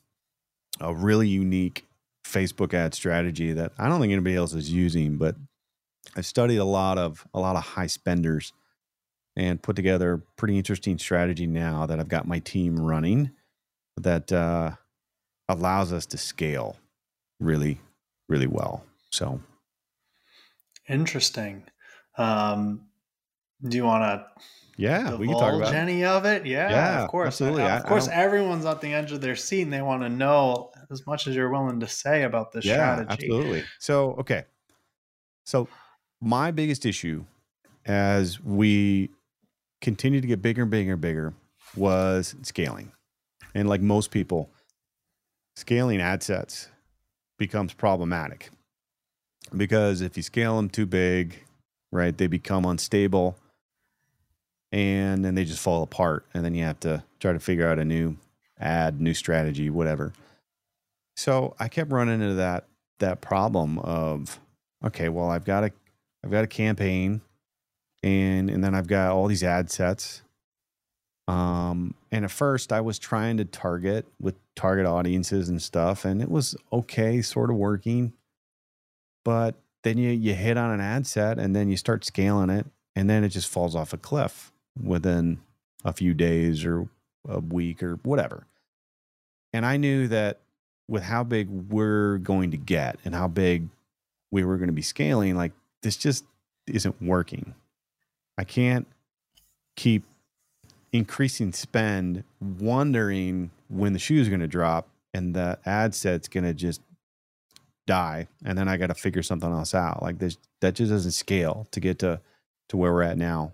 a 0.79 0.93
really 0.93 1.27
unique 1.27 1.85
Facebook 2.25 2.73
ad 2.73 2.93
strategy 2.93 3.53
that 3.53 3.73
I 3.77 3.89
don't 3.89 3.99
think 3.99 4.13
anybody 4.13 4.35
else 4.35 4.53
is 4.53 4.71
using, 4.71 5.17
but 5.17 5.35
I've 6.15 6.25
studied 6.25 6.57
a 6.57 6.65
lot 6.65 6.97
of 6.97 7.27
a 7.33 7.39
lot 7.39 7.55
of 7.55 7.63
high 7.63 7.87
spenders 7.87 8.53
and 9.35 9.61
put 9.61 9.75
together 9.75 10.13
a 10.13 10.19
pretty 10.37 10.57
interesting 10.57 10.97
strategy 10.97 11.47
now 11.47 11.85
that 11.85 11.99
I've 11.99 12.07
got 12.07 12.27
my 12.27 12.39
team 12.39 12.79
running 12.79 13.31
that 13.97 14.31
uh, 14.31 14.71
allows 15.47 15.93
us 15.93 16.05
to 16.07 16.17
scale 16.17 16.77
really, 17.39 17.79
really 18.27 18.47
well. 18.47 18.83
So 19.11 19.41
Interesting. 20.89 21.63
Um, 22.17 22.87
do 23.63 23.77
you 23.77 23.85
want 23.85 24.03
to 24.03 24.25
yeah, 24.79 25.15
we 25.15 25.27
can 25.27 25.37
talk 25.37 25.53
about 25.53 25.73
it. 25.73 25.77
any 25.77 26.05
of 26.05 26.25
it? 26.25 26.45
Yeah, 26.45 26.69
Yeah, 26.71 27.03
of 27.03 27.09
course. 27.09 27.27
absolutely. 27.27 27.63
I- 27.63 27.77
Of 27.79 27.85
course, 27.85 28.05
don't- 28.07 28.15
everyone's 28.15 28.65
at 28.65 28.79
the 28.81 28.93
edge 28.93 29.11
of 29.11 29.21
their 29.21 29.35
seat 29.35 29.63
and 29.63 29.73
they 29.73 29.81
want 29.81 30.01
to 30.03 30.09
know 30.09 30.71
as 30.89 31.05
much 31.05 31.27
as 31.27 31.35
you're 31.35 31.49
willing 31.49 31.79
to 31.81 31.87
say 31.87 32.23
about 32.23 32.51
this 32.51 32.65
yeah, 32.65 32.73
strategy. 33.03 33.27
absolutely. 33.29 33.63
So 33.79 34.11
okay, 34.13 34.45
so 35.45 35.67
my 36.21 36.51
biggest 36.51 36.85
issue 36.85 37.25
as 37.85 38.39
we 38.41 39.09
continue 39.81 40.21
to 40.21 40.27
get 40.27 40.41
bigger 40.41 40.61
and 40.63 40.71
bigger 40.71 40.93
and 40.93 41.01
bigger 41.01 41.33
was 41.75 42.35
scaling, 42.43 42.91
and 43.53 43.67
like 43.69 43.81
most 43.81 44.11
people, 44.11 44.49
scaling 45.55 45.99
ad 46.01 46.23
sets 46.23 46.69
becomes 47.37 47.73
problematic 47.73 48.49
because 49.55 50.01
if 50.01 50.17
you 50.17 50.23
scale 50.23 50.55
them 50.57 50.69
too 50.69 50.85
big, 50.85 51.43
right, 51.91 52.17
they 52.17 52.27
become 52.27 52.65
unstable, 52.65 53.37
and 54.71 55.25
then 55.25 55.35
they 55.35 55.45
just 55.45 55.61
fall 55.61 55.83
apart, 55.83 56.25
and 56.33 56.45
then 56.45 56.53
you 56.53 56.63
have 56.63 56.79
to 56.81 57.03
try 57.19 57.33
to 57.33 57.39
figure 57.39 57.67
out 57.67 57.79
a 57.79 57.85
new 57.85 58.17
ad, 58.59 59.01
new 59.01 59.13
strategy, 59.13 59.69
whatever. 59.69 60.13
So 61.15 61.55
I 61.59 61.67
kept 61.67 61.91
running 61.91 62.21
into 62.21 62.35
that 62.35 62.65
that 62.99 63.21
problem 63.21 63.79
of 63.79 64.39
okay, 64.85 65.09
well 65.09 65.29
I've 65.29 65.45
got 65.45 65.63
a 65.63 65.71
I've 66.23 66.31
got 66.31 66.43
a 66.43 66.47
campaign 66.47 67.21
and 68.03 68.49
and 68.49 68.63
then 68.63 68.75
I've 68.75 68.87
got 68.87 69.11
all 69.11 69.27
these 69.27 69.43
ad 69.43 69.71
sets. 69.71 70.21
Um 71.27 71.93
and 72.11 72.25
at 72.25 72.31
first 72.31 72.71
I 72.71 72.81
was 72.81 72.99
trying 72.99 73.37
to 73.37 73.45
target 73.45 74.05
with 74.19 74.35
target 74.55 74.85
audiences 74.85 75.49
and 75.49 75.61
stuff 75.61 76.05
and 76.05 76.21
it 76.21 76.29
was 76.29 76.55
okay, 76.71 77.21
sort 77.21 77.49
of 77.49 77.57
working. 77.57 78.13
But 79.25 79.55
then 79.83 79.97
you 79.97 80.11
you 80.11 80.35
hit 80.35 80.57
on 80.57 80.71
an 80.71 80.81
ad 80.81 81.07
set 81.07 81.37
and 81.39 81.55
then 81.55 81.69
you 81.69 81.77
start 81.77 82.05
scaling 82.05 82.49
it 82.49 82.65
and 82.95 83.09
then 83.09 83.23
it 83.23 83.29
just 83.29 83.49
falls 83.49 83.75
off 83.75 83.93
a 83.93 83.97
cliff 83.97 84.51
within 84.81 85.39
a 85.83 85.93
few 85.93 86.13
days 86.13 86.65
or 86.65 86.87
a 87.27 87.39
week 87.39 87.81
or 87.81 87.95
whatever. 88.03 88.45
And 89.53 89.65
I 89.65 89.77
knew 89.77 90.07
that 90.07 90.39
with 90.87 91.03
how 91.03 91.23
big 91.23 91.49
we're 91.49 92.17
going 92.17 92.51
to 92.51 92.57
get 92.57 92.97
and 93.05 93.13
how 93.13 93.27
big 93.27 93.69
we 94.31 94.43
were 94.43 94.57
going 94.57 94.67
to 94.67 94.73
be 94.73 94.81
scaling, 94.81 95.35
like 95.35 95.53
this 95.81 95.97
just 95.97 96.25
isn't 96.67 97.01
working. 97.01 97.55
I 98.37 98.43
can't 98.43 98.87
keep 99.75 100.05
increasing 100.91 101.51
spend, 101.53 102.23
wondering 102.39 103.51
when 103.67 103.93
the 103.93 103.99
shoe 103.99 104.19
is 104.19 104.29
going 104.29 104.39
to 104.39 104.47
drop 104.47 104.87
and 105.13 105.35
the 105.35 105.59
ad 105.65 105.93
set's 105.95 106.27
going 106.27 106.43
to 106.43 106.53
just 106.53 106.81
die. 107.85 108.27
And 108.43 108.57
then 108.57 108.67
I 108.67 108.77
got 108.77 108.87
to 108.87 108.93
figure 108.93 109.23
something 109.23 109.51
else 109.51 109.73
out. 109.73 110.01
Like 110.01 110.19
this, 110.19 110.37
that 110.61 110.75
just 110.75 110.91
doesn't 110.91 111.11
scale 111.11 111.67
to 111.71 111.79
get 111.79 111.99
to, 111.99 112.19
to 112.69 112.77
where 112.77 112.93
we're 112.93 113.03
at 113.03 113.17
now. 113.17 113.51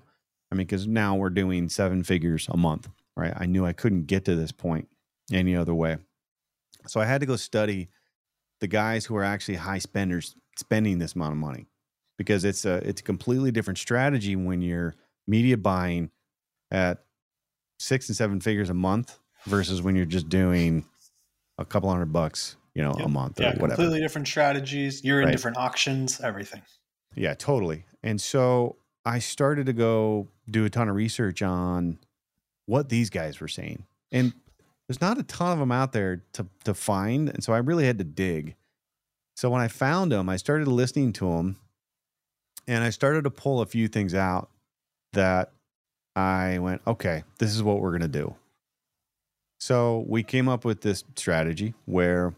I 0.56 0.58
mean, 0.58 0.68
because 0.68 0.88
now 0.88 1.16
we're 1.16 1.30
doing 1.32 1.68
seven 1.68 2.02
figures 2.04 2.48
a 2.50 2.56
month, 2.56 2.88
right? 3.18 3.34
I 3.36 3.46
knew 3.46 3.66
I 3.66 3.74
couldn't 3.74 4.06
get 4.06 4.24
to 4.26 4.36
this 4.36 4.54
point 4.54 4.88
any 5.34 5.54
other 5.54 5.76
way. 5.76 5.98
So 6.88 7.02
I 7.02 7.06
had 7.06 7.20
to 7.22 7.28
go 7.28 7.36
study 7.36 7.90
the 8.62 8.68
guys 8.68 9.06
who 9.06 9.18
are 9.18 9.24
actually 9.24 9.56
high 9.56 9.80
spenders 9.80 10.36
spending 10.58 10.98
this 11.00 11.14
amount 11.14 11.34
of 11.34 11.38
money 11.40 11.66
because 12.18 12.46
it's 12.46 12.64
a 12.64 12.76
it's 12.88 13.02
a 13.02 13.04
completely 13.04 13.52
different 13.52 13.78
strategy 13.80 14.38
when 14.38 14.62
you're 14.62 14.96
media 15.28 15.58
buying 15.58 16.10
at 16.72 17.04
six 17.80 18.08
and 18.08 18.16
seven 18.16 18.40
figures 18.40 18.70
a 18.70 18.74
month 18.74 19.20
versus 19.46 19.82
when 19.82 19.98
you're 19.98 20.06
just 20.06 20.30
doing 20.30 20.86
a 21.58 21.66
couple 21.66 21.90
hundred 21.90 22.14
bucks, 22.14 22.56
you 22.74 22.82
know, 22.82 22.94
Yep. 22.98 23.06
a 23.06 23.10
month 23.10 23.40
Yeah, 23.42 23.48
or 23.50 23.60
whatever. 23.60 23.76
completely 23.76 24.00
different 24.00 24.28
strategies. 24.30 25.04
You're 25.04 25.22
in 25.22 25.32
different 25.32 25.58
auctions, 25.58 26.22
everything. 26.22 26.62
Yeah, 27.14 27.34
totally. 27.34 27.84
And 28.04 28.22
so 28.22 28.78
I 29.06 29.20
started 29.20 29.68
to 29.68 29.74
go 29.74 30.28
do 30.50 30.66
a 30.66 30.70
ton 30.70 30.90
of 30.90 30.96
research 30.96 31.42
on 31.42 32.00
what 32.66 32.90
these 32.90 33.10
guys 33.10 33.40
were 33.40 33.48
saying. 33.48 33.86
And 34.12 34.34
there's 34.88 35.02
not 35.02 35.20
a 35.20 35.24
ton 35.24 35.54
of 35.54 35.60
them 35.60 35.72
out 35.72 35.92
there 35.92 36.24
to, 36.34 36.48
to 36.64 36.74
find. 36.74 37.30
And 37.30 37.44
so 37.44 37.54
I 37.54 37.58
really 37.58 37.86
had 37.86 37.98
to 38.00 38.04
dig. 38.04 38.56
So 39.36 39.50
when 39.50 39.62
I 39.62 39.68
found 39.68 40.12
them, 40.12 40.30
I 40.30 40.38
started 40.38 40.68
listening 40.68 41.14
to 41.14 41.32
them 41.32 41.58
and 42.68 42.84
I 42.84 42.90
started 42.90 43.26
to 43.26 43.30
pull 43.30 43.62
a 43.62 43.66
few 43.66 43.88
things 43.88 44.14
out 44.14 44.50
that 45.14 45.52
I 46.16 46.60
went, 46.60 46.82
okay, 46.88 47.24
this 47.40 47.54
is 47.54 47.62
what 47.62 47.80
we're 47.80 47.92
going 47.92 48.02
to 48.02 48.08
do. 48.08 48.36
So 49.60 50.06
we 50.08 50.24
came 50.24 50.48
up 50.48 50.66
with 50.66 50.82
this 50.82 51.04
strategy 51.16 51.74
where 51.86 52.34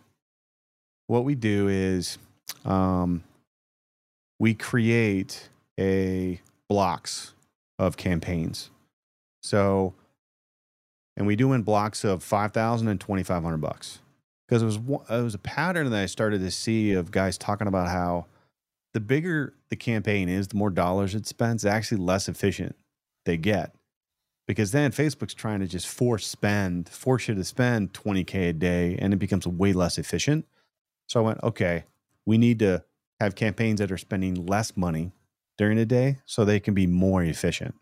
what 1.07 1.23
we 1.23 1.35
do 1.35 1.67
is 1.67 2.17
um, 2.65 3.23
we 4.39 4.53
create 4.53 5.49
a 5.79 6.41
blocks 6.69 7.33
of 7.79 7.97
campaigns. 7.97 8.69
So, 9.41 9.93
and 11.15 11.25
we 11.25 11.35
do 11.35 11.53
in 11.53 11.63
blocks 11.63 12.03
of 12.03 12.23
5,000 12.23 12.87
and 12.87 12.99
2,500 12.99 13.57
bucks. 13.57 13.99
Because 14.47 14.61
it 14.61 14.65
was, 14.65 14.77
it 15.09 15.23
was 15.23 15.35
a 15.35 15.39
pattern 15.39 15.89
that 15.89 16.01
I 16.01 16.05
started 16.05 16.39
to 16.39 16.51
see 16.51 16.93
of 16.93 17.11
guys 17.11 17.37
talking 17.37 17.67
about 17.67 17.89
how 17.89 18.27
the 18.93 18.99
bigger 19.01 19.53
the 19.69 19.75
campaign 19.75 20.29
is, 20.29 20.47
the 20.47 20.55
more 20.55 20.69
dollars 20.69 21.13
it 21.15 21.27
spends, 21.27 21.65
actually 21.65 21.97
less 21.97 22.29
efficient 22.29 22.75
they 23.25 23.37
get. 23.37 23.75
Because 24.47 24.71
then 24.71 24.91
Facebook's 24.91 25.33
trying 25.33 25.59
to 25.59 25.67
just 25.67 25.87
force 25.87 26.25
spend, 26.25 26.87
force 26.87 27.27
you 27.27 27.35
to 27.35 27.43
spend 27.43 27.91
20K 27.93 28.49
a 28.49 28.53
day, 28.53 28.97
and 28.97 29.13
it 29.13 29.17
becomes 29.17 29.45
way 29.45 29.73
less 29.73 29.97
efficient. 29.97 30.45
So 31.07 31.19
I 31.19 31.23
went, 31.25 31.43
okay, 31.43 31.83
we 32.25 32.37
need 32.37 32.59
to 32.59 32.83
have 33.19 33.35
campaigns 33.35 33.79
that 33.79 33.91
are 33.91 33.97
spending 33.97 34.45
less 34.45 34.77
money 34.77 35.11
during 35.57 35.77
the 35.77 35.85
day 35.85 36.17
so 36.25 36.45
they 36.45 36.59
can 36.59 36.73
be 36.73 36.87
more 36.87 37.23
efficient. 37.23 37.75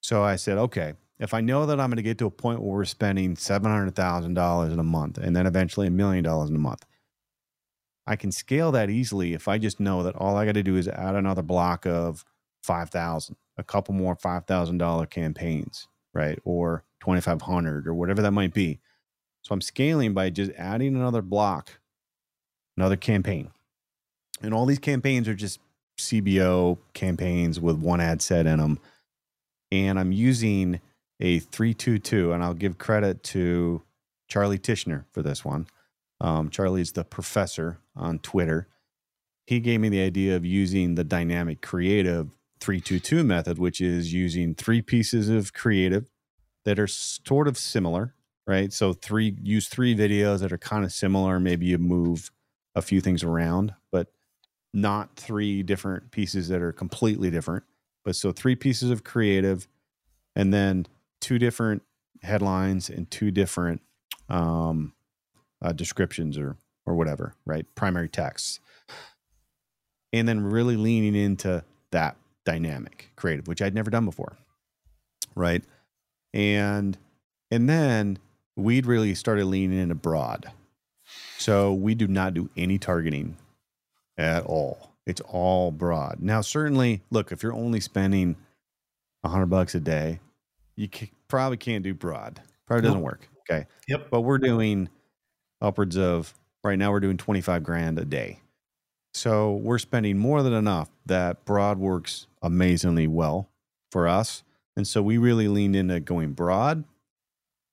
So 0.00 0.22
I 0.22 0.36
said, 0.36 0.58
okay, 0.58 0.94
if 1.18 1.34
I 1.34 1.40
know 1.40 1.66
that 1.66 1.80
I'm 1.80 1.90
going 1.90 1.96
to 1.96 2.02
get 2.02 2.18
to 2.18 2.26
a 2.26 2.30
point 2.30 2.60
where 2.60 2.76
we're 2.76 2.84
spending 2.84 3.34
$700,000 3.34 4.72
in 4.72 4.78
a 4.78 4.84
month 4.84 5.18
and 5.18 5.34
then 5.34 5.46
eventually 5.46 5.86
a 5.86 5.90
million 5.90 6.24
dollars 6.24 6.50
in 6.50 6.56
a 6.56 6.60
month, 6.60 6.84
I 8.06 8.16
can 8.16 8.32
scale 8.32 8.72
that 8.72 8.88
easily 8.88 9.34
if 9.34 9.48
I 9.48 9.58
just 9.58 9.80
know 9.80 10.02
that 10.02 10.16
all 10.16 10.36
I 10.36 10.46
got 10.46 10.54
to 10.54 10.62
do 10.62 10.76
is 10.76 10.88
add 10.88 11.14
another 11.14 11.42
block 11.42 11.84
of 11.86 12.24
5,000, 12.62 13.36
a 13.56 13.62
couple 13.62 13.94
more 13.94 14.16
$5,000 14.16 15.10
campaigns, 15.10 15.88
right? 16.14 16.38
Or 16.44 16.84
2,500 17.00 17.86
or 17.86 17.94
whatever 17.94 18.22
that 18.22 18.30
might 18.30 18.54
be. 18.54 18.80
So 19.42 19.52
I'm 19.52 19.60
scaling 19.60 20.14
by 20.14 20.30
just 20.30 20.52
adding 20.56 20.96
another 20.96 21.22
block, 21.22 21.80
another 22.76 22.96
campaign. 22.96 23.50
And 24.40 24.54
all 24.54 24.66
these 24.66 24.78
campaigns 24.78 25.28
are 25.28 25.34
just 25.34 25.58
CBO 25.98 26.78
campaigns 26.94 27.60
with 27.60 27.76
one 27.76 28.00
ad 28.00 28.22
set 28.22 28.46
in 28.46 28.58
them. 28.58 28.78
And 29.70 29.98
I'm 29.98 30.12
using 30.12 30.80
a 31.20 31.40
322, 31.40 32.32
and 32.32 32.42
I'll 32.42 32.54
give 32.54 32.78
credit 32.78 33.22
to 33.24 33.82
Charlie 34.28 34.58
Tichenor 34.58 35.04
for 35.12 35.22
this 35.22 35.44
one. 35.44 35.66
Um, 36.20 36.50
Charlie's 36.50 36.92
the 36.92 37.04
professor 37.04 37.78
on 37.94 38.18
Twitter. 38.20 38.68
He 39.46 39.60
gave 39.60 39.80
me 39.80 39.88
the 39.88 40.02
idea 40.02 40.36
of 40.36 40.44
using 40.44 40.94
the 40.94 41.04
dynamic 41.04 41.60
creative 41.60 42.28
322 42.60 43.24
method, 43.24 43.58
which 43.58 43.80
is 43.80 44.12
using 44.12 44.54
three 44.54 44.82
pieces 44.82 45.28
of 45.28 45.52
creative 45.52 46.10
that 46.64 46.78
are 46.78 46.86
sort 46.86 47.48
of 47.48 47.56
similar, 47.56 48.14
right? 48.46 48.72
So 48.72 48.92
three 48.92 49.36
use 49.42 49.68
three 49.68 49.96
videos 49.96 50.40
that 50.40 50.52
are 50.52 50.58
kind 50.58 50.84
of 50.84 50.92
similar. 50.92 51.40
Maybe 51.40 51.66
you 51.66 51.78
move 51.78 52.30
a 52.74 52.82
few 52.82 53.00
things 53.00 53.22
around, 53.22 53.74
but 53.90 54.08
not 54.80 55.16
three 55.16 55.62
different 55.62 56.10
pieces 56.10 56.48
that 56.48 56.62
are 56.62 56.72
completely 56.72 57.30
different. 57.30 57.64
But 58.04 58.16
so 58.16 58.32
three 58.32 58.56
pieces 58.56 58.90
of 58.90 59.04
creative, 59.04 59.68
and 60.36 60.52
then 60.52 60.86
two 61.20 61.38
different 61.38 61.82
headlines 62.22 62.88
and 62.88 63.10
two 63.10 63.30
different 63.30 63.82
um, 64.28 64.92
uh, 65.62 65.72
descriptions 65.72 66.38
or 66.38 66.56
or 66.86 66.94
whatever, 66.94 67.34
right? 67.44 67.66
Primary 67.74 68.08
texts, 68.08 68.60
and 70.12 70.26
then 70.28 70.40
really 70.42 70.76
leaning 70.76 71.14
into 71.14 71.64
that 71.90 72.16
dynamic 72.46 73.10
creative, 73.16 73.46
which 73.46 73.60
I'd 73.60 73.74
never 73.74 73.90
done 73.90 74.06
before, 74.06 74.38
right? 75.34 75.62
And 76.32 76.96
and 77.50 77.68
then 77.68 78.18
we'd 78.56 78.86
really 78.86 79.14
started 79.14 79.46
leaning 79.46 79.78
in 79.78 79.90
abroad, 79.90 80.50
So 81.38 81.72
we 81.72 81.94
do 81.94 82.06
not 82.08 82.34
do 82.34 82.50
any 82.56 82.78
targeting 82.78 83.36
at 84.18 84.44
all. 84.44 84.92
It's 85.06 85.22
all 85.22 85.70
broad. 85.70 86.18
Now, 86.20 86.42
certainly, 86.42 87.02
look, 87.10 87.32
if 87.32 87.42
you're 87.42 87.54
only 87.54 87.80
spending 87.80 88.36
a 89.24 89.28
hundred 89.28 89.46
bucks 89.46 89.74
a 89.74 89.80
day, 89.80 90.20
you 90.76 90.88
probably 91.28 91.56
can't 91.56 91.82
do 91.82 91.94
broad. 91.94 92.42
Probably 92.66 92.82
doesn't 92.82 92.98
nope. 92.98 93.04
work. 93.04 93.28
Okay. 93.50 93.66
Yep. 93.88 94.08
But 94.10 94.20
we're 94.20 94.38
doing 94.38 94.90
upwards 95.62 95.96
of 95.96 96.34
right 96.62 96.78
now 96.78 96.92
we're 96.92 97.00
doing 97.00 97.16
25 97.16 97.62
grand 97.62 97.98
a 97.98 98.04
day. 98.04 98.40
So 99.14 99.54
we're 99.54 99.78
spending 99.78 100.18
more 100.18 100.42
than 100.42 100.52
enough 100.52 100.90
that 101.06 101.44
broad 101.44 101.78
works 101.78 102.26
amazingly 102.42 103.06
well 103.06 103.48
for 103.90 104.06
us. 104.06 104.42
And 104.76 104.86
so 104.86 105.02
we 105.02 105.18
really 105.18 105.48
leaned 105.48 105.74
into 105.74 105.98
going 106.00 106.32
broad. 106.32 106.84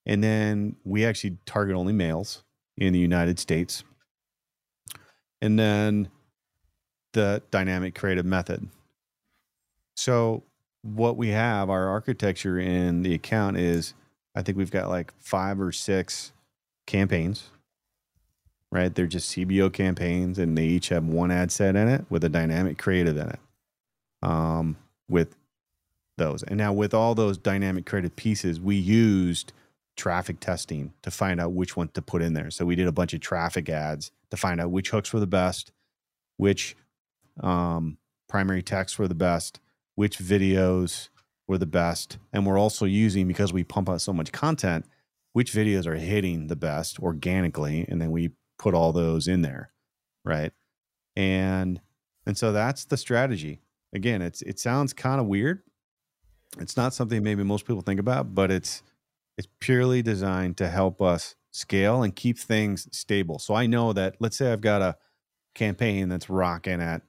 And 0.06 0.24
then 0.24 0.76
we 0.84 1.04
actually 1.04 1.36
target 1.46 1.76
only 1.76 1.92
males 1.92 2.42
in 2.78 2.92
the 2.92 2.98
United 2.98 3.38
States. 3.38 3.84
And 5.42 5.58
then 5.58 6.08
the 7.16 7.42
dynamic 7.50 7.94
creative 7.94 8.26
method. 8.26 8.68
So 9.96 10.42
what 10.82 11.16
we 11.16 11.30
have, 11.30 11.70
our 11.70 11.88
architecture 11.88 12.58
in 12.58 13.02
the 13.02 13.14
account 13.14 13.56
is 13.56 13.94
I 14.34 14.42
think 14.42 14.58
we've 14.58 14.70
got 14.70 14.90
like 14.90 15.14
five 15.18 15.58
or 15.58 15.72
six 15.72 16.32
campaigns, 16.86 17.48
right? 18.70 18.94
They're 18.94 19.06
just 19.06 19.32
CBO 19.34 19.72
campaigns 19.72 20.38
and 20.38 20.58
they 20.58 20.66
each 20.66 20.90
have 20.90 21.06
one 21.06 21.30
ad 21.30 21.50
set 21.50 21.74
in 21.74 21.88
it 21.88 22.04
with 22.10 22.22
a 22.22 22.28
dynamic 22.28 22.76
creative 22.76 23.16
in 23.16 23.30
it. 23.30 23.40
Um, 24.22 24.76
with 25.08 25.36
those. 26.18 26.42
And 26.42 26.58
now 26.58 26.74
with 26.74 26.92
all 26.92 27.14
those 27.14 27.38
dynamic 27.38 27.86
creative 27.86 28.14
pieces, 28.14 28.60
we 28.60 28.76
used 28.76 29.54
traffic 29.96 30.38
testing 30.38 30.92
to 31.00 31.10
find 31.10 31.40
out 31.40 31.52
which 31.52 31.76
one 31.76 31.88
to 31.88 32.02
put 32.02 32.20
in 32.20 32.34
there. 32.34 32.50
So 32.50 32.66
we 32.66 32.76
did 32.76 32.86
a 32.86 32.92
bunch 32.92 33.14
of 33.14 33.20
traffic 33.20 33.70
ads 33.70 34.10
to 34.30 34.36
find 34.36 34.60
out 34.60 34.70
which 34.70 34.90
hooks 34.90 35.14
were 35.14 35.20
the 35.20 35.26
best, 35.26 35.72
which 36.36 36.76
um, 37.40 37.98
primary 38.28 38.62
texts 38.62 38.98
were 38.98 39.08
the 39.08 39.14
best, 39.14 39.60
which 39.94 40.18
videos 40.18 41.08
were 41.48 41.58
the 41.58 41.66
best. 41.66 42.18
And 42.32 42.46
we're 42.46 42.58
also 42.58 42.84
using, 42.84 43.28
because 43.28 43.52
we 43.52 43.64
pump 43.64 43.88
out 43.88 44.00
so 44.00 44.12
much 44.12 44.32
content, 44.32 44.86
which 45.32 45.52
videos 45.52 45.86
are 45.86 45.96
hitting 45.96 46.48
the 46.48 46.56
best 46.56 46.98
organically. 46.98 47.86
And 47.88 48.00
then 48.00 48.10
we 48.10 48.30
put 48.58 48.74
all 48.74 48.92
those 48.92 49.28
in 49.28 49.42
there. 49.42 49.70
Right. 50.24 50.52
And, 51.14 51.80
and 52.26 52.36
so 52.36 52.52
that's 52.52 52.84
the 52.84 52.96
strategy. 52.96 53.60
Again, 53.94 54.22
it's, 54.22 54.42
it 54.42 54.58
sounds 54.58 54.92
kind 54.92 55.20
of 55.20 55.26
weird. 55.26 55.62
It's 56.58 56.76
not 56.76 56.94
something 56.94 57.22
maybe 57.22 57.44
most 57.44 57.66
people 57.66 57.82
think 57.82 58.00
about, 58.00 58.34
but 58.34 58.50
it's, 58.50 58.82
it's 59.38 59.48
purely 59.60 60.02
designed 60.02 60.56
to 60.56 60.68
help 60.68 61.00
us 61.00 61.36
scale 61.52 62.02
and 62.02 62.14
keep 62.14 62.38
things 62.38 62.88
stable. 62.90 63.38
So 63.38 63.54
I 63.54 63.66
know 63.66 63.92
that 63.92 64.16
let's 64.18 64.36
say 64.36 64.52
I've 64.52 64.60
got 64.60 64.82
a 64.82 64.96
campaign 65.54 66.08
that's 66.08 66.28
rocking 66.28 66.80
at, 66.80 67.02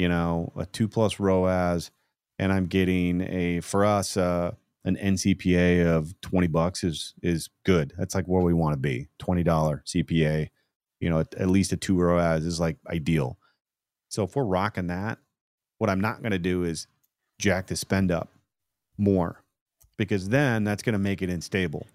you 0.00 0.08
know, 0.08 0.50
a 0.56 0.64
two 0.64 0.88
plus 0.88 1.20
ROAS 1.20 1.90
and 2.38 2.50
I'm 2.54 2.66
getting 2.66 3.20
a 3.20 3.60
for 3.60 3.84
us 3.84 4.16
uh, 4.16 4.52
an 4.84 4.96
NCPA 4.96 5.86
of 5.86 6.18
20 6.22 6.46
bucks 6.46 6.82
is 6.82 7.12
is 7.22 7.50
good. 7.66 7.92
That's 7.98 8.14
like 8.14 8.24
where 8.24 8.42
we 8.42 8.54
want 8.54 8.72
to 8.72 8.78
be. 8.78 9.08
$20 9.18 9.44
CPA, 9.44 10.48
you 11.00 11.10
know, 11.10 11.20
at, 11.20 11.34
at 11.34 11.50
least 11.50 11.74
a 11.74 11.76
two 11.76 12.00
ROAS 12.00 12.46
is 12.46 12.58
like 12.58 12.78
ideal. 12.88 13.38
So 14.08 14.24
if 14.24 14.34
we're 14.34 14.44
rocking 14.44 14.86
that, 14.86 15.18
what 15.76 15.90
I'm 15.90 16.00
not 16.00 16.22
going 16.22 16.32
to 16.32 16.38
do 16.38 16.64
is 16.64 16.86
jack 17.38 17.66
the 17.66 17.76
spend 17.76 18.10
up 18.10 18.30
more 18.96 19.44
because 19.98 20.30
then 20.30 20.64
that's 20.64 20.82
going 20.82 20.94
to 20.94 20.98
make 20.98 21.20
it 21.20 21.28
unstable. 21.28 21.86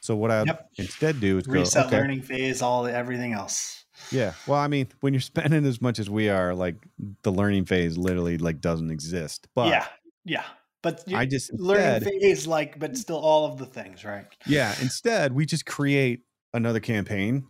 So 0.00 0.16
what 0.16 0.32
I 0.32 0.42
yep. 0.42 0.70
instead 0.76 1.20
do 1.20 1.38
is 1.38 1.46
reset 1.46 1.84
go, 1.84 1.86
okay. 1.86 1.98
learning 1.98 2.22
phase, 2.22 2.62
all 2.62 2.84
everything 2.84 3.32
else. 3.32 3.83
Yeah. 4.10 4.34
Well, 4.46 4.58
I 4.58 4.68
mean, 4.68 4.88
when 5.00 5.12
you're 5.14 5.20
spending 5.20 5.64
as 5.64 5.80
much 5.80 5.98
as 5.98 6.08
we 6.10 6.28
are, 6.28 6.54
like 6.54 6.76
the 7.22 7.32
learning 7.32 7.66
phase 7.66 7.96
literally 7.96 8.38
like 8.38 8.60
doesn't 8.60 8.90
exist. 8.90 9.48
But 9.54 9.68
yeah, 9.68 9.86
yeah. 10.24 10.44
But 10.82 11.02
I 11.14 11.24
just 11.24 11.52
learning 11.54 11.94
instead, 11.94 12.20
phase, 12.20 12.46
like, 12.46 12.78
but 12.78 12.96
still 12.96 13.16
all 13.16 13.46
of 13.46 13.56
the 13.58 13.64
things, 13.64 14.04
right? 14.04 14.26
Yeah. 14.46 14.74
Instead, 14.82 15.32
we 15.32 15.46
just 15.46 15.64
create 15.64 16.24
another 16.52 16.80
campaign, 16.80 17.46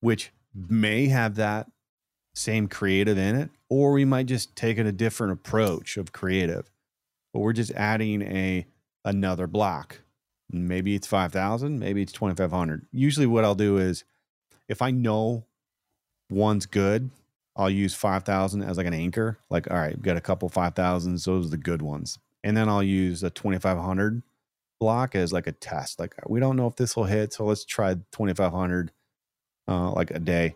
which 0.00 0.32
may 0.54 1.06
have 1.06 1.36
that 1.36 1.66
same 2.34 2.68
creative 2.68 3.16
in 3.16 3.36
it, 3.36 3.50
or 3.70 3.92
we 3.92 4.04
might 4.04 4.26
just 4.26 4.54
take 4.54 4.76
it 4.78 4.86
a 4.86 4.92
different 4.92 5.32
approach 5.32 5.96
of 5.96 6.12
creative. 6.12 6.70
But 7.32 7.40
we're 7.40 7.52
just 7.54 7.72
adding 7.72 8.22
a 8.22 8.66
another 9.04 9.46
block. 9.46 10.00
Maybe 10.50 10.94
it's 10.94 11.06
5,000, 11.06 11.78
maybe 11.78 12.02
it's 12.02 12.12
2,500. 12.12 12.86
Usually, 12.92 13.26
what 13.26 13.44
I'll 13.44 13.54
do 13.54 13.78
is 13.78 14.04
if 14.68 14.80
I 14.80 14.90
know 14.90 15.46
one's 16.30 16.66
good, 16.66 17.10
I'll 17.56 17.70
use 17.70 17.94
5,000 17.94 18.62
as 18.62 18.76
like 18.76 18.86
an 18.86 18.94
anchor. 18.94 19.38
Like, 19.50 19.70
all 19.70 19.76
right, 19.76 20.00
got 20.00 20.16
a 20.16 20.20
couple 20.20 20.48
5,000s, 20.48 21.24
those 21.24 21.46
are 21.46 21.50
the 21.50 21.56
good 21.56 21.82
ones. 21.82 22.18
And 22.44 22.56
then 22.56 22.68
I'll 22.68 22.82
use 22.82 23.22
a 23.22 23.30
2,500 23.30 24.22
block 24.78 25.14
as 25.16 25.32
like 25.32 25.46
a 25.48 25.52
test. 25.52 25.98
Like, 25.98 26.14
we 26.28 26.38
don't 26.38 26.56
know 26.56 26.68
if 26.68 26.76
this 26.76 26.96
will 26.96 27.04
hit, 27.04 27.32
so 27.32 27.44
let's 27.44 27.64
try 27.64 27.94
2,500 27.94 28.92
uh, 29.66 29.90
like 29.90 30.10
a 30.12 30.20
day 30.20 30.54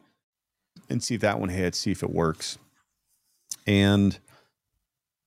and 0.89 1.03
see 1.03 1.17
if 1.17 1.21
that 1.23 1.41
one 1.41 1.49
hits, 1.49 1.79
see 1.79 1.91
if 1.91 2.03
it 2.03 2.11
works. 2.11 2.59
And 3.67 4.19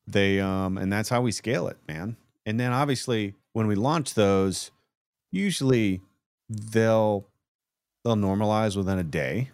they, 0.07 0.39
um, 0.39 0.77
and 0.77 0.91
that's 0.91 1.09
how 1.09 1.21
we 1.21 1.31
scale 1.31 1.67
it, 1.67 1.77
man. 1.87 2.15
And 2.45 2.59
then 2.59 2.71
obviously 2.71 3.33
when 3.53 3.67
we 3.67 3.75
launch 3.75 4.13
those, 4.13 4.71
usually 5.31 6.01
they'll 6.49 7.27
they'll 8.03 8.15
normalize 8.15 8.77
within 8.77 8.99
a 8.99 9.03
day. 9.03 9.49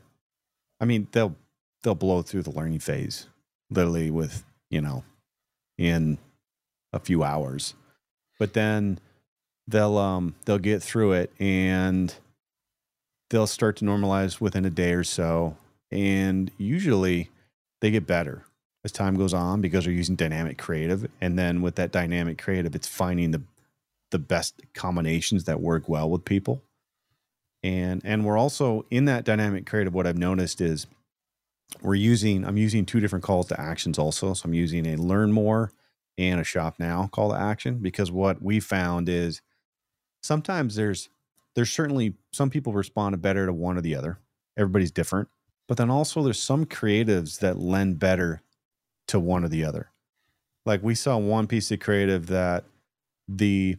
I 0.82 0.86
mean, 0.86 1.08
they'll 1.12 1.36
they'll 1.84 1.96
blow 1.96 2.24
through 2.24 2.42
the 2.42 2.52
learning 2.52 2.80
phase 2.80 3.28
literally 3.70 4.12
with, 4.12 4.44
you 4.70 4.82
know, 4.82 5.04
in 5.78 6.18
a 6.92 7.00
few 7.00 7.24
hours. 7.24 7.76
But 8.40 8.54
then 8.54 9.00
they'll 9.68 9.98
um 9.98 10.36
they'll 10.46 10.58
get 10.58 10.82
through 10.82 11.14
it 11.14 11.32
and 11.40 12.14
they'll 13.30 13.48
start 13.48 13.78
to 13.78 13.86
normalize 13.86 14.42
within 14.42 14.66
a 14.66 14.72
day 14.72 14.94
or 14.94 15.04
so. 15.04 15.56
And 15.92 16.52
usually 16.58 17.30
they 17.80 17.92
get 17.92 18.08
better 18.08 18.44
as 18.84 18.92
time 18.92 19.16
goes 19.16 19.34
on 19.34 19.62
because 19.62 19.86
they're 19.86 19.94
using 19.94 20.16
dynamic 20.16 20.58
creative. 20.58 21.08
And 21.22 21.38
then 21.38 21.62
with 21.62 21.76
that 21.76 21.92
dynamic 21.92 22.42
creative 22.42 22.76
it's 22.76 22.88
finding 22.88 23.32
the 23.32 23.44
the 24.10 24.20
best 24.20 24.60
combinations 24.74 25.46
that 25.46 25.62
work 25.62 25.88
well 25.88 26.10
with 26.10 26.26
people 26.26 26.62
and 27.64 28.02
and 28.04 28.26
we're 28.26 28.38
also 28.38 28.86
in 28.90 29.06
that 29.06 29.24
dynamic 29.24 29.66
creative 29.66 29.94
what 29.94 30.08
i've 30.08 30.18
noticed 30.18 30.62
is 30.62 30.88
we're 31.82 31.96
using 31.96 32.46
i'm 32.46 32.58
using 32.58 32.86
two 32.86 33.00
different 33.00 33.24
calls 33.24 33.48
to 33.48 33.60
actions 33.60 33.98
also. 34.00 34.34
So 34.34 34.46
i'm 34.46 34.54
using 34.54 34.86
a 34.88 34.96
learn 34.96 35.32
more 35.32 35.72
and 36.18 36.40
a 36.40 36.44
shop 36.44 36.76
now 36.80 37.08
call 37.12 37.30
to 37.30 37.36
action 37.36 37.80
because 37.80 38.12
what 38.12 38.42
we 38.42 38.60
found 38.60 39.10
is 39.10 39.42
sometimes 40.22 40.76
there's 40.76 41.10
there's 41.56 41.72
certainly 41.72 42.14
some 42.32 42.50
people 42.50 42.74
respond 42.74 43.22
better 43.22 43.46
to 43.46 43.54
one 43.54 43.78
or 43.78 43.82
the 43.82 43.96
other. 43.96 44.20
Everybody's 44.58 44.92
different. 44.92 45.28
But 45.68 45.78
then 45.78 45.90
also 45.90 46.24
there's 46.24 46.42
some 46.42 46.66
creatives 46.66 47.40
that 47.40 47.58
lend 47.58 48.00
better 48.00 48.42
to 49.08 49.20
one 49.20 49.44
or 49.44 49.50
the 49.50 49.66
other. 49.66 49.92
Like 50.66 50.84
we 50.84 50.96
saw 50.96 51.18
one 51.18 51.48
piece 51.48 51.72
of 51.72 51.80
creative 51.80 52.28
that 52.28 52.66
the 53.28 53.78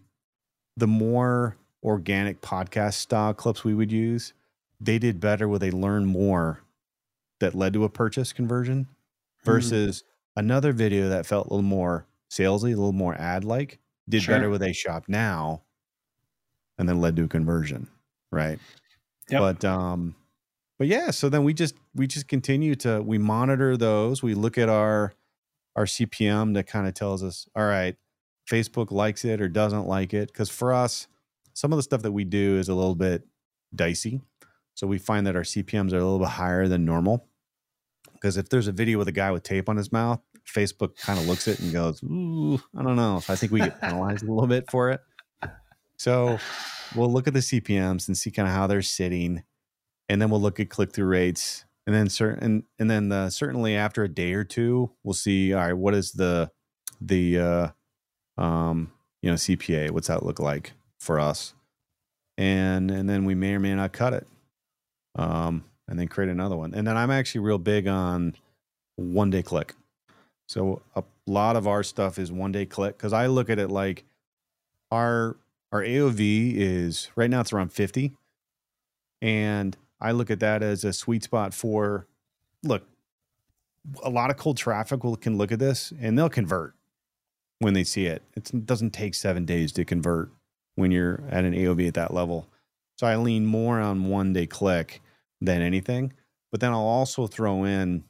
the 0.76 0.86
more 0.86 1.56
organic 1.82 2.40
podcast 2.40 2.94
style 2.94 3.34
clips 3.34 3.64
we 3.64 3.74
would 3.74 3.92
use, 3.92 4.32
they 4.80 4.98
did 4.98 5.20
better 5.20 5.48
with 5.48 5.62
a 5.62 5.70
learn 5.70 6.04
more 6.04 6.62
that 7.40 7.54
led 7.54 7.72
to 7.72 7.84
a 7.84 7.88
purchase 7.88 8.32
conversion 8.32 8.86
hmm. 9.42 9.50
versus 9.50 10.02
mm. 10.02 10.04
another 10.36 10.72
video 10.72 11.08
that 11.08 11.26
felt 11.26 11.46
a 11.46 11.50
little 11.50 11.62
more 11.62 12.06
salesy, 12.30 12.72
a 12.72 12.76
little 12.76 12.92
more 12.92 13.14
ad 13.14 13.44
like, 13.44 13.78
did 14.08 14.22
Sure. 14.22 14.34
better 14.34 14.50
with 14.50 14.62
a 14.62 14.72
shop 14.72 15.04
now, 15.08 15.62
and 16.78 16.88
then 16.88 17.00
led 17.00 17.16
to 17.16 17.24
a 17.24 17.28
conversion, 17.28 17.88
right? 18.30 18.58
Yep. 19.30 19.40
But 19.40 19.64
um, 19.64 20.14
but 20.78 20.88
yeah, 20.88 21.10
so 21.10 21.28
then 21.28 21.44
we 21.44 21.54
just 21.54 21.74
we 21.94 22.06
just 22.06 22.28
continue 22.28 22.74
to 22.76 23.02
we 23.02 23.18
monitor 23.18 23.76
those. 23.76 24.22
We 24.22 24.34
look 24.34 24.58
at 24.58 24.68
our 24.68 25.14
our 25.76 25.84
CPM 25.84 26.54
that 26.54 26.66
kind 26.66 26.86
of 26.86 26.94
tells 26.94 27.22
us, 27.22 27.46
all 27.54 27.64
right, 27.64 27.96
Facebook 28.50 28.90
likes 28.90 29.24
it 29.24 29.40
or 29.40 29.48
doesn't 29.48 29.86
like 29.86 30.12
it. 30.12 30.28
Because 30.28 30.50
for 30.50 30.72
us, 30.72 31.06
some 31.54 31.72
of 31.72 31.76
the 31.76 31.82
stuff 31.82 32.02
that 32.02 32.12
we 32.12 32.24
do 32.24 32.58
is 32.58 32.68
a 32.68 32.74
little 32.74 32.94
bit 32.94 33.26
dicey. 33.74 34.20
So 34.74 34.86
we 34.86 34.98
find 34.98 35.26
that 35.26 35.36
our 35.36 35.42
CPMs 35.42 35.92
are 35.92 35.98
a 35.98 36.04
little 36.04 36.18
bit 36.18 36.28
higher 36.28 36.68
than 36.68 36.84
normal. 36.84 37.28
Because 38.14 38.36
if 38.36 38.48
there's 38.48 38.68
a 38.68 38.72
video 38.72 38.98
with 38.98 39.08
a 39.08 39.12
guy 39.12 39.30
with 39.30 39.42
tape 39.42 39.68
on 39.68 39.76
his 39.76 39.92
mouth, 39.92 40.20
Facebook 40.46 40.96
kind 40.96 41.18
of 41.18 41.26
looks 41.26 41.46
at 41.48 41.54
it 41.54 41.60
and 41.60 41.72
goes, 41.72 42.02
Ooh, 42.02 42.60
I 42.76 42.82
don't 42.82 42.96
know. 42.96 43.22
I 43.28 43.36
think 43.36 43.52
we 43.52 43.60
get 43.60 43.80
penalized 43.80 44.24
a 44.24 44.32
little 44.32 44.46
bit 44.46 44.70
for 44.70 44.90
it. 44.90 45.00
So 45.98 46.38
we'll 46.94 47.12
look 47.12 47.28
at 47.28 47.34
the 47.34 47.40
CPMs 47.40 48.08
and 48.08 48.16
see 48.16 48.30
kind 48.30 48.48
of 48.48 48.54
how 48.54 48.66
they're 48.66 48.82
sitting. 48.82 49.42
And 50.08 50.20
then 50.20 50.30
we'll 50.30 50.40
look 50.40 50.60
at 50.60 50.70
click 50.70 50.92
through 50.92 51.06
rates. 51.06 51.64
And 51.86 51.94
then 51.94 52.08
certain 52.08 52.64
and 52.78 52.88
then 52.88 53.10
uh, 53.10 53.28
certainly 53.28 53.76
after 53.76 54.04
a 54.04 54.08
day 54.08 54.34
or 54.34 54.44
two, 54.44 54.92
we'll 55.02 55.14
see, 55.14 55.52
all 55.52 55.60
right, 55.60 55.72
what 55.72 55.94
is 55.94 56.12
the 56.12 56.50
the 57.00 57.38
uh 57.38 57.68
um 58.40 58.92
you 59.20 59.30
know 59.30 59.34
CPA? 59.34 59.90
What's 59.90 60.06
that 60.06 60.24
look 60.24 60.38
like 60.38 60.72
for 61.02 61.20
us? 61.20 61.54
And 62.38 62.90
and 62.90 63.08
then 63.08 63.24
we 63.24 63.34
may 63.34 63.54
or 63.54 63.60
may 63.60 63.74
not 63.74 63.92
cut 63.92 64.14
it. 64.14 64.26
Um 65.16 65.64
and 65.88 65.98
then 65.98 66.08
create 66.08 66.30
another 66.30 66.56
one. 66.56 66.72
And 66.74 66.86
then 66.86 66.96
I'm 66.96 67.10
actually 67.10 67.42
real 67.42 67.58
big 67.58 67.86
on 67.86 68.34
one 68.96 69.30
day 69.30 69.42
click. 69.42 69.74
So 70.46 70.82
a 70.94 71.02
lot 71.26 71.56
of 71.56 71.66
our 71.66 71.82
stuff 71.82 72.18
is 72.18 72.30
one 72.30 72.52
day 72.52 72.66
click 72.66 72.96
because 72.96 73.12
I 73.12 73.26
look 73.26 73.50
at 73.50 73.58
it 73.58 73.68
like 73.68 74.04
our 74.90 75.36
our 75.72 75.82
AOV 75.82 76.54
is 76.56 77.10
right 77.16 77.30
now 77.30 77.40
it's 77.40 77.52
around 77.52 77.72
50. 77.72 78.12
And 79.20 79.76
I 80.00 80.12
look 80.12 80.30
at 80.30 80.40
that 80.40 80.62
as 80.62 80.84
a 80.84 80.92
sweet 80.92 81.24
spot 81.24 81.54
for 81.54 82.06
look, 82.62 82.86
a 84.02 84.10
lot 84.10 84.30
of 84.30 84.36
cold 84.36 84.56
traffic 84.56 85.04
will 85.04 85.16
can 85.16 85.36
look 85.36 85.52
at 85.52 85.58
this 85.58 85.92
and 86.00 86.18
they'll 86.18 86.28
convert 86.28 86.74
when 87.58 87.74
they 87.74 87.84
see 87.84 88.06
it. 88.06 88.22
It's, 88.34 88.50
it 88.50 88.66
doesn't 88.66 88.90
take 88.90 89.14
seven 89.14 89.44
days 89.44 89.72
to 89.72 89.84
convert 89.84 90.30
when 90.74 90.90
you're 90.90 91.22
at 91.30 91.44
an 91.44 91.54
AOV 91.54 91.88
at 91.88 91.94
that 91.94 92.14
level. 92.14 92.48
So 92.96 93.06
I 93.06 93.16
lean 93.16 93.46
more 93.46 93.80
on 93.80 94.08
one 94.08 94.32
day 94.32 94.46
click 94.46 95.00
than 95.40 95.60
anything. 95.62 96.12
But 96.50 96.60
then 96.60 96.72
I'll 96.72 96.80
also 96.80 97.26
throw 97.26 97.64
in 97.64 98.04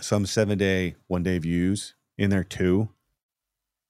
some 0.00 0.26
seven 0.26 0.58
day, 0.58 0.96
one 1.06 1.22
day 1.22 1.38
views 1.38 1.94
in 2.18 2.30
there 2.30 2.44
too, 2.44 2.90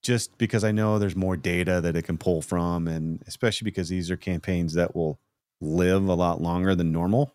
just 0.03 0.36
because 0.38 0.64
I 0.64 0.72
know 0.72 0.99
there's 0.99 1.16
more 1.16 1.36
data 1.36 1.80
that 1.80 1.97
it 1.97 2.03
can 2.03 2.18
pull 2.18 2.42
from. 2.42 2.88
And 2.88 3.22
especially 3.26 3.64
because 3.64 3.88
these 3.88 4.11
are 4.11 4.16
campaigns 4.16 4.74
that 4.74 4.95
will 4.95 5.18
live 5.61 6.09
a 6.09 6.14
lot 6.14 6.40
longer 6.40 6.74
than 6.74 6.92
normal. 6.92 7.34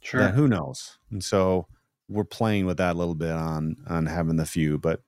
Sure. 0.00 0.20
That 0.20 0.34
who 0.34 0.48
knows? 0.48 0.98
And 1.10 1.22
so 1.22 1.66
we're 2.08 2.24
playing 2.24 2.66
with 2.66 2.76
that 2.76 2.94
a 2.94 2.98
little 2.98 3.14
bit 3.14 3.32
on 3.32 3.76
on 3.86 4.06
having 4.06 4.36
the 4.36 4.46
few, 4.46 4.78
but 4.78 5.02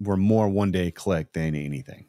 we're 0.00 0.16
more 0.16 0.48
one 0.48 0.70
day 0.70 0.90
click 0.90 1.32
than 1.32 1.54
anything. 1.54 2.06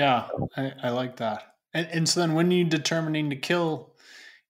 Yeah, 0.00 0.28
I, 0.56 0.72
I 0.84 0.90
like 0.92 1.16
that. 1.16 1.56
And, 1.74 1.86
and 1.88 2.08
so 2.08 2.20
then 2.20 2.32
when 2.32 2.50
you 2.50 2.64
determining 2.64 3.28
to 3.28 3.36
kill, 3.36 3.90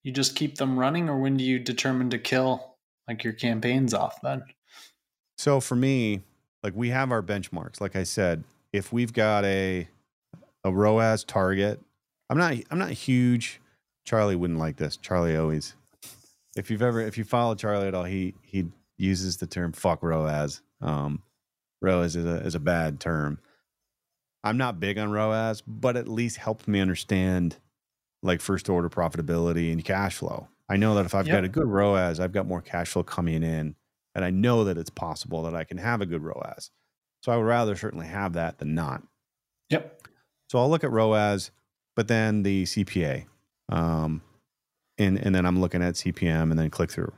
you 0.05 0.13
just 0.13 0.37
keep 0.37 0.59
them 0.59 0.79
running, 0.79 1.09
or 1.09 1.19
when 1.19 1.37
do 1.37 1.43
you 1.43 1.59
determine 1.59 2.09
to 2.11 2.19
kill 2.21 2.77
like 3.09 3.25
your 3.25 3.33
campaigns 3.33 3.93
off 3.93 4.21
then? 4.23 4.45
So 5.39 5.59
for 5.59 5.75
me, 5.75 6.21
like 6.63 6.75
we 6.77 6.91
have 6.91 7.11
our 7.11 7.21
benchmarks. 7.21 7.81
Like 7.81 7.97
I 7.97 8.05
said, 8.05 8.45
if 8.73 8.93
we've 8.93 9.13
got 9.13 9.45
a 9.45 9.89
a 10.63 10.71
ROAS 10.71 11.25
target, 11.25 11.81
I'm 12.29 12.39
not 12.39 12.55
I'm 12.71 12.79
not 12.79 12.93
huge. 12.93 13.61
Charlie 14.05 14.37
wouldn't 14.37 14.61
like 14.61 14.77
this. 14.77 14.97
Charlie 14.99 15.37
always, 15.37 15.75
if 16.55 16.71
you've 16.71 16.81
ever 16.81 17.01
if 17.01 17.19
you 17.19 17.25
follow 17.25 17.57
Charlie 17.57 17.89
at 17.89 17.95
all, 17.97 18.05
he 18.05 18.35
he 18.43 18.67
uses 18.99 19.39
the 19.39 19.49
term 19.49 19.73
"fuck 19.73 20.05
ROAS." 20.05 20.63
Um, 20.81 21.25
ROAS 21.83 22.15
is 22.15 22.25
a 22.25 22.37
is 22.47 22.55
a 22.55 22.61
bad 22.61 23.01
term. 23.01 23.41
I'm 24.43 24.57
not 24.57 24.81
big 24.81 24.99
on 24.99 25.11
ROAS, 25.11 25.61
but 25.67 25.97
at 25.97 26.09
least 26.09 26.37
helped 26.39 26.67
me 26.67 26.81
understand 26.81 27.59
like 28.23 28.41
first 28.41 28.69
order 28.69 28.89
profitability 28.89 29.73
and 29.73 29.85
cash 29.85 30.17
flow. 30.17 30.49
I 30.69 30.77
know 30.77 30.95
that 30.95 31.07
if 31.07 31.15
I've 31.15 31.27
Yep. 31.27 31.37
got 31.37 31.45
a 31.45 31.49
good 31.49 31.67
ROAS, 31.67 32.21
I've 32.21 32.33
got 32.33 32.47
more 32.47 32.63
cash 32.63 32.91
flow 32.91 33.03
coming 33.03 33.43
in, 33.43 33.75
and 34.15 34.25
I 34.25 34.31
know 34.31 34.65
that 34.65 34.79
it's 34.79 34.91
possible 34.91 35.43
that 35.45 35.55
I 35.55 35.65
can 35.65 35.79
have 35.79 36.01
a 36.01 36.07
good 36.07 36.23
ROAS. 36.23 36.71
So 37.23 37.33
I 37.33 37.37
would 37.37 37.45
rather 37.47 37.77
certainly 37.77 38.07
have 38.07 38.33
that 38.35 38.59
than 38.59 38.75
not. 38.75 39.03
Yep. 39.71 40.03
So 40.51 40.59
I'll 40.59 40.71
look 40.71 40.85
at 40.85 40.91
ROAS, 40.91 41.51
but 41.97 42.09
then 42.09 42.43
the 42.43 42.65
CPA, 42.65 43.27
um, 43.69 44.23
and 44.99 45.19
and 45.19 45.35
then 45.35 45.45
I'm 45.47 45.61
looking 45.61 45.83
at 45.83 45.95
CPM 45.95 46.51
and 46.51 46.59
then 46.59 46.71
click 46.71 46.91
through. 46.91 47.13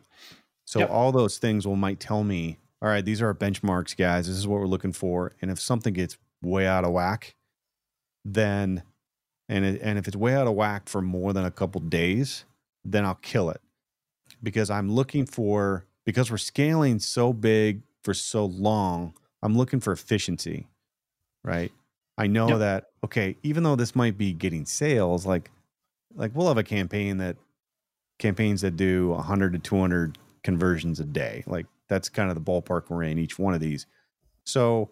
So 0.66 0.80
Yep. 0.80 0.90
all 0.90 1.12
those 1.12 1.38
things 1.38 1.66
will 1.66 1.76
might 1.76 2.00
tell 2.00 2.24
me, 2.24 2.58
all 2.80 2.88
right, 2.88 3.04
these 3.04 3.20
are 3.22 3.26
our 3.26 3.34
benchmarks, 3.34 3.96
guys. 3.96 4.26
This 4.28 4.36
is 4.36 4.46
what 4.46 4.60
we're 4.60 4.66
looking 4.66 4.92
for. 4.92 5.32
And 5.40 5.50
if 5.50 5.60
something 5.60 5.94
gets 5.94 6.16
way 6.42 6.66
out 6.66 6.84
of 6.84 6.92
whack, 6.92 7.34
then 8.24 8.82
and 9.48 9.64
it, 9.64 9.80
and 9.82 9.98
if 9.98 10.06
it's 10.08 10.16
way 10.16 10.34
out 10.34 10.46
of 10.46 10.54
whack 10.54 10.88
for 10.88 11.02
more 11.02 11.32
than 11.32 11.44
a 11.44 11.50
couple 11.50 11.80
days, 11.80 12.44
then 12.84 13.04
I'll 13.04 13.16
kill 13.16 13.50
it 13.50 13.60
because 14.42 14.70
I'm 14.70 14.90
looking 14.90 15.26
for 15.26 15.86
because 16.04 16.30
we're 16.30 16.38
scaling 16.38 16.98
so 16.98 17.32
big 17.32 17.82
for 18.02 18.14
so 18.14 18.44
long. 18.44 19.14
I'm 19.42 19.56
looking 19.56 19.80
for 19.80 19.92
efficiency, 19.92 20.68
right? 21.44 21.72
I 22.18 22.26
know 22.26 22.48
Yep. 22.50 22.58
that 22.58 22.84
okay, 23.04 23.36
even 23.42 23.62
though 23.62 23.76
this 23.76 23.94
might 23.96 24.16
be 24.18 24.32
getting 24.32 24.64
sales, 24.64 25.26
like 25.26 25.50
like 26.14 26.32
we'll 26.34 26.48
have 26.48 26.58
a 26.58 26.62
campaign 26.62 27.18
that 27.18 27.36
campaigns 28.18 28.60
that 28.60 28.76
do 28.76 29.08
100 29.10 29.52
to 29.54 29.58
200 29.58 30.18
conversions 30.44 31.00
a 31.00 31.04
day. 31.04 31.42
Like 31.46 31.66
that's 31.88 32.08
kind 32.08 32.30
of 32.30 32.34
the 32.36 32.40
ballpark 32.40 32.84
we're 32.88 33.02
in 33.04 33.18
each 33.18 33.38
one 33.38 33.54
of 33.54 33.60
these. 33.60 33.86
So 34.44 34.90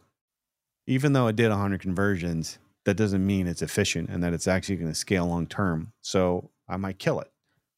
even 0.91 1.13
though 1.13 1.29
it 1.29 1.37
did 1.37 1.51
100 1.51 1.81
conversions, 1.81 2.59
that 2.85 2.97
doesn't 2.97 3.25
mean 3.25 3.47
it's 3.47 3.63
efficient 3.63 4.09
and 4.11 4.23
that 4.25 4.33
it's 4.33 4.49
actually 4.49 4.77
going 4.77 4.91
to 4.91 4.95
scale 4.95 5.27
long 5.27 5.47
term. 5.47 5.93
So 6.01 6.51
I 6.69 6.77
might 6.77 6.99
kill 6.99 7.21
it 7.21 7.31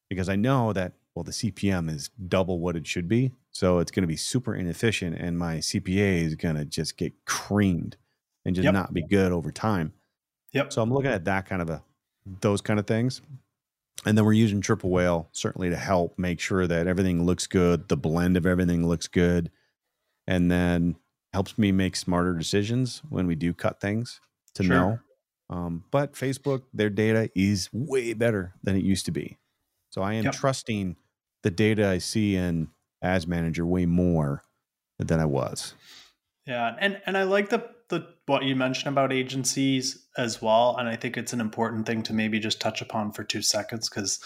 because 0.09 0.29
I 0.29 0.35
know 0.35 0.73
that 0.73 0.93
well 1.13 1.23
the 1.23 1.31
CPM 1.31 1.89
is 1.93 2.09
double 2.27 2.59
what 2.59 2.75
it 2.75 2.87
should 2.87 3.07
be. 3.07 3.31
So 3.51 3.77
it's 3.77 3.91
going 3.91 4.01
to 4.01 4.07
be 4.07 4.15
super 4.15 4.55
inefficient 4.55 5.15
and 5.19 5.37
my 5.37 5.57
CPA 5.57 6.23
is 6.23 6.35
going 6.35 6.55
to 6.55 6.65
just 6.65 6.97
get 6.97 7.13
creamed 7.25 7.97
and 8.45 8.55
just 8.55 8.63
Yep. 8.65 8.73
not 8.73 8.93
be 8.93 9.03
good 9.03 9.31
over 9.31 9.51
time. 9.51 9.93
Yep. 10.53 10.73
So 10.73 10.81
I'm 10.81 10.91
looking 10.91 11.11
at 11.11 11.25
that 11.25 11.45
kind 11.45 11.61
of 11.61 11.69
a 11.69 11.83
those 12.41 12.61
kind 12.61 12.79
of 12.79 12.87
things. 12.87 13.21
And 14.05 14.17
then 14.17 14.25
we're 14.25 14.33
using 14.33 14.59
triple 14.61 14.89
whale 14.89 15.29
certainly 15.33 15.69
to 15.69 15.75
help 15.75 16.17
make 16.17 16.39
sure 16.39 16.65
that 16.65 16.87
everything 16.87 17.25
looks 17.25 17.45
good, 17.45 17.89
the 17.89 17.97
blend 17.97 18.37
of 18.37 18.45
everything 18.45 18.87
looks 18.87 19.07
good, 19.07 19.51
and 20.25 20.49
then 20.49 20.95
helps 21.33 21.57
me 21.57 21.71
make 21.71 21.95
smarter 21.95 22.33
decisions 22.33 23.01
when 23.09 23.27
we 23.27 23.35
do 23.35 23.53
cut 23.53 23.79
things 23.79 24.21
to 24.55 24.63
Sure. 24.63 24.77
know. 24.77 24.99
Um, 25.49 25.83
but 25.91 26.13
Facebook, 26.13 26.63
their 26.73 26.89
data 26.89 27.29
is 27.35 27.69
way 27.73 28.13
better 28.13 28.53
than 28.63 28.75
it 28.75 28.83
used 28.83 29.05
to 29.05 29.11
be. 29.11 29.37
So 29.89 30.01
I 30.01 30.13
am 30.13 30.25
Yep. 30.25 30.33
trusting 30.33 30.95
the 31.43 31.51
data 31.51 31.87
I 31.87 31.97
see 31.97 32.35
in 32.35 32.69
Ads 33.01 33.27
Manager 33.27 33.65
way 33.65 33.85
more 33.85 34.43
than 34.99 35.19
I 35.19 35.25
was. 35.25 35.75
Yeah, 36.45 36.75
and 36.79 37.01
and 37.05 37.17
I 37.17 37.23
like 37.23 37.49
the 37.49 37.69
the 37.89 38.07
what 38.25 38.43
you 38.43 38.55
mentioned 38.55 38.91
about 38.91 39.11
agencies 39.13 40.07
as 40.17 40.41
well, 40.41 40.75
and 40.77 40.87
I 40.89 40.95
think 40.95 41.17
it's 41.17 41.33
an 41.33 41.41
important 41.41 41.85
thing 41.85 42.03
to 42.03 42.13
maybe 42.13 42.39
just 42.39 42.59
touch 42.61 42.81
upon 42.81 43.11
for 43.11 43.23
two 43.23 43.41
seconds 43.41 43.89
because. 43.89 44.19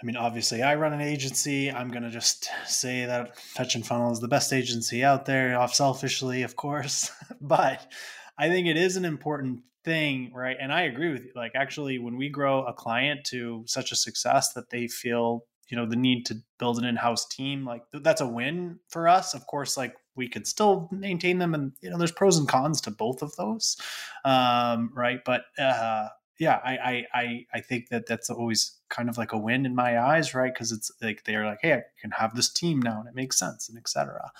I 0.00 0.06
mean, 0.06 0.16
obviously, 0.16 0.62
I 0.62 0.76
run 0.76 0.92
an 0.92 1.00
agency. 1.00 1.72
I'm 1.72 1.88
going 1.88 2.04
to 2.04 2.10
just 2.10 2.48
say 2.66 3.04
that 3.06 3.36
Fetch 3.36 3.74
and 3.74 3.84
Funnel 3.84 4.12
is 4.12 4.20
the 4.20 4.28
best 4.28 4.52
agency 4.52 5.02
out 5.02 5.26
there, 5.26 5.58
off 5.58 5.74
selfishly, 5.74 6.42
of 6.42 6.54
course. 6.54 7.10
but 7.40 7.90
I 8.38 8.48
think 8.48 8.68
it 8.68 8.76
is 8.76 8.96
an 8.96 9.04
important 9.04 9.62
thing, 9.84 10.30
right? 10.32 10.56
And 10.60 10.72
I 10.72 10.82
agree 10.82 11.12
with 11.12 11.24
you. 11.24 11.32
Like, 11.34 11.52
actually, 11.56 11.98
when 11.98 12.16
we 12.16 12.28
grow 12.28 12.64
a 12.64 12.72
client 12.72 13.24
to 13.26 13.64
such 13.66 13.90
a 13.90 13.96
success 13.96 14.52
that 14.52 14.70
they 14.70 14.86
feel, 14.86 15.44
you 15.68 15.76
know, 15.76 15.84
the 15.86 15.96
need 15.96 16.26
to 16.26 16.36
build 16.60 16.78
an 16.78 16.84
in-house 16.84 17.26
team, 17.26 17.64
like 17.64 17.82
th- 17.90 18.04
that's 18.04 18.20
a 18.20 18.28
win 18.28 18.78
for 18.88 19.08
us. 19.08 19.34
Of 19.34 19.48
course, 19.48 19.76
like 19.76 19.96
we 20.14 20.28
could 20.28 20.46
still 20.46 20.88
maintain 20.92 21.38
them, 21.38 21.54
and 21.54 21.72
you 21.80 21.90
know, 21.90 21.98
there's 21.98 22.12
pros 22.12 22.38
and 22.38 22.48
cons 22.48 22.80
to 22.82 22.92
both 22.92 23.20
of 23.20 23.34
those, 23.34 23.76
um, 24.24 24.92
right? 24.94 25.20
But 25.24 25.42
uh, 25.58 26.08
yeah, 26.38 26.60
I 26.64 27.04
I 27.12 27.46
I 27.52 27.60
think 27.60 27.88
that 27.88 28.06
that's 28.06 28.30
always 28.30 28.77
kind 28.88 29.08
of 29.08 29.18
like 29.18 29.32
a 29.32 29.38
win 29.38 29.66
in 29.66 29.74
my 29.74 29.98
eyes, 29.98 30.34
right? 30.34 30.52
Because 30.52 30.72
it's 30.72 30.90
like 31.02 31.24
they're 31.24 31.46
like, 31.46 31.60
hey, 31.62 31.74
I 31.74 31.82
can 32.00 32.10
have 32.12 32.34
this 32.34 32.52
team 32.52 32.80
now, 32.80 33.00
and 33.00 33.08
it 33.08 33.14
makes 33.14 33.38
sense, 33.38 33.68
and 33.68 33.78
etc. 33.78 34.30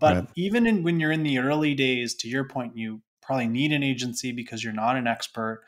But 0.00 0.18
Right. 0.18 0.28
even 0.36 0.66
in, 0.66 0.82
when 0.82 1.00
you're 1.00 1.12
in 1.12 1.22
the 1.22 1.38
early 1.38 1.74
days, 1.74 2.14
to 2.16 2.28
your 2.28 2.44
point, 2.44 2.76
you 2.76 3.02
probably 3.22 3.48
need 3.48 3.72
an 3.72 3.82
agency 3.82 4.32
because 4.32 4.62
you're 4.62 4.72
not 4.72 4.96
an 4.96 5.06
expert. 5.06 5.64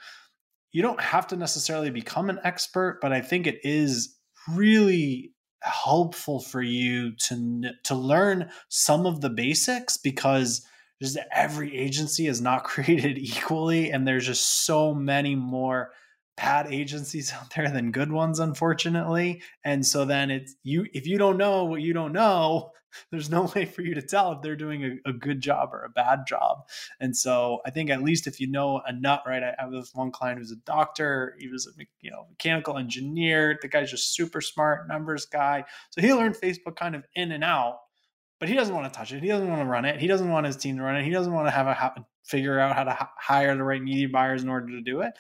You 0.73 0.83
don't 0.83 1.01
have 1.01 1.27
to 1.29 1.37
necessarily 1.37 1.91
become 1.91 2.29
an 2.29 2.41
expert, 2.45 2.99
but 3.01 3.13
I 3.13 3.21
think 3.21 3.47
it 3.47 3.61
is 3.63 4.17
really 4.49 5.33
helpful 5.63 6.41
for 6.41 6.63
you 6.63 7.13
to 7.17 7.73
to 7.83 7.95
learn 7.95 8.51
some 8.69 9.07
of 9.07 9.21
the 9.21 9.31
basics 9.31 9.97
because 9.97 10.65
just 11.03 11.19
every 11.33 11.77
agency 11.77 12.27
is 12.27 12.41
not 12.41 12.65
created 12.73 13.19
equally 13.19 13.91
and 13.91 14.07
there's 14.07 14.27
just 14.27 14.65
so 14.65 14.95
many 14.95 15.35
more 15.35 15.91
bad 16.37 16.73
agencies 16.73 17.33
out 17.35 17.53
there 17.55 17.71
than 17.71 17.93
good 17.93 18.13
ones 18.13 18.39
unfortunately. 18.39 19.43
And 19.65 19.85
so 19.85 20.05
then 20.05 20.31
it's 20.31 20.55
you 20.63 20.87
if 20.93 21.07
you 21.07 21.19
don't 21.19 21.37
know 21.37 21.65
what 21.65 21.83
you 21.83 21.93
don't 21.93 22.13
know 22.13 22.73
there's 23.11 23.31
no 23.31 23.43
way 23.55 23.65
for 23.65 23.83
you 23.83 23.95
to 23.95 24.03
tell 24.03 24.33
if 24.33 24.43
they're 24.43 24.57
doing 24.57 24.85
a, 24.85 25.11
a 25.11 25.13
good 25.13 25.41
job 25.41 25.71
or 25.73 25.85
a 25.85 25.91
bad 25.91 26.21
job. 26.27 26.67
And 27.01 27.17
so 27.17 27.61
i 27.67 27.71
think 27.71 27.91
at 27.91 28.03
least 28.03 28.27
if 28.27 28.41
you 28.41 28.47
know 28.47 28.81
a 28.87 28.93
nut 28.93 29.23
right 29.27 29.43
i 29.43 29.55
have 29.59 29.71
this 29.71 29.95
one 29.95 30.11
client 30.11 30.39
who's 30.39 30.53
a 30.53 30.57
doctor 30.57 31.37
he 31.39 31.49
was 31.49 31.67
a 31.67 31.85
you 32.01 32.11
know 32.11 32.27
mechanical 32.31 32.79
engineer. 32.79 33.59
The 33.61 33.69
guy's 33.69 33.91
just 33.91 34.15
super 34.15 34.41
smart 34.41 34.89
numbers 34.89 35.27
guy. 35.27 35.65
So 35.91 36.01
he 36.01 36.13
learned 36.13 36.37
facebook 36.37 36.77
kind 36.77 36.95
of 36.95 37.05
in 37.15 37.33
and 37.33 37.45
out 37.45 37.81
but 38.39 38.51
he 38.51 38.55
doesn't 38.55 38.75
want 38.75 38.93
to 38.93 38.97
touch 38.97 39.13
it. 39.13 39.23
He 39.23 39.29
doesn't 39.29 39.49
want 39.49 39.63
to 39.63 39.67
run 39.67 39.87
it. 39.87 39.99
He 39.99 40.07
doesn't 40.07 40.29
want 40.29 40.45
his 40.45 40.59
team 40.59 40.77
to 40.77 40.83
run 40.83 40.97
it. 40.97 41.07
He 41.07 41.11
doesn't 41.11 41.33
want 41.33 41.47
to 41.47 41.51
have 41.51 41.67
a 41.67 42.05
figure 42.23 42.59
out 42.59 42.77
how 42.77 42.85
to 42.85 43.09
hire 43.17 43.57
the 43.57 43.63
right 43.63 43.83
media 43.83 44.09
buyers 44.09 44.43
in 44.43 44.49
order 44.49 44.69
to 44.69 44.83
do 44.83 45.01
it 45.01 45.15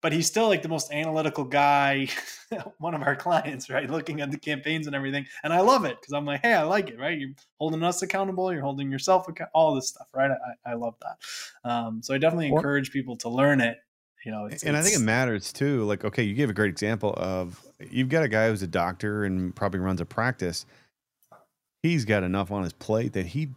but 0.00 0.12
he's 0.12 0.26
still 0.26 0.48
like 0.48 0.62
the 0.62 0.68
most 0.68 0.92
analytical 0.92 1.44
guy, 1.44 2.08
one 2.78 2.94
of 2.94 3.02
our 3.02 3.16
clients, 3.16 3.68
right? 3.68 3.90
Looking 3.90 4.20
at 4.20 4.30
the 4.30 4.38
campaigns 4.38 4.86
and 4.86 4.94
everything. 4.94 5.26
And 5.42 5.52
I 5.52 5.60
love 5.60 5.84
it 5.84 6.00
because 6.00 6.12
I'm 6.12 6.24
like, 6.24 6.40
hey, 6.42 6.54
I 6.54 6.62
like 6.62 6.88
it, 6.88 6.98
right? 6.98 7.18
You're 7.18 7.30
holding 7.58 7.82
us 7.82 8.02
accountable, 8.02 8.52
you're 8.52 8.62
holding 8.62 8.90
yourself 8.90 9.26
accountable, 9.28 9.50
all 9.54 9.74
this 9.74 9.88
stuff, 9.88 10.06
right? 10.14 10.30
I, 10.30 10.70
I 10.70 10.74
love 10.74 10.94
that. 11.02 11.68
Um, 11.68 12.02
so 12.02 12.14
I 12.14 12.18
definitely 12.18 12.48
encourage 12.48 12.90
people 12.92 13.16
to 13.18 13.28
learn 13.28 13.60
it. 13.60 13.78
You 14.24 14.32
know, 14.32 14.46
it's, 14.46 14.62
and 14.64 14.76
it's, 14.76 14.86
I 14.86 14.90
think 14.90 15.00
it 15.00 15.04
matters 15.04 15.52
too. 15.52 15.84
Like, 15.84 16.04
okay, 16.04 16.22
you 16.22 16.34
gave 16.34 16.50
a 16.50 16.54
great 16.54 16.70
example 16.70 17.14
of 17.16 17.64
you've 17.90 18.08
got 18.08 18.24
a 18.24 18.28
guy 18.28 18.48
who's 18.48 18.62
a 18.62 18.66
doctor 18.66 19.24
and 19.24 19.54
probably 19.54 19.80
runs 19.80 20.00
a 20.00 20.04
practice. 20.04 20.66
He's 21.82 22.04
got 22.04 22.24
enough 22.24 22.50
on 22.50 22.64
his 22.64 22.72
plate 22.72 23.12
that 23.12 23.26
he, 23.26 23.48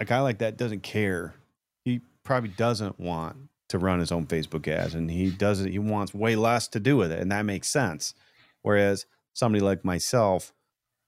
a 0.00 0.04
guy 0.04 0.20
like 0.20 0.38
that, 0.38 0.56
doesn't 0.56 0.82
care. 0.82 1.34
He 1.84 2.00
probably 2.24 2.48
doesn't 2.50 2.98
want 2.98 3.36
to 3.68 3.78
run 3.78 4.00
his 4.00 4.12
own 4.12 4.26
Facebook 4.26 4.68
ads, 4.68 4.94
and 4.94 5.10
he 5.10 5.30
doesn't. 5.30 5.70
He 5.70 5.78
wants 5.78 6.14
way 6.14 6.36
less 6.36 6.68
to 6.68 6.80
do 6.80 6.96
with 6.96 7.10
it, 7.10 7.20
and 7.20 7.32
that 7.32 7.44
makes 7.44 7.68
sense. 7.68 8.14
Whereas 8.62 9.06
somebody 9.32 9.62
like 9.62 9.84
myself, 9.84 10.52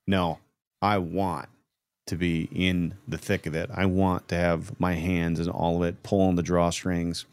no, 0.06 0.38
I 0.82 0.98
want 0.98 1.48
to 2.06 2.16
be 2.16 2.48
in 2.52 2.94
the 3.06 3.18
thick 3.18 3.46
of 3.46 3.54
it. 3.54 3.70
I 3.72 3.86
want 3.86 4.28
to 4.28 4.36
have 4.36 4.78
my 4.80 4.94
hands 4.94 5.40
and 5.40 5.50
all 5.50 5.82
of 5.82 5.88
it, 5.88 6.02
pulling 6.02 6.36
the 6.36 6.42
drawstrings, 6.42 7.24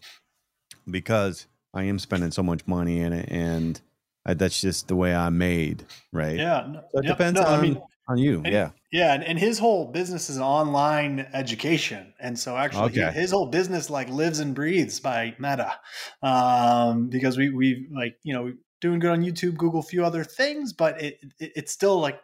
because 0.90 1.48
I 1.74 1.84
am 1.84 2.00
spending 2.00 2.32
so 2.32 2.44
much 2.44 2.68
money 2.68 3.00
in 3.00 3.14
it, 3.14 3.30
and 3.32 3.80
I, 4.26 4.34
that's 4.34 4.62
just 4.62 4.88
the 4.88 4.96
way 4.96 5.14
I'm 5.14 5.38
made, 5.38 5.86
right? 6.12 6.38
Yeah, 6.38 6.66
so 6.92 7.00
it 7.00 7.06
yep, 7.06 7.18
depends 7.18 7.40
no, 7.40 7.46
on. 7.46 7.60
I 7.60 7.62
mean, 7.62 7.82
on 8.08 8.18
you. 8.18 8.42
And, 8.44 8.54
yeah. 8.54 8.70
Yeah. 8.92 9.14
And, 9.14 9.24
and, 9.24 9.40
his 9.40 9.60
whole 9.60 9.92
business 9.92 10.30
is 10.30 10.38
online 10.40 11.28
education. 11.34 12.14
And 12.20 12.38
so 12.38 12.56
actually 12.56 12.92
okay. 12.92 13.12
he, 13.12 13.20
his 13.20 13.32
whole 13.32 13.48
business 13.48 13.90
like 13.90 14.10
lives 14.10 14.40
and 14.40 14.54
breathes 14.54 15.00
by 15.00 15.36
meta. 15.40 15.74
Um, 16.22 17.08
because 17.08 17.38
we, 17.38 17.50
we 17.50 17.88
like, 17.92 18.18
you 18.24 18.34
know, 18.34 18.54
doing 18.82 19.00
good 19.00 19.12
on 19.12 19.24
YouTube, 19.24 19.58
Google, 19.58 19.80
a 19.80 19.84
few 19.84 20.06
other 20.06 20.24
things, 20.24 20.74
but 20.74 21.02
it, 21.02 21.20
it 21.40 21.52
it's 21.56 21.72
still 21.72 22.00
like 22.00 22.20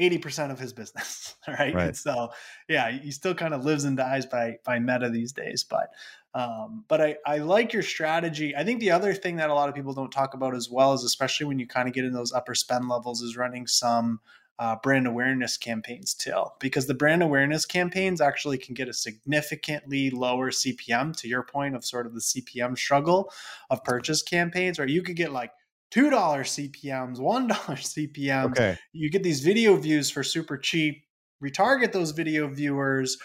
80% 0.00 0.50
of 0.50 0.58
his 0.58 0.72
business. 0.72 1.34
Right. 1.46 1.74
right. 1.74 1.94
so 1.94 2.30
yeah, 2.70 2.90
he 2.90 3.10
still 3.10 3.34
kind 3.34 3.52
of 3.52 3.66
lives 3.66 3.84
and 3.84 3.98
dies 3.98 4.24
by, 4.24 4.56
by 4.64 4.78
meta 4.78 5.10
these 5.10 5.32
days. 5.32 5.62
But, 5.62 5.90
um, 6.32 6.86
but 6.88 7.02
I, 7.02 7.16
I 7.26 7.38
like 7.38 7.74
your 7.74 7.82
strategy. 7.82 8.56
I 8.56 8.64
think 8.64 8.80
the 8.80 8.92
other 8.92 9.12
thing 9.12 9.36
that 9.36 9.50
a 9.50 9.54
lot 9.54 9.68
of 9.68 9.74
people 9.74 9.92
don't 9.92 10.10
talk 10.10 10.32
about 10.32 10.54
as 10.54 10.70
well 10.70 10.94
is 10.94 11.04
especially 11.04 11.44
when 11.44 11.58
you 11.58 11.66
kind 11.66 11.86
of 11.86 11.92
get 11.92 12.06
in 12.06 12.14
those 12.14 12.32
upper 12.32 12.54
spend 12.54 12.88
levels 12.88 13.20
is 13.20 13.36
running 13.36 13.66
some 13.66 14.20
uh, 14.58 14.76
brand 14.82 15.06
awareness 15.06 15.56
campaigns 15.56 16.14
too, 16.14 16.44
because 16.60 16.86
the 16.86 16.94
brand 16.94 17.22
awareness 17.22 17.66
campaigns 17.66 18.20
actually 18.20 18.58
can 18.58 18.74
get 18.74 18.88
a 18.88 18.92
significantly 18.92 20.10
lower 20.10 20.50
CPM. 20.50 21.16
To 21.16 21.28
your 21.28 21.42
point 21.42 21.74
of 21.74 21.84
sort 21.84 22.06
of 22.06 22.14
the 22.14 22.20
CPM 22.20 22.78
struggle 22.78 23.32
of 23.70 23.82
purchase 23.84 24.22
campaigns, 24.22 24.78
or 24.78 24.86
you 24.86 25.02
could 25.02 25.16
get 25.16 25.32
like 25.32 25.50
two 25.90 26.10
dollar 26.10 26.44
CPMS, 26.44 27.18
one 27.18 27.48
dollar 27.48 27.76
CPMS. 27.76 28.50
Okay. 28.52 28.78
You 28.92 29.10
get 29.10 29.22
these 29.22 29.40
video 29.40 29.76
views 29.76 30.10
for 30.10 30.22
super 30.22 30.56
cheap. 30.56 31.02
Retarget 31.42 31.92
those 31.92 32.12
video 32.12 32.46
viewers, 32.48 33.18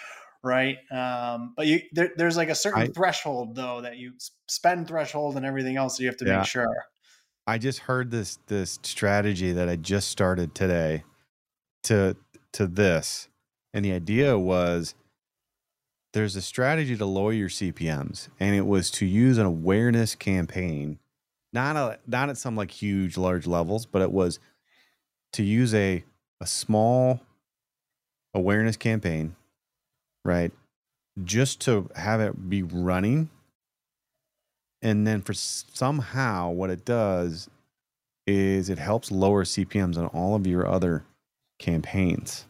right? 0.44 0.78
Um, 0.92 1.54
but 1.56 1.68
you 1.68 1.82
there, 1.92 2.10
there's 2.18 2.38
like 2.38 2.50
a 2.50 2.56
certain 2.56 2.82
I, 2.82 2.88
threshold 2.88 3.56
though 3.56 3.82
that 3.82 3.98
you 3.98 4.14
spend 4.48 4.88
threshold 4.88 5.38
and 5.38 5.46
everything 5.46 5.78
else. 5.78 5.98
So 5.98 6.04
you 6.04 6.10
have 6.10 6.18
to 6.18 6.26
yeah. 6.26 6.38
make 6.38 6.48
sure. 6.48 6.68
I 7.46 7.60
just 7.60 7.80
heard 7.80 8.10
this 8.10 8.40
this 8.48 8.80
strategy 8.82 9.52
that 9.54 9.70
I 9.70 9.76
just 9.76 10.10
started 10.10 10.56
today 10.56 11.04
to 11.84 12.16
to 12.54 12.68
this, 12.68 13.28
and 13.74 13.86
the 13.86 13.94
idea 13.94 14.38
was 14.38 14.96
there's 16.14 16.36
a 16.36 16.42
strategy 16.42 16.98
to 16.98 17.06
lower 17.06 17.34
your 17.34 17.50
CPMS, 17.50 18.30
and 18.40 18.56
it 18.56 18.66
was 18.66 18.90
to 18.92 19.06
use 19.06 19.38
an 19.38 19.46
awareness 19.46 20.16
campaign, 20.16 21.00
not 21.54 21.76
a 21.76 22.00
not 22.08 22.30
at 22.30 22.38
some 22.38 22.56
like 22.56 22.72
huge 22.72 23.18
large 23.18 23.46
levels, 23.46 23.86
but 23.86 24.02
it 24.02 24.12
was 24.12 24.40
to 25.34 25.44
use 25.44 25.74
a 25.74 26.04
a 26.42 26.48
small 26.48 27.22
awareness 28.34 28.78
campaign, 28.78 29.36
right? 30.24 30.52
Just 31.24 31.62
to 31.62 31.90
have 31.96 32.22
it 32.22 32.50
be 32.50 32.64
running. 32.64 33.30
And 34.82 35.06
then 35.06 35.22
for 35.22 35.34
somehow 35.34 36.52
what 36.52 36.70
it 36.70 36.86
does 36.86 37.50
is 38.26 38.70
it 38.70 38.78
helps 38.78 39.12
lower 39.12 39.44
CPMs 39.44 39.98
on 39.98 40.06
all 40.08 40.36
of 40.36 40.48
your 40.48 40.66
other 40.66 41.04
campaigns. 41.60 42.46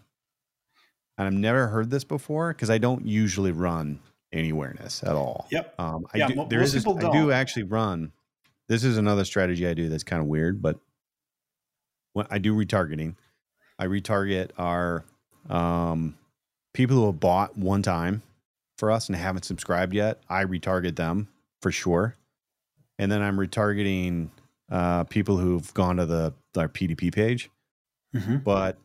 And 1.18 1.28
I've 1.28 1.34
never 1.34 1.68
heard 1.68 1.90
this 1.90 2.06
before 2.06 2.54
because 2.54 2.70
I 2.70 2.78
don't 2.78 3.06
usually 3.06 3.52
run 3.52 4.00
any 4.32 4.50
awareness 4.50 5.04
at 5.04 5.16
all. 5.16 5.48
Yep. 5.52 5.76
Um, 5.78 6.06
I 6.14 6.20
yeah, 6.20 6.28
do, 6.28 6.48
there 6.50 6.62
is 6.62 6.76
I 6.88 7.12
do 7.12 7.32
actually 7.32 7.64
run. 7.64 8.12
This 8.68 8.84
is 8.84 8.98
another 8.98 9.26
strategy 9.26 9.68
I 9.68 9.74
do 9.74 9.90
that's 9.90 10.04
kind 10.04 10.22
of 10.22 10.28
weird, 10.28 10.62
but 10.62 10.80
when 12.14 12.28
I 12.30 12.38
do 12.38 12.56
retargeting, 12.56 13.16
I 13.78 13.88
retarget 13.88 14.52
our 14.58 15.04
um, 15.50 16.18
people 16.74 16.96
who 16.98 17.06
have 17.08 17.20
bought 17.20 17.58
one 17.58 17.82
time 17.82 18.22
for 18.78 18.92
us 18.92 19.08
and 19.08 19.16
haven't 19.16 19.44
subscribed 19.44 19.94
yet. 19.94 20.22
I 20.30 20.46
retarget 20.46 20.96
them 20.96 21.28
for 21.62 21.72
sure, 21.72 22.16
and 22.98 23.12
then 23.12 23.22
I'm 23.22 23.38
retargeting 23.38 24.30
uh, 24.72 25.04
people 25.06 25.38
who've 25.38 25.74
gone 25.74 25.98
to 25.98 26.06
the 26.06 26.34
our 26.56 26.70
PDP 26.70 27.14
page. 27.14 27.50
Mm-hmm. 28.16 28.38
But 28.38 28.78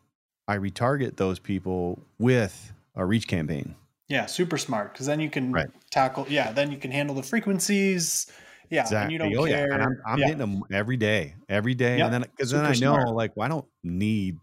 I 0.46 0.58
retarget 0.58 1.16
those 1.16 1.38
people 1.38 2.02
with 2.18 2.72
a 2.94 3.04
reach 3.04 3.26
campaign. 3.26 3.74
Yeah, 4.08 4.26
super 4.26 4.58
smart 4.58 4.92
because 4.92 5.06
then 5.06 5.20
you 5.20 5.30
can 5.30 5.52
right. 5.52 5.66
tackle. 5.90 6.26
Yeah, 6.28 6.52
then 6.52 6.70
you 6.70 6.78
can 6.78 6.90
handle 6.90 7.14
the 7.14 7.22
frequencies. 7.22 8.30
Yeah, 8.70 8.82
exactly. 8.82 9.02
and 9.02 9.12
you 9.12 9.36
don't 9.36 9.44
oh, 9.44 9.50
care. 9.50 9.68
Yeah. 9.68 9.74
And 9.74 9.82
I'm, 9.82 10.02
I'm 10.06 10.18
yeah. 10.18 10.24
hitting 10.26 10.38
them 10.38 10.62
every 10.72 10.96
day, 10.96 11.34
every 11.48 11.74
day, 11.74 11.98
yep. 11.98 12.06
and 12.06 12.14
then 12.14 12.24
because 12.36 12.50
then 12.50 12.64
I 12.64 12.70
know 12.70 12.94
smart. 12.94 13.14
like 13.14 13.36
well, 13.36 13.46
I 13.46 13.48
don't 13.48 13.66
need 13.82 14.38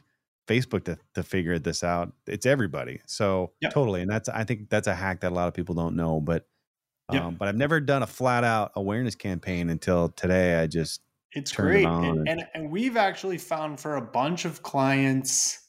Facebook 0.47 0.83
to 0.85 0.97
to 1.13 1.23
figure 1.23 1.59
this 1.59 1.83
out. 1.83 2.11
It's 2.27 2.45
everybody. 2.45 3.01
So 3.05 3.51
yep. 3.61 3.73
totally, 3.73 4.01
and 4.01 4.09
that's 4.09 4.29
I 4.29 4.43
think 4.43 4.69
that's 4.69 4.87
a 4.87 4.95
hack 4.95 5.21
that 5.21 5.31
a 5.31 5.35
lot 5.35 5.47
of 5.47 5.53
people 5.53 5.75
don't 5.75 5.95
know. 5.95 6.19
But 6.19 6.47
um, 7.09 7.17
yep. 7.17 7.33
but 7.37 7.47
I've 7.47 7.55
never 7.55 7.79
done 7.79 8.03
a 8.03 8.07
flat 8.07 8.43
out 8.43 8.71
awareness 8.75 9.15
campaign 9.15 9.69
until 9.69 10.09
today. 10.09 10.59
I 10.59 10.67
just 10.67 11.01
it's 11.33 11.51
great, 11.51 11.83
it 11.83 11.87
and, 11.87 12.27
and 12.27 12.47
and 12.53 12.71
we've 12.71 12.97
actually 12.97 13.37
found 13.37 13.79
for 13.79 13.97
a 13.97 14.01
bunch 14.01 14.45
of 14.45 14.63
clients 14.63 15.59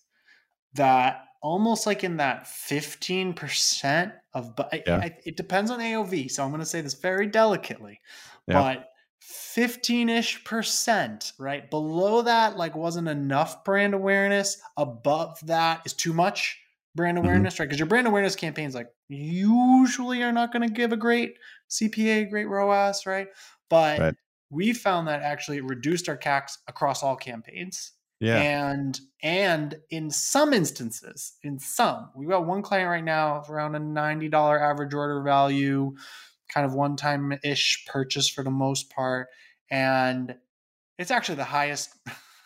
that 0.75 1.27
almost 1.43 1.87
like 1.87 2.05
in 2.05 2.18
that 2.18 2.45
15% 2.45 4.12
of 4.35 4.57
but 4.57 4.83
yeah. 4.87 5.09
it 5.25 5.37
depends 5.37 5.70
on 5.70 5.81
AOV 5.81 6.31
so 6.31 6.43
I'm 6.43 6.51
going 6.51 6.61
to 6.61 6.66
say 6.66 6.81
this 6.81 6.95
very 6.95 7.27
delicately 7.27 8.01
yeah. 8.47 8.55
but 8.55 8.89
15ish 9.23 10.45
percent 10.45 11.33
right 11.39 11.68
below 11.70 12.23
that 12.23 12.57
like 12.57 12.75
wasn't 12.75 13.09
enough 13.09 13.64
brand 13.64 13.95
awareness 13.95 14.61
above 14.77 15.39
that 15.47 15.83
is 15.85 15.93
too 15.93 16.12
much 16.12 16.59
brand 16.95 17.18
mm-hmm. 17.18 17.27
awareness 17.27 17.55
mm-hmm. 17.55 17.62
right 17.62 17.66
because 17.66 17.79
your 17.79 17.87
brand 17.87 18.07
awareness 18.07 18.37
campaigns 18.37 18.75
like 18.75 18.89
usually 19.09 20.23
are 20.23 20.33
not 20.33 20.53
going 20.53 20.66
to 20.66 20.73
give 20.73 20.93
a 20.93 20.97
great 20.97 21.37
CPA 21.70 22.31
great 22.31 22.47
ROAS 22.47 23.05
right 23.05 23.29
but 23.68 23.99
right. 23.99 24.14
we 24.51 24.73
found 24.73 25.09
that 25.09 25.23
actually 25.23 25.59
it 25.59 25.64
reduced 25.64 26.09
our 26.09 26.16
CACs 26.16 26.59
across 26.68 27.03
all 27.03 27.16
campaigns 27.16 27.93
yeah. 28.23 28.37
And 28.37 29.01
and 29.23 29.75
in 29.91 30.11
some 30.11 30.53
instances, 30.53 31.35
in 31.43 31.59
some, 31.59 32.11
we've 32.14 32.29
got 32.29 32.47
one 32.47 32.62
client 32.62 32.89
right 32.89 33.05
now 33.05 33.43
around 33.49 33.75
a 33.75 33.81
$90 33.81 34.33
average 34.61 34.95
order 34.95 35.23
value, 35.23 35.95
kind 36.49 36.64
of 36.64 36.73
one 36.73 36.97
time 36.97 37.37
ish 37.43 37.85
purchase 37.87 38.29
for 38.29 38.45
the 38.45 38.51
most 38.51 38.91
part. 38.91 39.27
And 39.70 40.37
it's 40.99 41.11
actually 41.11 41.37
the 41.37 41.45
highest 41.45 41.91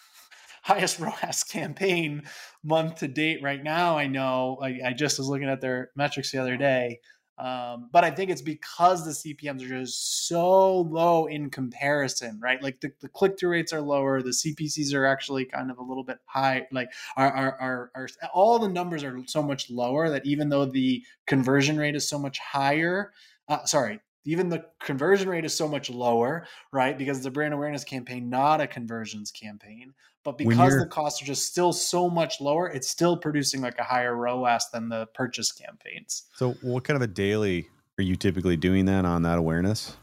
highest 0.62 0.98
ROAS 0.98 1.44
campaign 1.44 2.22
month 2.64 2.96
to 2.96 3.08
date 3.08 3.42
right 3.42 3.62
now. 3.62 3.98
I 3.98 4.06
know 4.06 4.58
I, 4.62 4.80
I 4.86 4.92
just 4.94 5.18
was 5.18 5.28
looking 5.28 5.48
at 5.48 5.60
their 5.60 5.90
metrics 5.94 6.32
the 6.32 6.38
other 6.38 6.56
day. 6.56 7.00
Um, 7.38 7.90
but 7.92 8.02
I 8.02 8.10
think 8.10 8.30
it's 8.30 8.40
because 8.40 9.04
the 9.04 9.10
CPMs 9.10 9.62
are 9.62 9.84
just 9.84 10.26
so 10.26 10.80
low 10.80 11.26
in 11.26 11.50
comparison, 11.50 12.40
right? 12.40 12.62
Like 12.62 12.80
the, 12.80 12.90
the 13.00 13.08
click 13.08 13.38
through 13.38 13.50
rates 13.50 13.74
are 13.74 13.82
lower, 13.82 14.22
the 14.22 14.30
CPCs 14.30 14.94
are 14.94 15.04
actually 15.04 15.44
kind 15.44 15.70
of 15.70 15.78
a 15.78 15.82
little 15.82 16.04
bit 16.04 16.18
high. 16.24 16.66
Like 16.72 16.88
our, 17.16 17.30
our, 17.30 17.90
our, 17.94 18.08
all 18.32 18.58
the 18.58 18.68
numbers 18.68 19.04
are 19.04 19.18
so 19.26 19.42
much 19.42 19.70
lower 19.70 20.08
that 20.08 20.24
even 20.24 20.48
though 20.48 20.64
the 20.64 21.04
conversion 21.26 21.76
rate 21.76 21.94
is 21.94 22.08
so 22.08 22.18
much 22.18 22.38
higher, 22.38 23.12
uh, 23.48 23.64
sorry, 23.64 24.00
even 24.26 24.48
the 24.48 24.64
conversion 24.80 25.28
rate 25.28 25.44
is 25.44 25.54
so 25.54 25.68
much 25.68 25.88
lower, 25.88 26.46
right? 26.72 26.98
Because 26.98 27.18
it's 27.18 27.26
a 27.26 27.30
brand 27.30 27.54
awareness 27.54 27.84
campaign, 27.84 28.28
not 28.28 28.60
a 28.60 28.66
conversions 28.66 29.30
campaign. 29.30 29.94
But 30.24 30.38
because 30.38 30.76
the 30.76 30.86
costs 30.86 31.22
are 31.22 31.24
just 31.24 31.46
still 31.46 31.72
so 31.72 32.10
much 32.10 32.40
lower, 32.40 32.68
it's 32.68 32.88
still 32.88 33.16
producing 33.16 33.60
like 33.60 33.78
a 33.78 33.84
higher 33.84 34.12
ROAS 34.12 34.68
than 34.72 34.88
the 34.88 35.06
purchase 35.14 35.52
campaigns. 35.52 36.24
So, 36.34 36.56
what 36.62 36.82
kind 36.82 36.96
of 36.96 37.02
a 37.02 37.06
daily 37.06 37.68
are 37.96 38.02
you 38.02 38.16
typically 38.16 38.56
doing 38.56 38.86
that 38.86 39.04
on 39.04 39.22
that 39.22 39.38
awareness 39.38 39.96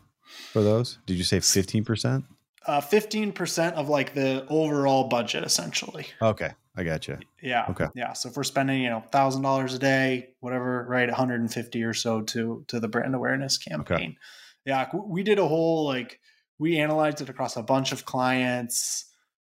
for 0.53 0.61
those? 0.63 0.99
Did 1.05 1.15
you 1.15 1.25
say 1.25 1.39
15%? 1.39 2.23
Uh, 2.65 2.79
15% 2.79 3.73
of 3.73 3.89
like 3.89 4.13
the 4.13 4.45
overall 4.47 5.09
budget, 5.09 5.43
essentially. 5.43 6.07
Okay. 6.21 6.51
I 6.75 6.83
got 6.83 7.07
you. 7.07 7.17
Yeah. 7.41 7.65
Okay. 7.69 7.87
Yeah. 7.95 8.13
So 8.13 8.29
if 8.29 8.35
we're 8.35 8.43
spending, 8.43 8.81
you 8.81 8.89
know, 8.89 9.03
thousand 9.11 9.43
dollars 9.43 9.73
a 9.73 9.79
day, 9.79 10.29
whatever, 10.39 10.85
right, 10.89 11.07
150 11.07 11.83
or 11.83 11.93
so 11.93 12.21
to 12.21 12.65
to 12.67 12.79
the 12.79 12.87
brand 12.87 13.13
awareness 13.13 13.57
campaign. 13.57 13.97
Okay. 13.97 14.17
Yeah, 14.65 14.87
we 14.93 15.23
did 15.23 15.39
a 15.39 15.47
whole 15.47 15.85
like 15.85 16.19
we 16.57 16.79
analyzed 16.79 17.21
it 17.21 17.29
across 17.29 17.57
a 17.57 17.63
bunch 17.63 17.91
of 17.91 18.05
clients. 18.05 19.05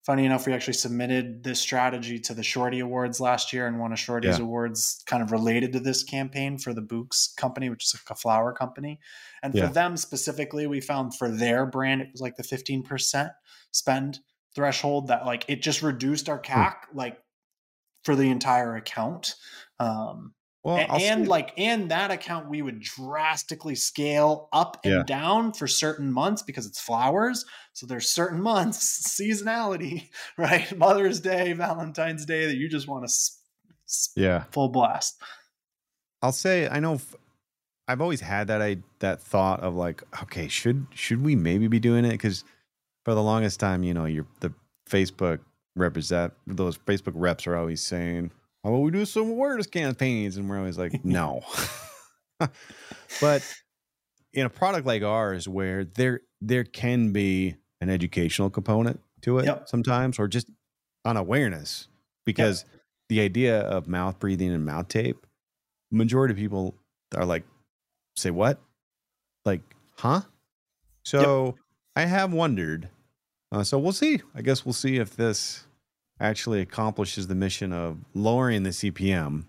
Funny 0.05 0.25
enough, 0.25 0.47
we 0.49 0.53
actually 0.53 0.75
submitted 0.75 1.45
this 1.45 1.61
strategy 1.61 2.19
to 2.19 2.35
the 2.35 2.43
Shorty 2.43 2.81
Awards 2.81 3.21
last 3.21 3.53
year 3.53 3.69
and 3.69 3.79
won 3.79 3.93
a 3.93 3.97
Shorty's 3.97 4.39
yeah. 4.39 4.45
Awards 4.45 5.01
kind 5.07 5.23
of 5.23 5.31
related 5.31 5.73
to 5.75 5.81
this 5.81 6.03
campaign 6.03 6.59
for 6.59 6.75
the 6.75 6.83
Bouqs 6.83 7.37
company, 7.37 7.71
which 7.71 7.85
is 7.85 7.95
like 7.95 8.11
a 8.11 8.21
flower 8.21 8.53
company. 8.53 8.99
And 9.45 9.55
yeah. 9.55 9.69
for 9.69 9.73
them 9.73 9.97
specifically, 9.97 10.67
we 10.67 10.81
found 10.81 11.17
for 11.17 11.31
their 11.31 11.67
brand, 11.67 12.01
it 12.01 12.09
was 12.11 12.21
like 12.21 12.35
the 12.35 12.43
15% 12.43 13.31
spend 13.71 14.19
threshold 14.55 15.09
that 15.09 15.27
like 15.27 15.45
it 15.49 15.63
just 15.63 15.83
reduced 15.83 16.29
our 16.29 16.41
CAC 16.41 16.75
mm. 16.75 16.95
like 16.95 17.19
for 18.05 18.17
the 18.17 18.31
entire 18.31 18.77
account. 18.77 19.35
Um, 19.79 20.35
well, 20.65 20.77
and, 20.77 21.03
and 21.03 21.29
like 21.29 21.53
and 21.59 21.91
that 21.91 22.13
account 22.13 22.49
we 22.49 22.63
would 22.63 22.81
drastically 22.81 23.75
scale 23.75 24.49
up 24.53 24.79
and 24.85 24.93
yeah. 24.93 25.03
down 25.05 25.53
for 25.53 25.67
certain 25.67 26.13
months 26.13 26.43
because 26.43 26.67
it's 26.67 26.81
flowers. 26.81 27.45
So 27.73 27.87
there's 27.87 28.09
certain 28.09 28.41
months, 28.43 29.19
seasonality, 29.21 30.09
right? 30.39 30.77
Mother's 30.77 31.21
Day, 31.21 31.53
Valentine's 31.53 32.25
Day 32.25 32.47
that 32.47 32.57
you 32.57 32.69
just 32.69 32.87
want 32.87 33.09
to 33.09 33.13
yeah 34.17 34.45
full 34.53 34.69
blast. 34.69 35.21
I'll 36.23 36.33
say 36.33 36.69
I 36.69 36.79
know 36.79 37.01
I've 37.89 38.01
always 38.01 38.21
had 38.21 38.47
that 38.47 38.63
I 38.63 38.79
that 39.01 39.21
thought 39.21 39.61
of 39.61 39.75
like 39.75 40.03
okay 40.23 40.47
should 40.47 40.87
should 40.95 41.23
we 41.25 41.35
maybe 41.35 41.67
be 41.67 41.81
doing 41.81 42.05
it 42.05 42.11
because 42.11 42.45
for 43.05 43.15
the 43.15 43.23
longest 43.23 43.61
time, 43.61 43.83
you 43.83 43.95
know, 43.95 44.07
you're 44.07 44.27
the 44.41 44.53
Facebook 44.89 45.41
represent 45.75 46.33
those 46.47 46.77
Facebook 46.77 47.13
reps 47.15 47.47
are 47.47 47.57
always 47.57 47.83
saying, 47.83 48.31
"How 48.63 48.71
about 48.71 48.81
we 48.81 48.91
do 48.91 49.05
some 49.05 49.31
awareness 49.31 49.67
campaigns?" 49.67 50.37
And 50.37 50.49
we're 50.49 50.59
always 50.59 50.79
like, 50.79 50.93
"No." 51.05 51.43
but 53.21 53.55
in 54.33 54.47
a 54.47 54.51
product 54.51 54.87
like 54.87 55.03
ours, 55.03 55.49
where 55.49 55.85
there 55.85 56.21
there 56.41 56.65
can 56.65 57.13
be 57.13 57.57
an 57.81 57.91
educational 57.91 58.51
component 58.51 59.01
to 59.23 59.39
it 59.39 59.47
yep. 59.47 59.69
sometimes, 59.69 60.19
or 60.19 60.29
just 60.29 60.49
on 61.05 61.17
awareness, 61.17 61.89
because 62.25 62.65
yep. 62.71 62.81
the 63.09 63.21
idea 63.21 63.61
of 63.61 63.89
mouth 63.89 64.19
breathing 64.19 64.53
and 64.53 64.65
mouth 64.65 64.89
tape, 64.89 65.27
majority 65.91 66.33
of 66.33 66.39
people 66.39 66.75
are 67.17 67.25
like, 67.25 67.45
"Say 68.17 68.31
what?" 68.31 68.61
Like, 69.45 69.63
huh? 69.97 70.23
So. 71.05 71.47
Yep 71.47 71.55
I 71.95 72.07
have 72.07 72.33
wondered. 72.33 72.89
Uh, 73.51 73.63
so 73.63 73.79
we'll 73.79 73.93
see. 73.93 74.21
I 74.35 74.43
guess 74.43 74.65
we'll 74.65 74.73
see 74.73 74.97
if 74.97 75.15
this 75.15 75.67
actually 76.21 76.61
accomplishes 76.61 77.27
the 77.27 77.35
mission 77.35 77.73
of 77.73 77.99
lowering 78.15 78.63
the 78.63 78.71
CPM. 78.71 79.45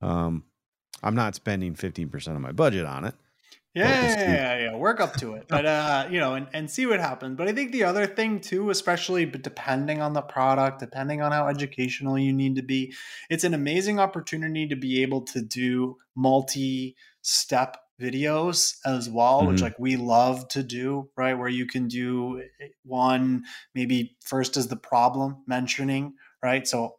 Um, 0.00 0.44
I'm 1.02 1.14
not 1.14 1.34
spending 1.34 1.74
15% 1.74 2.34
of 2.34 2.40
my 2.40 2.52
budget 2.52 2.84
on 2.84 3.04
it. 3.04 3.14
Yeah, 3.74 3.88
yeah, 3.88 4.32
yeah, 4.32 4.58
yeah, 4.58 4.76
Work 4.76 4.98
up 4.98 5.14
to 5.18 5.34
it, 5.34 5.44
but 5.46 5.64
uh, 5.64 6.08
you 6.10 6.18
know, 6.18 6.34
and, 6.34 6.48
and 6.52 6.70
see 6.70 6.86
what 6.86 6.98
happens. 6.98 7.36
But 7.36 7.48
I 7.48 7.52
think 7.52 7.70
the 7.70 7.84
other 7.84 8.06
thing 8.06 8.40
too, 8.40 8.70
especially 8.70 9.24
depending 9.26 10.00
on 10.00 10.14
the 10.14 10.22
product, 10.22 10.80
depending 10.80 11.22
on 11.22 11.30
how 11.30 11.46
educational 11.46 12.18
you 12.18 12.32
need 12.32 12.56
to 12.56 12.62
be, 12.62 12.94
it's 13.30 13.44
an 13.44 13.54
amazing 13.54 14.00
opportunity 14.00 14.66
to 14.66 14.74
be 14.74 15.02
able 15.02 15.20
to 15.26 15.42
do 15.42 15.98
multi-step 16.16 17.76
videos 18.00 18.76
as 18.84 19.08
well 19.10 19.40
mm-hmm. 19.40 19.52
which 19.52 19.62
like 19.62 19.78
we 19.78 19.96
love 19.96 20.46
to 20.48 20.62
do 20.62 21.08
right? 21.16 21.34
Where 21.34 21.48
you 21.48 21.66
can 21.66 21.88
do 21.88 22.40
eh, 22.60 22.68
one 22.84 23.44
maybe 23.74 24.16
first 24.24 24.56
as 24.56 24.68
the 24.68 24.76
problem 24.76 25.42
mentioning 25.46 26.14
right? 26.42 26.66
So 26.66 26.96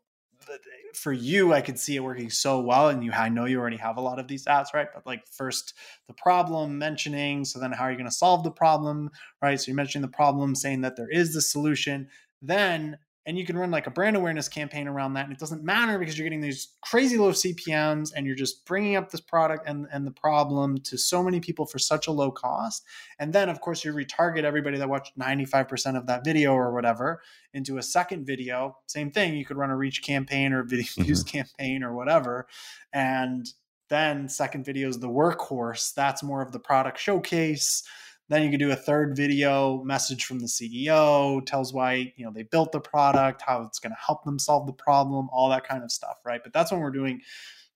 for 0.96 1.14
you 1.14 1.54
i 1.54 1.62
could 1.62 1.78
see 1.78 1.96
it 1.96 2.04
working 2.04 2.32
so 2.32 2.60
well 2.60 2.90
and 2.90 3.04
you 3.04 3.12
i 3.12 3.30
know 3.30 3.46
you 3.46 3.60
already 3.60 3.78
have 3.78 3.98
a 3.98 4.02
lot 4.02 4.18
of 4.18 4.28
these 4.28 4.46
apps 4.46 4.74
right? 4.74 4.88
But 4.94 5.06
like 5.06 5.28
first 5.28 5.74
the 6.08 6.14
problem 6.14 6.78
mentioning 6.80 7.46
so 7.46 7.60
then 7.60 7.72
how 7.72 7.86
are 7.86 7.92
you 7.92 7.98
going 7.98 8.10
to 8.10 8.16
solve 8.16 8.44
the 8.44 8.52
problem 8.52 9.10
right? 9.42 9.60
So 9.60 9.68
you're 9.68 9.76
mentioning 9.76 10.02
the 10.02 10.16
problem 10.16 10.56
saying 10.56 10.82
that 10.82 10.96
there 10.96 11.10
is 11.10 11.34
the 11.34 11.42
solution. 11.42 12.10
Then 12.42 12.98
and 13.30 13.38
you 13.38 13.46
can 13.46 13.56
run 13.56 13.70
like 13.70 13.86
a 13.86 13.92
brand 13.92 14.16
awareness 14.16 14.50
campaign 14.50 14.88
around 14.88 15.14
that 15.14 15.26
and 15.26 15.32
it 15.32 15.38
doesn't 15.38 15.64
matter 15.64 16.00
because 16.00 16.18
you're 16.18 16.26
getting 16.26 16.42
these 16.42 16.70
crazy 16.82 17.16
low 17.16 17.32
cpms 17.32 18.12
and 18.16 18.26
you're 18.26 18.36
just 18.36 18.66
bringing 18.66 18.96
up 18.96 19.12
this 19.12 19.22
product 19.22 19.70
and, 19.70 19.86
and 19.94 20.06
the 20.06 20.12
problem 20.12 20.80
to 20.80 20.98
so 20.98 21.22
many 21.22 21.40
people 21.40 21.68
for 21.68 21.78
such 21.78 22.08
a 22.08 22.12
low 22.12 22.32
cost. 22.32 22.84
And 23.20 23.32
then 23.32 23.48
of 23.48 23.62
course 23.62 23.86
you 23.86 23.94
retarget 23.94 24.46
everybody 24.46 24.80
that 24.80 24.90
watched 24.90 25.18
95% 25.18 25.96
of 25.96 26.08
that 26.08 26.26
video 26.26 26.54
or 26.54 26.74
whatever 26.74 27.22
into 27.54 27.78
a 27.78 27.84
second 27.84 28.26
video. 28.26 28.76
Same 28.88 29.12
thing 29.12 29.36
you 29.36 29.46
could 29.46 29.58
run 29.58 29.70
a 29.70 29.78
reach 29.78 30.02
campaign 30.02 30.52
or 30.52 30.64
video 30.64 30.86
mm-hmm. 30.86 31.04
views 31.04 31.24
campaign 31.36 31.84
or 31.84 31.94
whatever 31.94 32.48
and 32.94 33.48
then 33.90 34.28
second 34.28 34.66
video 34.66 34.90
is 34.90 35.00
the 35.00 35.08
workhorse. 35.08 35.94
That's 35.94 36.24
more 36.24 36.42
of 36.42 36.52
the 36.52 36.60
product 36.60 37.00
showcase 37.00 37.84
then 38.30 38.44
you 38.44 38.50
can 38.50 38.60
do 38.60 38.72
a 38.72 38.76
third 38.76 39.16
video 39.16 39.84
message 39.84 40.24
from 40.24 40.40
the 40.40 40.46
CEO, 40.46 41.46
tells 41.46 41.74
why, 41.74 42.14
you 42.16 42.24
know, 42.24 42.32
they 42.32 42.44
built 42.44 42.72
the 42.72 42.80
product, 42.80 43.42
how 43.42 43.64
it's 43.64 43.80
going 43.80 43.92
to 43.92 43.98
help 44.00 44.24
them 44.24 44.40
solve 44.40 44.68
the 44.68 44.74
problem, 44.74 45.28
all 45.32 45.50
that 45.50 45.68
kind 45.68 45.84
of 45.84 45.92
stuff, 45.92 46.18
right? 46.24 46.42
But 46.42 46.54
that's 46.54 46.72
when 46.72 46.80
we're 46.80 46.92
doing 46.92 47.22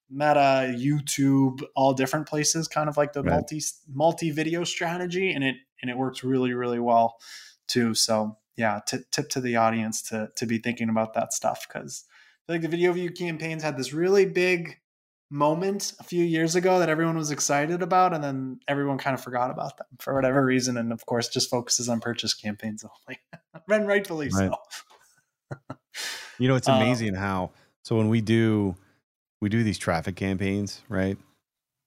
Meta, 0.09 0.73
YouTube, 0.77 1.63
all 1.75 1.93
different 1.93 2.27
places, 2.27 2.67
kind 2.67 2.87
of 2.87 2.97
like 2.97 3.13
the 3.13 3.23
right. 3.23 3.31
multi 3.31 3.61
multi 3.91 4.29
video 4.29 4.63
strategy, 4.63 5.31
and 5.31 5.43
it 5.43 5.55
and 5.81 5.89
it 5.89 5.97
works 5.97 6.23
really 6.23 6.53
really 6.53 6.79
well 6.79 7.17
too. 7.67 7.95
So 7.95 8.37
yeah, 8.55 8.81
t- 8.85 8.99
tip 9.11 9.29
to 9.29 9.41
the 9.41 9.55
audience 9.55 10.03
to 10.09 10.29
to 10.35 10.45
be 10.45 10.59
thinking 10.59 10.89
about 10.89 11.15
that 11.15 11.33
stuff 11.33 11.65
because 11.67 12.05
I 12.07 12.45
feel 12.45 12.55
like 12.55 12.61
the 12.61 12.67
video 12.67 12.93
view 12.93 13.09
campaigns 13.09 13.63
had 13.63 13.75
this 13.75 13.93
really 13.93 14.25
big 14.25 14.77
moment 15.33 15.93
a 15.99 16.03
few 16.03 16.23
years 16.23 16.55
ago 16.55 16.77
that 16.77 16.89
everyone 16.89 17.17
was 17.17 17.31
excited 17.31 17.81
about 17.81 18.13
and 18.13 18.23
then 18.23 18.59
everyone 18.67 18.99
kind 18.99 19.15
of 19.15 19.23
forgot 19.23 19.49
about 19.49 19.77
them 19.77 19.87
for 19.99 20.13
whatever 20.13 20.45
reason 20.45 20.77
and 20.77 20.93
of 20.93 21.03
course 21.07 21.27
just 21.27 21.49
focuses 21.49 21.89
on 21.89 21.99
purchase 21.99 22.33
campaigns 22.33 22.85
only. 22.85 23.19
And 23.69 23.87
rightfully 23.87 24.29
right. 24.29 24.51
so 24.51 25.75
you 26.39 26.47
know 26.47 26.55
it's 26.55 26.67
um, 26.67 26.81
amazing 26.81 27.15
um, 27.15 27.21
how 27.21 27.51
so 27.83 27.95
when 27.95 28.09
we 28.09 28.19
do 28.19 28.75
we 29.41 29.49
do 29.49 29.63
these 29.63 29.77
traffic 29.77 30.15
campaigns 30.15 30.81
right? 30.87 31.17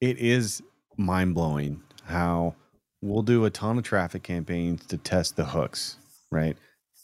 It 0.01 0.19
is 0.19 0.63
mind-blowing 0.97 1.83
how 2.05 2.55
we'll 3.03 3.23
do 3.23 3.45
a 3.45 3.51
ton 3.51 3.79
of 3.79 3.85
traffic 3.85 4.23
campaigns 4.23 4.85
to 4.87 4.97
test 4.97 5.37
the 5.37 5.45
hooks 5.45 5.99
right? 6.33 6.57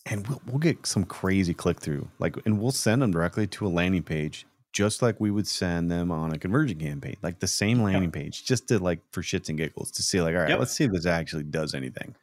And 0.06 0.26
we'll, 0.26 0.42
we'll 0.46 0.58
get 0.58 0.86
some 0.86 1.04
crazy 1.04 1.54
click-through 1.54 2.08
like 2.18 2.36
and 2.46 2.58
we'll 2.58 2.72
send 2.72 3.02
them 3.02 3.12
directly 3.12 3.46
to 3.48 3.66
a 3.66 3.68
landing 3.68 4.02
page 4.02 4.46
just 4.72 5.02
like 5.02 5.20
we 5.20 5.30
would 5.30 5.46
send 5.46 5.90
them 5.90 6.10
on 6.10 6.32
a 6.32 6.38
conversion 6.38 6.78
campaign, 6.78 7.16
like 7.22 7.38
the 7.38 7.46
same 7.46 7.82
landing 7.82 8.04
yep. 8.04 8.12
page, 8.12 8.44
just 8.44 8.68
to 8.68 8.78
like 8.78 9.00
for 9.10 9.22
shits 9.22 9.48
and 9.48 9.58
giggles 9.58 9.90
to 9.92 10.02
see, 10.02 10.20
like, 10.20 10.34
all 10.34 10.40
right, 10.40 10.50
yep. 10.50 10.58
let's 10.58 10.72
see 10.72 10.84
if 10.84 10.92
this 10.92 11.06
actually 11.06 11.44
does 11.44 11.74
anything. 11.74 12.14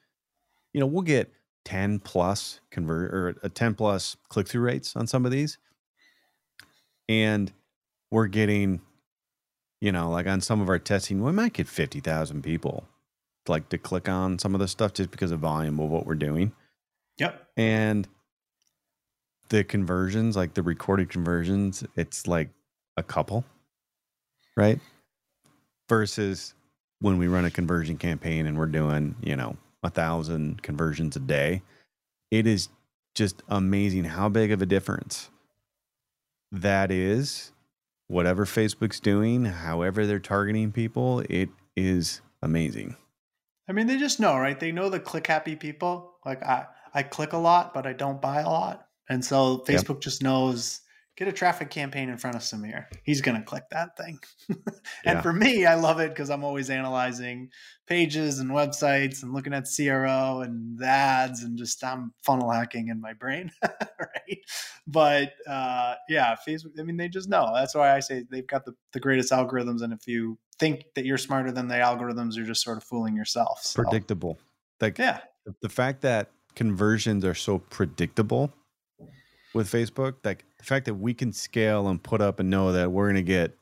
You 0.74 0.80
know, 0.80 0.88
we'll 0.88 1.04
get 1.04 1.32
10 1.66 2.00
plus 2.00 2.60
convert 2.72 3.14
or 3.14 3.36
a 3.44 3.50
10 3.50 3.76
plus 3.76 4.18
click 4.30 4.48
through 4.48 4.62
rates 4.62 4.96
on 4.96 5.08
some 5.08 5.26
of 5.26 5.32
these. 5.32 5.58
And 7.08 7.52
we're 8.12 8.28
getting, 8.28 8.82
you 9.82 9.92
know, 9.92 10.10
like 10.10 10.28
on 10.28 10.42
some 10.42 10.62
of 10.62 10.70
our 10.70 10.80
testing, 10.80 11.24
we 11.24 11.32
might 11.32 11.54
get 11.54 11.68
50,000 11.68 12.44
people 12.44 12.86
like 13.48 13.70
to 13.70 13.78
click 13.78 14.08
on 14.10 14.40
some 14.40 14.54
of 14.54 14.60
the 14.60 14.68
stuff 14.68 14.94
just 14.94 15.12
because 15.12 15.32
of 15.32 15.40
volume 15.40 15.80
of 15.80 15.90
what 15.90 16.06
we're 16.06 16.16
doing. 16.16 16.52
Yep. 17.18 17.48
And 17.58 18.08
the 19.50 19.64
conversions, 19.64 20.36
like 20.36 20.54
the 20.54 20.64
recorded 20.64 21.10
conversions, 21.10 21.84
it's 21.96 22.28
like 22.28 22.50
a 22.98 23.04
couple, 23.04 23.44
right? 24.56 24.80
Versus 25.88 26.54
when 27.00 27.18
we 27.18 27.28
run 27.28 27.46
a 27.46 27.52
conversion 27.52 27.98
campaign 27.98 28.46
and 28.46 28.58
we're 28.58 28.68
doing, 28.68 29.16
you 29.22 29.36
know, 29.36 29.58
a 29.84 29.90
thousand 29.90 30.62
conversions 30.62 31.16
a 31.16 31.20
day, 31.20 31.62
it 32.32 32.46
is 32.46 32.70
just 33.16 33.42
amazing 33.48 34.04
how 34.04 34.30
big 34.30 34.52
of 34.52 34.62
a 34.62 34.66
difference 34.66 35.30
that 36.52 36.92
is. 36.92 37.52
Whatever 38.08 38.46
Facebook's 38.46 39.00
doing, 39.00 39.46
however 39.46 40.06
they're 40.06 40.20
targeting 40.20 40.72
people, 40.72 41.24
it 41.30 41.50
is 41.76 42.22
amazing. 42.42 42.96
I 43.68 43.72
mean, 43.72 43.86
they 43.86 43.98
just 43.98 44.20
know, 44.20 44.36
right? 44.36 44.60
They 44.60 44.72
know 44.72 44.90
the 44.90 45.00
click 45.00 45.28
happy 45.28 45.56
people. 45.56 46.16
Like 46.26 46.44
I, 46.44 46.66
I 46.94 47.04
click 47.04 47.34
a 47.34 47.38
lot, 47.38 47.74
but 47.74 47.86
I 47.86 47.94
don't 47.94 48.20
buy 48.20 48.42
a 48.42 48.50
lot. 48.50 48.89
And 49.10 49.24
so 49.24 49.64
Facebook 49.68 49.96
yep. 49.96 50.02
just 50.02 50.24
knows 50.24 50.82
get 51.20 51.28
a 51.28 51.34
traffic 51.34 51.70
campaign 51.70 52.08
in 52.08 52.18
front 52.18 52.38
of 52.38 52.42
Samir. 52.42 52.86
He's 53.04 53.20
going 53.20 53.38
to 53.38 53.44
click 53.44 53.66
that 53.72 53.98
thing. 53.98 54.20
and 54.50 54.60
yeah. 55.04 55.22
for 55.22 55.34
me, 55.34 55.66
I 55.66 55.76
love 55.76 56.00
it 56.00 56.10
because 56.10 56.30
I'm 56.30 56.46
always 56.46 56.70
analyzing 56.70 57.50
pages 57.88 58.40
and 58.40 58.50
websites 58.52 59.22
and 59.22 59.34
looking 59.34 59.54
at 59.54 59.68
CRO 59.76 60.40
and 60.40 60.80
the 60.80 60.86
ads 60.86 61.44
and 61.44 61.58
just 61.58 61.84
I'm 61.84 62.14
funnel 62.24 62.50
hacking 62.50 62.88
in 62.88 63.02
my 63.02 63.12
brain. 63.12 63.52
right. 63.64 64.40
But 64.88 65.34
uh, 65.46 65.96
yeah, 66.08 66.38
Facebook, 66.48 66.80
I 66.80 66.84
mean, 66.84 66.96
they 66.96 67.10
just 67.10 67.28
know. 67.28 67.52
That's 67.54 67.76
why 67.76 67.94
I 67.94 68.00
say 68.00 68.24
they've 68.32 68.48
got 68.48 68.64
the, 68.64 68.74
the 68.94 69.02
greatest 69.02 69.34
algorithms. 69.34 69.82
And 69.82 69.92
if 69.92 70.08
you 70.08 70.40
think 70.58 70.86
that 70.96 71.04
you're 71.04 71.18
smarter 71.18 71.52
than 71.52 71.68
the 71.68 71.76
algorithms, 71.76 72.38
you're 72.38 72.46
just 72.46 72.64
sort 72.64 72.78
of 72.78 72.86
fooling 72.86 73.18
yourself. 73.18 73.60
So. 73.64 73.84
Predictable. 73.84 74.40
Like, 74.80 74.98
yeah. 74.98 75.20
The 75.62 75.70
fact 75.70 76.00
that 76.02 76.32
conversions 76.56 77.26
are 77.26 77.34
so 77.34 77.60
predictable 77.60 78.54
with 79.54 79.72
Facebook. 79.72 80.16
Like 80.24 80.46
the 80.58 80.64
fact 80.64 80.86
that 80.86 80.96
we 80.96 81.14
can 81.14 81.34
scale 81.34 81.88
and 81.88 82.02
put 82.02 82.22
up 82.22 82.40
and 82.40 82.50
know 82.50 82.72
that 82.72 82.92
we're 82.92 83.06
going 83.06 83.16
to 83.16 83.22
get 83.24 83.56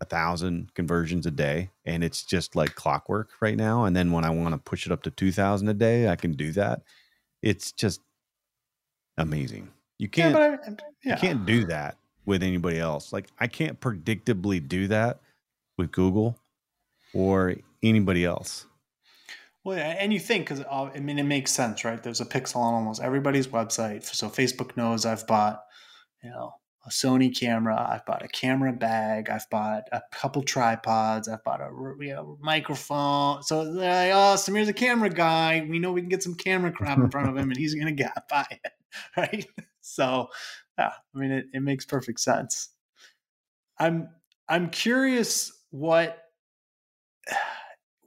a 0.00 0.04
thousand 0.04 0.72
conversions 0.74 1.26
a 1.26 1.30
day 1.30 1.70
and 1.84 2.04
it's 2.04 2.22
just 2.22 2.54
like 2.54 2.74
clockwork 2.74 3.30
right 3.40 3.56
now. 3.56 3.84
And 3.84 3.96
then 3.96 4.12
when 4.12 4.24
I 4.24 4.30
want 4.30 4.54
to 4.54 4.58
push 4.58 4.86
it 4.86 4.92
up 4.92 5.02
to 5.02 5.10
2000 5.10 5.68
a 5.68 5.74
day, 5.74 6.08
I 6.08 6.16
can 6.16 6.32
do 6.32 6.52
that. 6.52 6.82
It's 7.42 7.72
just 7.72 8.00
amazing. 9.16 9.70
You 9.98 10.08
can't, 10.08 10.36
yeah, 10.36 10.56
I, 10.64 10.70
yeah. 11.04 11.14
you 11.14 11.20
can't 11.20 11.44
do 11.44 11.64
that 11.66 11.96
with 12.26 12.42
anybody 12.42 12.78
else. 12.78 13.12
Like 13.12 13.26
I 13.40 13.48
can't 13.48 13.80
predictably 13.80 14.66
do 14.66 14.86
that 14.88 15.18
with 15.76 15.90
Google 15.90 16.38
or 17.12 17.56
anybody 17.82 18.24
else. 18.24 18.67
Well, 19.68 19.78
and 19.78 20.14
you 20.14 20.18
think 20.18 20.48
because 20.48 20.64
uh, 20.64 20.90
I 20.94 20.98
mean 21.00 21.18
it 21.18 21.24
makes 21.24 21.52
sense, 21.52 21.84
right? 21.84 22.02
There's 22.02 22.22
a 22.22 22.24
pixel 22.24 22.56
on 22.56 22.72
almost 22.72 23.02
everybody's 23.02 23.48
website, 23.48 24.02
so 24.02 24.30
Facebook 24.30 24.78
knows 24.78 25.04
I've 25.04 25.26
bought, 25.26 25.62
you 26.24 26.30
know, 26.30 26.54
a 26.86 26.88
Sony 26.88 27.38
camera, 27.38 27.76
I've 27.86 28.06
bought 28.06 28.24
a 28.24 28.28
camera 28.28 28.72
bag, 28.72 29.28
I've 29.28 29.44
bought 29.50 29.82
a 29.92 30.00
couple 30.10 30.40
tripods, 30.42 31.28
I've 31.28 31.44
bought 31.44 31.60
a 31.60 31.68
you 32.00 32.14
know, 32.14 32.38
microphone. 32.40 33.42
So 33.42 33.74
they're 33.74 34.14
like, 34.14 34.16
oh, 34.16 34.36
Samir's 34.36 34.68
a 34.68 34.72
camera 34.72 35.10
guy. 35.10 35.66
We 35.68 35.78
know 35.78 35.92
we 35.92 36.00
can 36.00 36.08
get 36.08 36.22
some 36.22 36.34
camera 36.34 36.72
crap 36.72 36.96
in 36.96 37.10
front 37.10 37.28
of 37.28 37.36
him, 37.36 37.50
and 37.50 37.58
he's 37.58 37.74
gonna 37.74 37.92
get 37.92 38.14
buy 38.30 38.46
it, 38.50 38.72
right? 39.18 39.46
So, 39.82 40.28
yeah, 40.78 40.92
I 41.14 41.18
mean 41.18 41.30
it, 41.30 41.44
it 41.52 41.60
makes 41.60 41.84
perfect 41.84 42.20
sense. 42.20 42.70
I'm 43.78 44.08
I'm 44.48 44.70
curious 44.70 45.52
what 45.68 46.16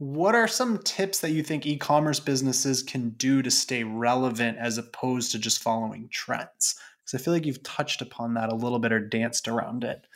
what 0.01 0.33
are 0.33 0.47
some 0.47 0.79
tips 0.79 1.19
that 1.19 1.29
you 1.29 1.43
think 1.43 1.67
e-commerce 1.67 2.19
businesses 2.19 2.81
can 2.81 3.09
do 3.09 3.43
to 3.43 3.51
stay 3.51 3.83
relevant 3.83 4.57
as 4.57 4.79
opposed 4.79 5.31
to 5.31 5.37
just 5.37 5.61
following 5.61 6.09
trends? 6.09 6.73
Because 6.97 7.21
i 7.21 7.23
feel 7.23 7.35
like 7.35 7.45
you've 7.45 7.61
touched 7.61 8.01
upon 8.01 8.33
that 8.33 8.51
a 8.51 8.55
little 8.55 8.79
bit 8.79 8.91
or 8.91 8.99
danced 8.99 9.47
around 9.47 9.83
it 9.83 10.07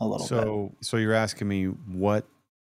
a 0.00 0.04
little 0.04 0.26
so, 0.26 0.72
bit. 0.74 0.84
so 0.84 0.96
you're 0.96 1.14
asking 1.14 1.46
me 1.46 1.66
what 1.66 2.26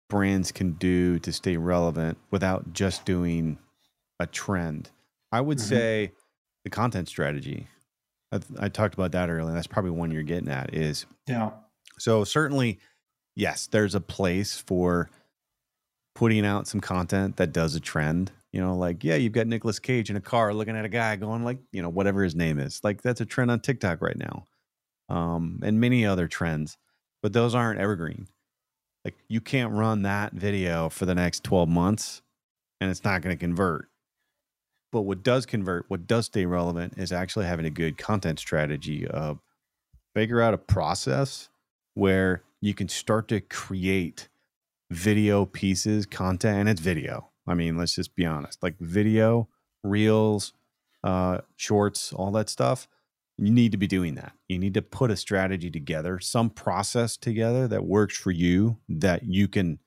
brands 0.09 0.53
can 0.53 0.71
do 0.73 1.19
to 1.19 1.33
stay 1.33 1.57
relevant 1.57 2.17
without 2.31 2.71
just 2.71 3.03
doing 3.03 3.57
a 4.17 4.25
trend. 4.25 4.89
I 5.33 5.41
would 5.41 5.57
mm-hmm. 5.57 5.67
say 5.67 6.11
the 6.63 6.69
content 6.69 7.09
strategy. 7.09 7.67
I, 8.31 8.39
I 8.57 8.69
talked 8.69 8.93
about 8.93 9.11
that 9.11 9.29
earlier 9.29 9.53
that's 9.53 9.67
probably 9.67 9.91
one 9.91 10.11
you're 10.11 10.23
getting 10.23 10.49
at 10.49 10.73
is 10.73 11.05
yeah. 11.27 11.49
so 11.99 12.23
certainly 12.23 12.79
yes 13.35 13.67
there's 13.67 13.95
a 13.95 13.99
place 13.99 14.55
for 14.55 15.09
putting 16.15 16.45
out 16.45 16.67
some 16.67 16.81
content 16.81 17.37
that 17.37 17.53
does 17.53 17.75
a 17.75 17.79
trend. 17.79 18.31
You 18.51 18.61
know, 18.61 18.75
like, 18.75 19.03
yeah, 19.03 19.15
you've 19.15 19.33
got 19.33 19.47
Nicolas 19.47 19.79
Cage 19.79 20.09
in 20.09 20.15
a 20.17 20.21
car 20.21 20.53
looking 20.53 20.75
at 20.75 20.85
a 20.85 20.89
guy 20.89 21.15
going 21.15 21.43
like, 21.43 21.59
you 21.71 21.81
know, 21.81 21.89
whatever 21.89 22.23
his 22.23 22.35
name 22.35 22.59
is. 22.59 22.81
Like 22.83 23.01
that's 23.01 23.21
a 23.21 23.25
trend 23.25 23.49
on 23.49 23.61
TikTok 23.61 24.01
right 24.01 24.17
now. 24.17 24.45
Um, 25.09 25.59
and 25.63 25.79
many 25.79 26.05
other 26.05 26.27
trends, 26.27 26.77
but 27.21 27.33
those 27.33 27.55
aren't 27.55 27.79
evergreen. 27.79 28.27
Like 29.03 29.15
you 29.27 29.41
can't 29.41 29.73
run 29.73 30.03
that 30.03 30.33
video 30.33 30.89
for 30.89 31.05
the 31.05 31.15
next 31.15 31.43
12 31.43 31.67
months 31.67 32.21
and 32.79 32.89
it's 32.89 33.03
not 33.03 33.21
going 33.21 33.35
to 33.35 33.39
convert. 33.39 33.87
But 34.91 35.01
what 35.01 35.23
does 35.23 35.45
convert, 35.45 35.85
what 35.89 36.07
does 36.07 36.25
stay 36.25 36.45
relevant 36.45 36.95
is 36.97 37.11
actually 37.11 37.45
having 37.45 37.65
a 37.65 37.69
good 37.69 37.97
content 37.97 38.39
strategy 38.39 39.07
of 39.07 39.39
figure 40.13 40.41
out 40.41 40.53
a 40.53 40.57
process 40.57 41.49
where 41.93 42.43
you 42.59 42.73
can 42.73 42.89
start 42.89 43.27
to 43.29 43.39
create 43.39 44.27
video 44.91 45.45
pieces, 45.45 46.05
content, 46.05 46.59
and 46.59 46.69
it's 46.69 46.81
video. 46.81 47.29
I 47.47 47.53
mean, 47.53 47.77
let's 47.77 47.95
just 47.95 48.13
be 48.15 48.25
honest. 48.25 48.61
Like 48.61 48.77
video, 48.79 49.47
reels, 49.83 50.53
uh, 51.03 51.39
shorts, 51.55 52.11
all 52.13 52.31
that 52.31 52.49
stuff. 52.49 52.87
You 53.37 53.49
need 53.49 53.71
to 53.71 53.77
be 53.77 53.87
doing 53.87 54.15
that. 54.15 54.33
You 54.49 54.59
need 54.59 54.73
to 54.75 54.81
put 54.81 55.09
a 55.09 55.15
strategy 55.15 55.71
together, 55.71 56.19
some 56.19 56.49
process 56.49 57.17
together 57.17 57.67
that 57.69 57.85
works 57.85 58.17
for 58.17 58.31
you 58.31 58.77
that 58.89 59.23
you 59.23 59.47
can 59.47 59.79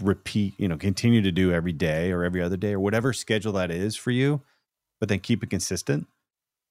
repeat, 0.00 0.54
you 0.58 0.68
know, 0.68 0.76
continue 0.76 1.20
to 1.20 1.32
do 1.32 1.52
every 1.52 1.72
day 1.72 2.12
or 2.12 2.22
every 2.22 2.40
other 2.40 2.56
day 2.56 2.72
or 2.72 2.80
whatever 2.80 3.12
schedule 3.12 3.52
that 3.54 3.70
is 3.70 3.96
for 3.96 4.12
you, 4.12 4.40
but 5.00 5.08
then 5.08 5.18
keep 5.18 5.42
it 5.42 5.50
consistent. 5.50 6.06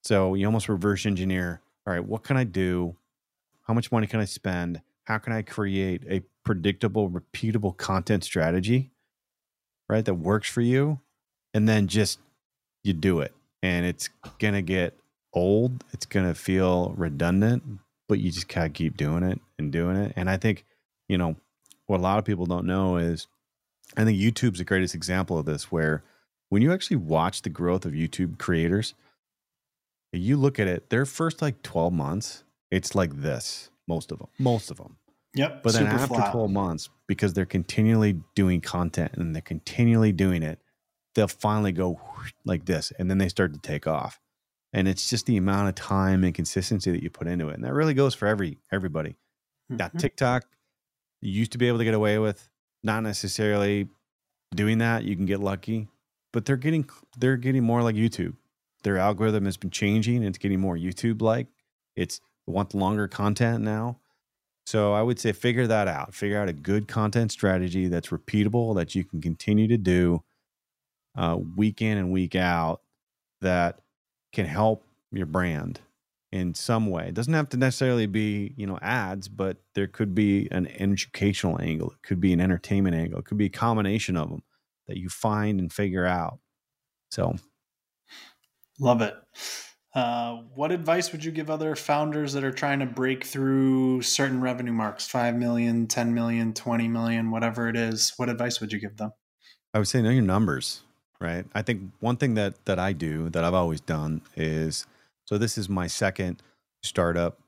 So 0.02 0.34
you 0.34 0.46
almost 0.46 0.68
reverse 0.68 1.04
engineer. 1.04 1.60
All 1.86 1.92
right, 1.92 2.04
what 2.04 2.24
can 2.24 2.36
I 2.36 2.44
do? 2.44 2.96
How 3.62 3.74
much 3.74 3.92
money 3.92 4.06
can 4.06 4.20
I 4.20 4.24
spend? 4.24 4.80
How 5.04 5.18
can 5.18 5.32
I 5.32 5.42
create 5.42 6.02
a 6.08 6.22
predictable, 6.46 7.10
repeatable 7.10 7.76
content 7.76 8.24
strategy, 8.24 8.90
right? 9.90 10.04
That 10.04 10.14
works 10.14 10.48
for 10.48 10.62
you. 10.62 11.00
And 11.52 11.68
then 11.68 11.88
just 11.88 12.20
you 12.84 12.94
do 12.94 13.20
it. 13.20 13.34
And 13.62 13.84
it's 13.84 14.08
going 14.38 14.54
to 14.54 14.62
get 14.62 14.96
old. 15.34 15.84
It's 15.92 16.06
going 16.06 16.26
to 16.26 16.34
feel 16.34 16.94
redundant, 16.96 17.64
but 18.08 18.20
you 18.20 18.30
just 18.30 18.48
kind 18.48 18.66
of 18.66 18.72
keep 18.72 18.96
doing 18.96 19.22
it 19.24 19.40
and 19.58 19.72
doing 19.72 19.96
it. 19.96 20.12
And 20.16 20.30
I 20.30 20.36
think, 20.36 20.64
you 21.08 21.18
know, 21.18 21.36
what 21.86 21.98
a 21.98 22.02
lot 22.02 22.18
of 22.18 22.24
people 22.24 22.46
don't 22.46 22.66
know 22.66 22.96
is 22.96 23.26
I 23.96 24.04
think 24.04 24.18
YouTube's 24.18 24.58
the 24.58 24.64
greatest 24.64 24.94
example 24.94 25.38
of 25.38 25.46
this, 25.46 25.72
where 25.72 26.04
when 26.48 26.62
you 26.62 26.72
actually 26.72 26.98
watch 26.98 27.42
the 27.42 27.50
growth 27.50 27.84
of 27.84 27.92
YouTube 27.92 28.38
creators, 28.38 28.94
you 30.12 30.36
look 30.36 30.58
at 30.60 30.68
it, 30.68 30.90
their 30.90 31.06
first 31.06 31.42
like 31.42 31.62
12 31.62 31.92
months, 31.92 32.44
it's 32.70 32.94
like 32.94 33.22
this, 33.22 33.70
most 33.88 34.12
of 34.12 34.18
them, 34.18 34.28
most 34.38 34.70
of 34.70 34.76
them. 34.76 34.96
Yep. 35.36 35.62
But 35.62 35.74
then 35.74 35.86
after 35.86 36.14
flat. 36.14 36.32
12 36.32 36.50
months, 36.50 36.88
because 37.06 37.34
they're 37.34 37.44
continually 37.44 38.20
doing 38.34 38.60
content 38.60 39.12
and 39.14 39.34
they're 39.34 39.42
continually 39.42 40.12
doing 40.12 40.42
it, 40.42 40.60
they'll 41.14 41.28
finally 41.28 41.72
go 41.72 42.00
like 42.44 42.64
this 42.64 42.92
and 42.98 43.10
then 43.10 43.18
they 43.18 43.28
start 43.28 43.52
to 43.52 43.60
take 43.60 43.86
off. 43.86 44.18
And 44.72 44.88
it's 44.88 45.08
just 45.08 45.26
the 45.26 45.36
amount 45.36 45.68
of 45.68 45.74
time 45.74 46.24
and 46.24 46.34
consistency 46.34 46.90
that 46.90 47.02
you 47.02 47.10
put 47.10 47.26
into 47.26 47.48
it. 47.48 47.54
And 47.54 47.64
that 47.64 47.72
really 47.72 47.94
goes 47.94 48.14
for 48.14 48.26
every 48.26 48.58
everybody. 48.72 49.10
Mm-hmm. 49.70 49.76
Now, 49.76 49.88
TikTok, 49.88 50.44
you 51.20 51.32
used 51.32 51.52
to 51.52 51.58
be 51.58 51.68
able 51.68 51.78
to 51.78 51.84
get 51.84 51.94
away 51.94 52.18
with 52.18 52.48
not 52.82 53.02
necessarily 53.02 53.88
doing 54.54 54.78
that. 54.78 55.04
You 55.04 55.16
can 55.16 55.26
get 55.26 55.40
lucky, 55.40 55.88
but 56.32 56.44
they're 56.44 56.56
getting 56.56 56.88
they're 57.18 57.36
getting 57.36 57.62
more 57.62 57.82
like 57.82 57.94
YouTube. 57.94 58.34
Their 58.82 58.98
algorithm 58.98 59.44
has 59.44 59.56
been 59.56 59.70
changing. 59.70 60.22
It's 60.22 60.38
getting 60.38 60.60
more 60.60 60.76
YouTube 60.76 61.22
like. 61.22 61.46
It's 61.94 62.20
want 62.46 62.74
longer 62.74 63.08
content 63.08 63.64
now. 63.64 63.98
So 64.66 64.92
I 64.92 65.00
would 65.00 65.20
say 65.20 65.32
figure 65.32 65.68
that 65.68 65.86
out. 65.86 66.12
Figure 66.12 66.40
out 66.40 66.48
a 66.48 66.52
good 66.52 66.88
content 66.88 67.30
strategy 67.30 67.86
that's 67.86 68.08
repeatable 68.08 68.74
that 68.74 68.94
you 68.96 69.04
can 69.04 69.20
continue 69.20 69.68
to 69.68 69.78
do 69.78 70.24
uh, 71.16 71.38
week 71.56 71.80
in 71.80 71.96
and 71.96 72.10
week 72.10 72.34
out 72.34 72.80
that 73.40 73.80
can 74.32 74.44
help 74.44 74.84
your 75.12 75.26
brand 75.26 75.80
in 76.32 76.52
some 76.52 76.90
way. 76.90 77.08
It 77.08 77.14
doesn't 77.14 77.32
have 77.32 77.48
to 77.50 77.56
necessarily 77.56 78.06
be, 78.06 78.54
you 78.56 78.66
know, 78.66 78.78
ads, 78.82 79.28
but 79.28 79.58
there 79.74 79.86
could 79.86 80.14
be 80.14 80.48
an 80.50 80.66
educational 80.66 81.60
angle. 81.62 81.92
It 81.92 82.02
could 82.02 82.20
be 82.20 82.32
an 82.32 82.40
entertainment 82.40 82.96
angle. 82.96 83.20
It 83.20 83.24
could 83.24 83.38
be 83.38 83.46
a 83.46 83.50
combination 83.50 84.16
of 84.16 84.28
them 84.30 84.42
that 84.88 84.98
you 84.98 85.08
find 85.08 85.60
and 85.60 85.72
figure 85.72 86.04
out. 86.04 86.40
So 87.10 87.36
love 88.80 89.00
it. 89.00 89.14
Uh, 89.96 90.42
what 90.54 90.70
advice 90.70 91.10
would 91.10 91.24
you 91.24 91.32
give 91.32 91.50
other 91.50 91.74
founders 91.74 92.34
that 92.34 92.44
are 92.44 92.52
trying 92.52 92.78
to 92.78 92.86
break 92.86 93.24
through 93.24 94.02
certain 94.02 94.40
revenue 94.40 94.72
marks? 94.72 95.08
5 95.08 95.34
million 95.34 95.88
10 95.88 96.14
million 96.14 96.52
20 96.52 96.86
million 96.86 97.30
whatever 97.32 97.68
it 97.68 97.76
is. 97.76 98.12
What 98.16 98.28
advice 98.28 98.60
would 98.60 98.72
you 98.72 98.78
give 98.78 98.98
them? 98.98 99.12
I 99.74 99.78
would 99.78 99.88
say 99.88 100.00
know 100.02 100.10
your 100.10 100.22
numbers 100.22 100.82
right? 101.20 101.44
I 101.54 101.62
think 101.62 101.92
one 102.00 102.16
thing 102.16 102.34
that 102.34 102.64
that 102.66 102.78
i 102.78 102.92
do 102.92 103.28
that 103.30 103.44
i've 103.44 103.54
always 103.54 103.80
done 103.80 104.22
is 104.36 104.86
so 105.24 105.38
this 105.38 105.58
is 105.58 105.68
my 105.68 105.86
second 105.86 106.42
startup 106.82 107.38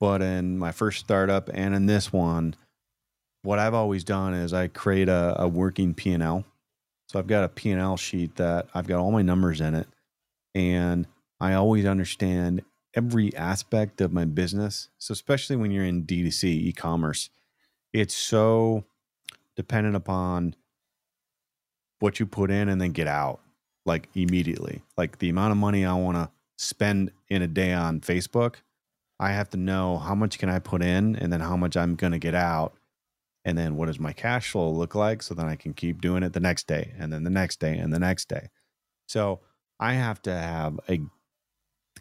but 0.00 0.22
in 0.22 0.58
my 0.58 0.72
first 0.72 1.00
startup 1.00 1.48
and 1.52 1.74
in 1.74 1.86
this 1.86 2.12
one 2.12 2.54
what 3.42 3.58
i've 3.58 3.74
always 3.74 4.04
done 4.04 4.34
is 4.34 4.52
i 4.52 4.68
create 4.68 5.08
a, 5.08 5.34
a 5.38 5.48
working 5.48 5.94
p&l 5.94 6.44
so 7.08 7.18
i've 7.18 7.26
got 7.26 7.44
a 7.44 7.48
p&l 7.48 7.96
sheet 7.96 8.36
that 8.36 8.68
i've 8.74 8.86
got 8.86 9.00
all 9.00 9.10
my 9.10 9.22
numbers 9.22 9.60
in 9.60 9.74
it 9.74 9.88
and 10.54 11.06
I 11.40 11.54
always 11.54 11.84
understand 11.84 12.62
every 12.94 13.34
aspect 13.36 14.00
of 14.00 14.12
my 14.12 14.24
business. 14.24 14.88
So, 14.98 15.12
especially 15.12 15.56
when 15.56 15.70
you're 15.70 15.84
in 15.84 16.04
D2C 16.04 16.44
e 16.44 16.72
commerce, 16.72 17.30
it's 17.92 18.14
so 18.14 18.84
dependent 19.56 19.96
upon 19.96 20.54
what 22.00 22.20
you 22.20 22.26
put 22.26 22.50
in 22.50 22.68
and 22.68 22.80
then 22.80 22.92
get 22.92 23.06
out 23.06 23.40
like 23.86 24.08
immediately. 24.14 24.82
Like 24.96 25.18
the 25.18 25.28
amount 25.28 25.52
of 25.52 25.58
money 25.58 25.84
I 25.84 25.94
want 25.94 26.16
to 26.16 26.30
spend 26.56 27.12
in 27.28 27.42
a 27.42 27.46
day 27.46 27.72
on 27.72 28.00
Facebook, 28.00 28.56
I 29.18 29.30
have 29.32 29.50
to 29.50 29.56
know 29.56 29.98
how 29.98 30.14
much 30.14 30.38
can 30.38 30.48
I 30.48 30.58
put 30.58 30.82
in 30.82 31.16
and 31.16 31.32
then 31.32 31.40
how 31.40 31.56
much 31.56 31.76
I'm 31.76 31.94
going 31.94 32.12
to 32.12 32.18
get 32.18 32.34
out. 32.34 32.74
And 33.44 33.58
then 33.58 33.76
what 33.76 33.86
does 33.86 34.00
my 34.00 34.12
cash 34.12 34.50
flow 34.50 34.70
look 34.70 34.94
like 34.94 35.22
so 35.22 35.34
then 35.34 35.46
I 35.46 35.56
can 35.56 35.74
keep 35.74 36.00
doing 36.00 36.22
it 36.22 36.32
the 36.32 36.40
next 36.40 36.66
day 36.66 36.94
and 36.98 37.12
then 37.12 37.24
the 37.24 37.30
next 37.30 37.60
day 37.60 37.76
and 37.76 37.92
the 37.92 37.98
next 37.98 38.28
day. 38.28 38.48
So 39.06 39.40
I 39.78 39.94
have 39.94 40.22
to 40.22 40.32
have 40.32 40.80
a 40.88 41.00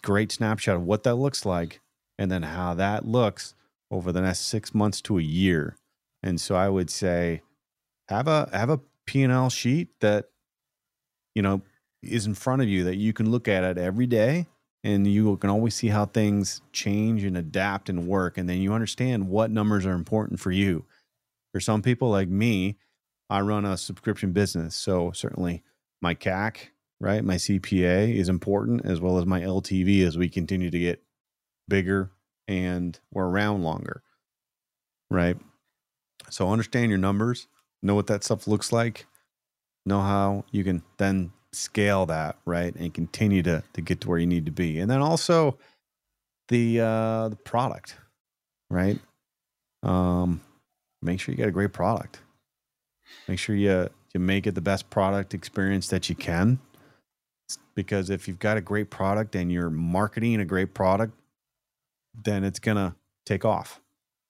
great 0.02 0.32
snapshot 0.32 0.76
of 0.76 0.84
what 0.84 1.04
that 1.04 1.16
looks 1.16 1.46
like 1.46 1.82
and 2.18 2.32
then 2.32 2.44
how 2.44 2.74
that 2.74 3.06
looks 3.06 3.56
over 3.92 4.12
the 4.12 4.22
next 4.22 4.42
6 4.48 4.74
months 4.74 5.02
to 5.02 5.20
a 5.20 5.22
year. 5.22 5.78
And 6.22 6.40
so 6.40 6.56
I 6.56 6.70
would 6.70 6.90
say 6.90 7.42
have 8.10 8.28
a 8.28 8.50
have 8.52 8.70
a 8.70 8.80
P&L 9.06 9.50
sheet 9.50 9.90
that 10.00 10.30
you 11.36 11.42
know 11.42 11.62
is 12.02 12.26
in 12.26 12.34
front 12.34 12.62
of 12.62 12.68
you 12.68 12.84
that 12.84 12.98
you 12.98 13.14
can 13.14 13.30
look 13.30 13.48
at 13.48 13.64
it 13.64 13.78
every 13.78 14.08
day 14.08 14.48
and 14.84 15.08
you 15.08 15.38
can 15.38 15.50
always 15.50 15.74
see 15.74 15.88
how 15.88 16.06
things 16.06 16.62
change 16.74 17.24
and 17.24 17.38
adapt 17.38 17.90
and 17.90 18.08
work. 18.08 18.38
And 18.38 18.50
then 18.50 18.60
you 18.60 18.74
understand 18.74 19.30
what 19.30 19.50
numbers 19.52 19.86
are 19.86 19.94
important 19.94 20.42
for 20.42 20.52
you. 20.52 20.86
For 21.54 21.60
some 21.60 21.82
people 21.82 22.10
like 22.10 22.28
me 22.28 22.78
i 23.30 23.40
run 23.42 23.66
a 23.66 23.78
subscription 23.78 24.32
business. 24.32 24.76
So 24.76 25.12
certainly 25.12 25.64
my 26.02 26.14
cac 26.14 26.73
right? 27.04 27.24
My 27.24 27.36
cpa 27.36 28.16
is 28.16 28.30
important 28.30 28.86
as 28.86 29.02
well 29.02 29.18
as 29.18 29.26
my 29.26 29.42
ltv 29.42 30.08
as 30.08 30.18
we 30.18 30.30
continue 30.30 30.70
to 30.70 30.80
get 30.80 31.04
bigger 31.68 32.10
and 32.48 32.98
we're 33.12 33.28
around 33.28 33.64
longer 33.64 34.02
right? 35.10 35.38
So 36.30 36.50
understand 36.50 36.90
your 36.90 36.98
numbers 36.98 37.48
know 37.84 37.94
what 37.94 38.08
that 38.08 38.24
stuff 38.24 38.48
looks 38.48 38.72
like 38.72 39.06
know 39.86 40.00
how 40.00 40.46
you 40.52 40.64
can 40.64 40.82
then 40.98 41.34
scale 41.52 42.06
that 42.06 42.38
right? 42.46 42.74
And 42.76 42.94
continue 42.94 43.44
to 43.44 43.64
to 43.74 43.82
get 43.82 44.00
to 44.02 44.10
where 44.10 44.18
you 44.18 44.26
need 44.26 44.46
to 44.46 44.52
be. 44.52 44.80
And 44.80 44.90
then 44.90 45.02
also 45.02 45.58
the 46.48 46.80
uh 46.80 47.30
the 47.30 47.36
product 47.36 47.98
right? 48.70 48.98
Um 49.84 50.40
make 51.02 51.20
sure 51.20 51.34
you 51.34 51.38
got 51.38 51.50
a 51.50 51.52
great 51.52 51.74
product. 51.74 52.22
Make 53.28 53.40
sure 53.40 53.58
you 53.58 53.90
you 54.14 54.22
make 54.22 54.48
it 54.48 54.56
the 54.56 54.62
best 54.62 54.90
product 54.90 55.34
experience 55.34 55.90
that 55.90 56.08
you 56.08 56.16
can 56.16 56.60
because 57.76 58.10
if 58.10 58.28
you've 58.28 58.40
got 58.40 58.58
a 58.58 58.62
great 58.62 58.90
product 58.90 59.36
and 59.36 59.52
you're 59.52 59.70
marketing 59.70 60.40
a 60.40 60.46
great 60.46 60.74
product 60.74 61.14
then 62.24 62.44
it's 62.44 62.60
gonna 62.60 62.96
take 63.26 63.46
off 63.46 63.82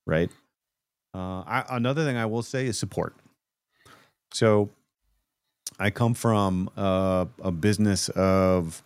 right 0.06 0.30
uh 1.14 1.42
I, 1.46 1.66
another 1.70 2.04
thing 2.04 2.18
i 2.18 2.26
will 2.26 2.44
say 2.44 2.66
is 2.66 2.78
support 2.78 3.16
so 4.34 4.70
I 5.80 5.90
come 5.90 6.14
from 6.14 6.70
a, 6.76 7.28
a 7.42 7.52
business 7.52 8.10
of 8.10 8.84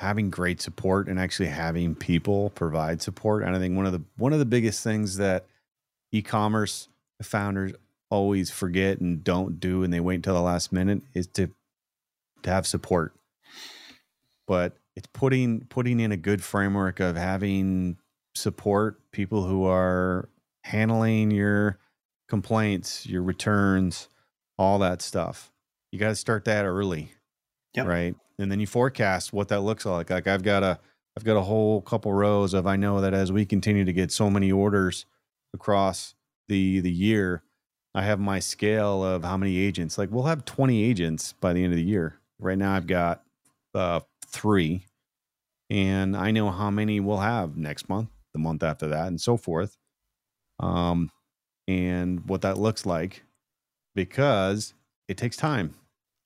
having 0.00 0.30
great 0.30 0.60
support 0.60 1.08
and 1.08 1.18
actually 1.18 1.48
having 1.48 1.94
people 1.94 2.50
provide 2.50 3.02
support. 3.02 3.42
And 3.42 3.54
I 3.54 3.58
think 3.58 3.76
one 3.76 3.86
of 3.86 3.92
the 3.92 4.02
one 4.16 4.32
of 4.32 4.38
the 4.38 4.44
biggest 4.44 4.82
things 4.84 5.16
that 5.16 5.46
e-commerce 6.12 6.88
founders 7.22 7.72
always 8.10 8.50
forget 8.50 9.00
and 9.00 9.22
don't 9.22 9.60
do 9.60 9.82
and 9.82 9.92
they 9.92 10.00
wait 10.00 10.16
until 10.16 10.34
the 10.34 10.40
last 10.40 10.72
minute 10.72 11.02
is 11.14 11.26
to 11.28 11.50
to 12.42 12.50
have 12.50 12.66
support. 12.66 13.12
But 14.48 14.76
it's 14.96 15.08
putting 15.12 15.60
putting 15.66 16.00
in 16.00 16.10
a 16.10 16.16
good 16.16 16.42
framework 16.42 16.98
of 16.98 17.16
having 17.16 17.98
support, 18.34 18.98
people 19.12 19.44
who 19.44 19.64
are 19.66 20.28
handling 20.64 21.30
your 21.30 21.78
complaints, 22.28 23.06
your 23.06 23.22
returns, 23.22 24.08
all 24.58 24.80
that 24.80 25.00
stuff 25.02 25.52
you 25.90 25.98
got 25.98 26.08
to 26.08 26.16
start 26.16 26.44
that 26.44 26.64
early. 26.64 27.12
Yep. 27.74 27.86
Right. 27.86 28.14
And 28.38 28.50
then 28.50 28.60
you 28.60 28.66
forecast 28.66 29.32
what 29.32 29.48
that 29.48 29.60
looks 29.60 29.84
like. 29.86 30.10
Like 30.10 30.26
I've 30.26 30.42
got 30.42 30.62
a 30.62 30.78
I've 31.16 31.24
got 31.24 31.36
a 31.36 31.42
whole 31.42 31.80
couple 31.80 32.12
rows 32.12 32.54
of 32.54 32.66
I 32.66 32.76
know 32.76 33.00
that 33.00 33.14
as 33.14 33.32
we 33.32 33.44
continue 33.44 33.84
to 33.84 33.92
get 33.92 34.12
so 34.12 34.30
many 34.30 34.52
orders 34.52 35.06
across 35.54 36.14
the 36.48 36.80
the 36.80 36.92
year, 36.92 37.42
I 37.94 38.02
have 38.02 38.20
my 38.20 38.38
scale 38.38 39.04
of 39.04 39.24
how 39.24 39.36
many 39.36 39.58
agents. 39.58 39.98
Like 39.98 40.10
we'll 40.10 40.24
have 40.24 40.44
20 40.44 40.82
agents 40.82 41.34
by 41.40 41.52
the 41.52 41.64
end 41.64 41.72
of 41.72 41.76
the 41.76 41.84
year. 41.84 42.20
Right 42.38 42.58
now 42.58 42.74
I've 42.74 42.86
got 42.86 43.22
uh 43.74 44.00
3 44.28 44.84
and 45.70 46.16
I 46.16 46.30
know 46.30 46.50
how 46.50 46.70
many 46.70 46.98
we'll 46.98 47.18
have 47.18 47.56
next 47.56 47.88
month, 47.88 48.08
the 48.32 48.38
month 48.38 48.62
after 48.62 48.88
that 48.88 49.08
and 49.08 49.20
so 49.20 49.36
forth. 49.36 49.76
Um 50.60 51.10
and 51.66 52.26
what 52.28 52.40
that 52.42 52.58
looks 52.58 52.86
like 52.86 53.24
because 53.94 54.74
it 55.06 55.16
takes 55.16 55.36
time 55.36 55.74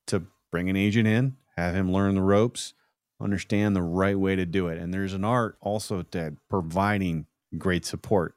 to 0.06 0.24
bring 0.50 0.70
an 0.70 0.76
agent 0.76 1.08
in, 1.08 1.36
have 1.56 1.74
him 1.74 1.92
learn 1.92 2.14
the 2.14 2.22
ropes, 2.22 2.74
understand 3.20 3.74
the 3.74 3.82
right 3.82 4.18
way 4.18 4.36
to 4.36 4.46
do 4.46 4.68
it. 4.68 4.78
And 4.78 4.92
there's 4.92 5.14
an 5.14 5.24
art 5.24 5.56
also 5.60 6.02
to 6.02 6.36
providing 6.50 7.26
great 7.58 7.84
support. 7.84 8.34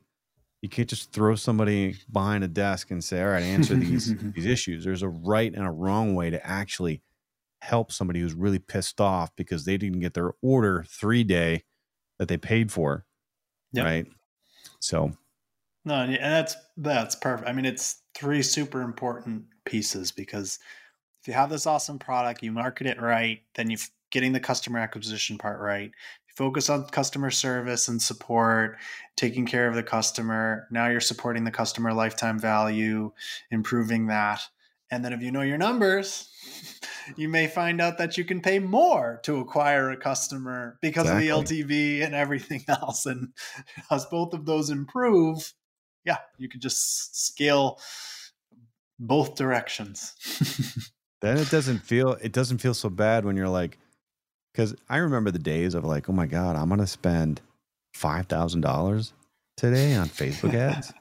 You 0.62 0.70
can't 0.70 0.90
just 0.90 1.12
throw 1.12 1.36
somebody 1.36 1.98
behind 2.12 2.44
a 2.44 2.48
desk 2.48 2.90
and 2.90 3.04
say, 3.04 3.22
"All 3.22 3.30
right, 3.30 3.44
answer 3.44 3.76
these 3.76 4.16
these 4.34 4.46
issues." 4.46 4.84
There's 4.84 5.04
a 5.04 5.10
right 5.10 5.54
and 5.54 5.66
a 5.66 5.72
wrong 5.72 6.16
way 6.16 6.30
to 6.32 6.44
actually 6.46 7.02
help 7.66 7.92
somebody 7.92 8.20
who's 8.20 8.34
really 8.34 8.60
pissed 8.60 9.02
off 9.02 9.36
because 9.36 9.66
they 9.66 9.78
didn't 9.78 10.00
get 10.00 10.14
their 10.14 10.32
order 10.42 10.86
three 10.88 11.24
day 11.24 11.64
that 12.20 12.28
they 12.28 12.38
paid 12.38 12.72
for. 12.72 13.06
Yep. 13.74 13.86
Right. 13.86 14.08
So 14.80 15.12
no, 15.84 15.96
and 15.96 16.16
that's 16.16 16.56
that's 16.78 17.16
perfect. 17.16 17.48
I 17.48 17.54
mean, 17.54 17.66
it's 17.66 18.02
three 18.16 18.42
super 18.42 18.82
important 18.82 19.46
pieces 19.66 20.12
because 20.12 20.60
if 21.22 21.28
you 21.28 21.34
have 21.34 21.50
this 21.50 21.68
awesome 21.68 22.00
product, 22.00 22.44
you 22.44 22.52
market 22.52 22.88
it 22.88 23.02
right, 23.02 23.42
then 23.56 23.70
you're 23.70 23.80
getting 24.12 24.34
the 24.34 24.40
customer 24.40 24.80
acquisition 24.80 25.38
part 25.38 25.60
right. 25.60 25.92
You 25.92 26.34
focus 26.36 26.70
on 26.70 26.86
customer 26.88 27.30
service 27.30 27.88
and 27.88 28.02
support, 28.02 28.78
taking 29.16 29.46
care 29.46 29.68
of 29.68 29.76
the 29.76 29.84
customer. 29.84 30.68
Now 30.72 30.88
you're 30.88 31.00
supporting 31.00 31.44
the 31.44 31.52
customer 31.52 31.94
lifetime 31.94 32.40
value, 32.40 33.12
improving 33.52 34.08
that. 34.08 34.42
And 34.92 35.04
then 35.04 35.14
if 35.14 35.22
you 35.22 35.32
know 35.32 35.42
your 35.42 35.58
numbers, 35.58 36.30
you 37.16 37.30
may 37.30 37.48
find 37.48 37.82
out 37.82 37.98
that 37.98 38.18
you 38.18 38.26
can 38.26 38.42
pay 38.42 38.60
more 38.60 39.20
to 39.24 39.40
acquire 39.40 39.92
a 39.92 39.98
customer 39.98 40.78
because 40.82 41.06
exactly. 41.06 41.30
of 41.30 41.48
the 41.48 41.56
LTV 41.56 42.06
and 42.06 42.16
everything 42.16 42.64
else. 42.68 43.06
And 43.06 43.30
as 43.92 44.06
both 44.06 44.34
of 44.34 44.46
those 44.46 44.70
improve, 44.70 45.54
yeah, 46.06 46.18
you 46.38 46.50
can 46.50 46.62
just 46.62 47.26
scale 47.26 47.80
both 49.00 49.36
directions. 49.36 50.14
then 51.22 51.38
it 51.38 51.50
doesn't 51.50 51.80
feel 51.80 52.18
it 52.22 52.32
doesn't 52.32 52.60
feel 52.60 52.74
so 52.74 52.90
bad 52.90 53.26
when 53.26 53.36
you're 53.36 53.50
like 53.50 53.78
because 54.54 54.76
I 54.88 54.98
remember 54.98 55.32
the 55.32 55.40
days 55.40 55.74
of 55.74 55.84
like, 55.84 56.10
oh 56.10 56.14
my 56.14 56.28
god, 56.28 56.56
I'm 56.56 56.70
gonna 56.70 56.88
spend 56.88 57.42
five 57.94 58.28
thousand 58.28 58.62
dollars 58.62 59.14
today 59.58 59.96
on 59.96 60.08
Facebook 60.08 60.54
ads. 60.54 60.94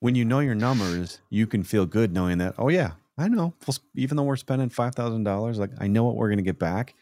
when 0.00 0.14
you 0.14 0.24
know 0.24 0.40
your 0.40 0.54
numbers, 0.54 1.20
you 1.30 1.46
can 1.46 1.62
feel 1.62 1.84
good 1.84 2.12
knowing 2.12 2.38
that. 2.38 2.54
Oh 2.58 2.68
yeah, 2.68 2.92
I 3.18 3.28
know. 3.28 3.54
Even 3.94 4.16
though 4.16 4.22
we're 4.22 4.36
spending 4.36 4.68
five 4.68 4.94
thousand 4.94 5.24
dollars, 5.24 5.58
like 5.58 5.72
I 5.78 5.88
know 5.88 6.04
what 6.04 6.16
we're 6.16 6.30
gonna 6.30 6.42
get 6.42 6.58
back, 6.58 6.94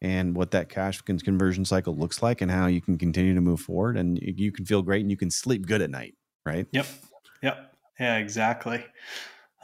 and 0.00 0.36
what 0.36 0.52
that 0.52 0.68
cash 0.68 1.00
conversion 1.00 1.64
cycle 1.64 1.96
looks 1.96 2.22
like, 2.22 2.40
and 2.40 2.50
how 2.50 2.66
you 2.66 2.80
can 2.80 2.96
continue 2.96 3.34
to 3.34 3.40
move 3.40 3.60
forward, 3.60 3.96
and 3.96 4.18
you 4.22 4.52
can 4.52 4.64
feel 4.64 4.82
great, 4.82 5.02
and 5.02 5.10
you 5.10 5.16
can 5.16 5.30
sleep 5.30 5.66
good 5.66 5.82
at 5.82 5.90
night, 5.90 6.14
right? 6.46 6.66
Yep. 6.70 6.86
Yep. 7.42 7.74
Yeah. 7.98 8.16
Exactly. 8.18 8.84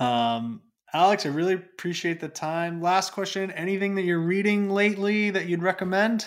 Um, 0.01 0.62
Alex, 0.93 1.27
I 1.27 1.29
really 1.29 1.55
appreciate 1.55 2.21
the 2.21 2.29
time. 2.29 2.83
Last 2.83 3.12
question: 3.12 3.53
Anything 3.53 3.95
that 3.95 4.03
you're 4.03 4.21
reading 4.21 4.71
lately 4.71 5.31
that 5.31 5.47
you'd 5.47 5.62
recommend? 5.62 6.27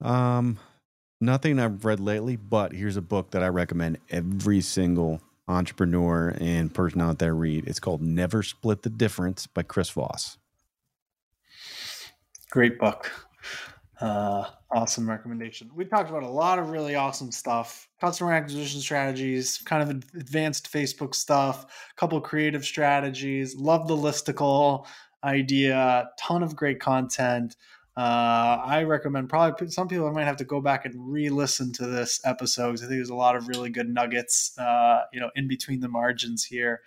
Um, 0.00 0.58
nothing 1.20 1.58
I've 1.58 1.84
read 1.84 2.00
lately, 2.00 2.36
but 2.36 2.72
here's 2.72 2.96
a 2.96 3.02
book 3.02 3.32
that 3.32 3.42
I 3.42 3.48
recommend 3.48 3.98
every 4.10 4.60
single 4.60 5.20
entrepreneur 5.48 6.36
and 6.40 6.72
person 6.72 7.00
out 7.00 7.18
there 7.18 7.34
read. 7.34 7.66
It's 7.66 7.80
called 7.80 8.02
Never 8.02 8.42
Split 8.42 8.82
the 8.82 8.90
Difference 8.90 9.46
by 9.46 9.62
Chris 9.62 9.90
Voss. 9.90 10.38
Great 12.50 12.78
book. 12.78 13.10
Uh, 14.00 14.44
awesome 14.72 15.08
recommendation. 15.08 15.70
We 15.74 15.84
talked 15.84 16.10
about 16.10 16.24
a 16.24 16.28
lot 16.28 16.58
of 16.58 16.70
really 16.70 16.96
awesome 16.96 17.30
stuff 17.30 17.88
customer 18.00 18.32
acquisition 18.32 18.80
strategies, 18.80 19.58
kind 19.58 19.80
of 19.80 19.90
advanced 20.16 20.72
Facebook 20.72 21.14
stuff, 21.14 21.64
a 21.64 21.94
couple 21.94 22.20
creative 22.20 22.64
strategies. 22.64 23.54
Love 23.54 23.86
the 23.86 23.96
listicle 23.96 24.86
idea, 25.22 26.10
ton 26.18 26.42
of 26.42 26.56
great 26.56 26.80
content. 26.80 27.54
Uh, 27.96 28.62
I 28.64 28.84
recommend 28.84 29.28
probably 29.28 29.68
some 29.68 29.88
people 29.88 30.10
might 30.12 30.24
have 30.24 30.38
to 30.38 30.44
go 30.44 30.60
back 30.60 30.86
and 30.86 30.94
re-listen 30.96 31.72
to 31.74 31.86
this 31.86 32.20
episode 32.24 32.68
because 32.72 32.82
I 32.82 32.86
think 32.86 32.98
there's 32.98 33.10
a 33.10 33.14
lot 33.14 33.36
of 33.36 33.48
really 33.48 33.68
good 33.68 33.88
nuggets, 33.88 34.56
uh, 34.58 35.02
you 35.12 35.20
know, 35.20 35.30
in 35.36 35.46
between 35.46 35.80
the 35.80 35.88
margins 35.88 36.44
here. 36.44 36.80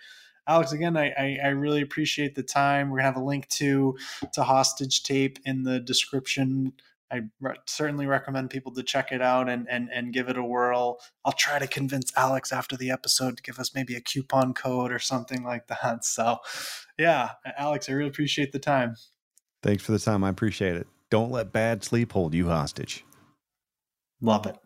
Alex, 0.48 0.72
again, 0.72 0.96
I, 0.96 1.10
I, 1.10 1.38
I, 1.44 1.48
really 1.48 1.80
appreciate 1.80 2.34
the 2.36 2.42
time. 2.42 2.90
We're 2.90 2.98
gonna 2.98 3.08
have 3.08 3.16
a 3.16 3.24
link 3.24 3.48
to 3.50 3.96
to 4.32 4.44
hostage 4.44 5.02
tape 5.02 5.38
in 5.44 5.64
the 5.64 5.80
description 5.80 6.72
I 7.10 7.22
re- 7.40 7.56
certainly 7.66 8.06
recommend 8.06 8.50
people 8.50 8.72
to 8.72 8.82
check 8.82 9.12
it 9.12 9.22
out 9.22 9.48
and, 9.48 9.68
and 9.70 9.88
and 9.92 10.12
give 10.12 10.28
it 10.28 10.36
a 10.36 10.42
whirl. 10.42 10.98
I'll 11.24 11.32
try 11.32 11.58
to 11.58 11.66
convince 11.66 12.12
Alex 12.16 12.52
after 12.52 12.76
the 12.76 12.90
episode 12.90 13.36
to 13.36 13.42
give 13.42 13.58
us 13.58 13.74
maybe 13.74 13.94
a 13.94 14.00
coupon 14.00 14.54
code 14.54 14.92
or 14.92 14.98
something 14.98 15.44
like 15.44 15.66
that. 15.82 16.04
So, 16.04 16.38
yeah, 16.98 17.30
Alex, 17.56 17.88
I 17.88 17.92
really 17.92 18.10
appreciate 18.10 18.52
the 18.52 18.58
time. 18.58 18.96
Thanks 19.62 19.84
for 19.84 19.92
the 19.92 19.98
time. 19.98 20.24
I 20.24 20.28
appreciate 20.28 20.76
it. 20.76 20.86
Don't 21.16 21.30
let 21.30 21.50
bad 21.50 21.82
sleep 21.82 22.12
hold 22.12 22.34
you 22.34 22.48
hostage. 22.48 23.02
Love 24.20 24.44
it. 24.44 24.58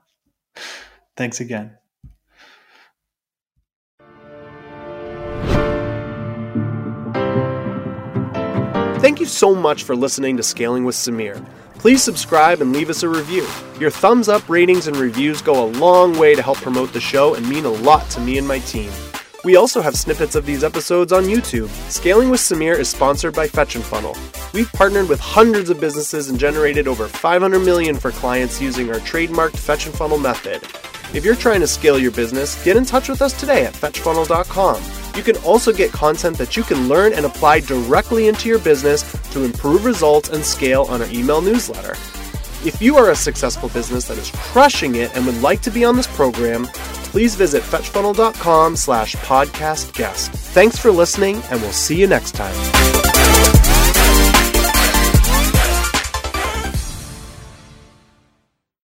Thanks 1.16 1.38
again. 1.38 1.76
Thank 8.98 9.20
you 9.20 9.26
so 9.26 9.54
much 9.54 9.84
for 9.84 9.94
listening 9.94 10.36
to 10.38 10.42
Scaling 10.42 10.84
with 10.84 10.96
Samir. 10.96 11.48
Please 11.74 12.02
subscribe 12.02 12.60
and 12.60 12.72
leave 12.72 12.90
us 12.90 13.04
a 13.04 13.08
review. 13.08 13.46
Your 13.78 13.92
thumbs 13.92 14.28
up 14.28 14.48
ratings 14.48 14.88
and 14.88 14.96
reviews 14.96 15.40
go 15.40 15.64
a 15.64 15.70
long 15.78 16.18
way 16.18 16.34
to 16.34 16.42
help 16.42 16.58
promote 16.58 16.92
the 16.92 17.00
show 17.00 17.34
and 17.34 17.48
mean 17.48 17.64
a 17.64 17.70
lot 17.70 18.10
to 18.10 18.20
me 18.20 18.38
and 18.38 18.48
my 18.48 18.58
team. 18.58 18.90
We 19.42 19.56
also 19.56 19.80
have 19.80 19.96
snippets 19.96 20.34
of 20.34 20.44
these 20.44 20.62
episodes 20.62 21.12
on 21.14 21.24
YouTube. 21.24 21.68
Scaling 21.90 22.28
with 22.28 22.40
Samir 22.40 22.78
is 22.78 22.90
sponsored 22.90 23.34
by 23.34 23.48
Fetch 23.48 23.74
and 23.74 23.82
Funnel. 23.82 24.14
We've 24.52 24.70
partnered 24.72 25.08
with 25.08 25.18
hundreds 25.18 25.70
of 25.70 25.80
businesses 25.80 26.28
and 26.28 26.38
generated 26.38 26.86
over 26.86 27.08
500 27.08 27.58
million 27.60 27.96
for 27.96 28.10
clients 28.10 28.60
using 28.60 28.90
our 28.90 28.98
trademarked 29.00 29.56
Fetch 29.56 29.86
and 29.86 29.94
Funnel 29.94 30.18
method. 30.18 30.62
If 31.16 31.24
you're 31.24 31.36
trying 31.36 31.60
to 31.60 31.66
scale 31.66 31.98
your 31.98 32.10
business, 32.10 32.62
get 32.64 32.76
in 32.76 32.84
touch 32.84 33.08
with 33.08 33.22
us 33.22 33.38
today 33.38 33.64
at 33.64 33.72
fetchfunnel.com. 33.72 34.82
You 35.16 35.22
can 35.22 35.36
also 35.38 35.72
get 35.72 35.90
content 35.90 36.36
that 36.36 36.54
you 36.54 36.62
can 36.62 36.86
learn 36.86 37.14
and 37.14 37.24
apply 37.24 37.60
directly 37.60 38.28
into 38.28 38.46
your 38.46 38.58
business 38.58 39.10
to 39.32 39.42
improve 39.42 39.86
results 39.86 40.28
and 40.28 40.44
scale 40.44 40.82
on 40.90 41.00
our 41.00 41.08
email 41.10 41.40
newsletter. 41.40 41.92
If 42.62 42.76
you 42.82 42.98
are 42.98 43.10
a 43.10 43.16
successful 43.16 43.70
business 43.70 44.06
that 44.08 44.18
is 44.18 44.30
crushing 44.34 44.96
it 44.96 45.16
and 45.16 45.24
would 45.24 45.40
like 45.40 45.62
to 45.62 45.70
be 45.70 45.82
on 45.82 45.96
this 45.96 46.06
program, 46.08 46.68
please 47.10 47.34
visit 47.34 47.62
fetchfunnel.com 47.62 48.76
slash 48.76 49.16
podcast 49.16 49.92
guest. 49.94 50.30
Thanks 50.30 50.78
for 50.78 50.90
listening, 50.90 51.42
and 51.50 51.60
we'll 51.60 51.72
see 51.72 51.98
you 51.98 52.06
next 52.06 52.32
time. 52.32 53.19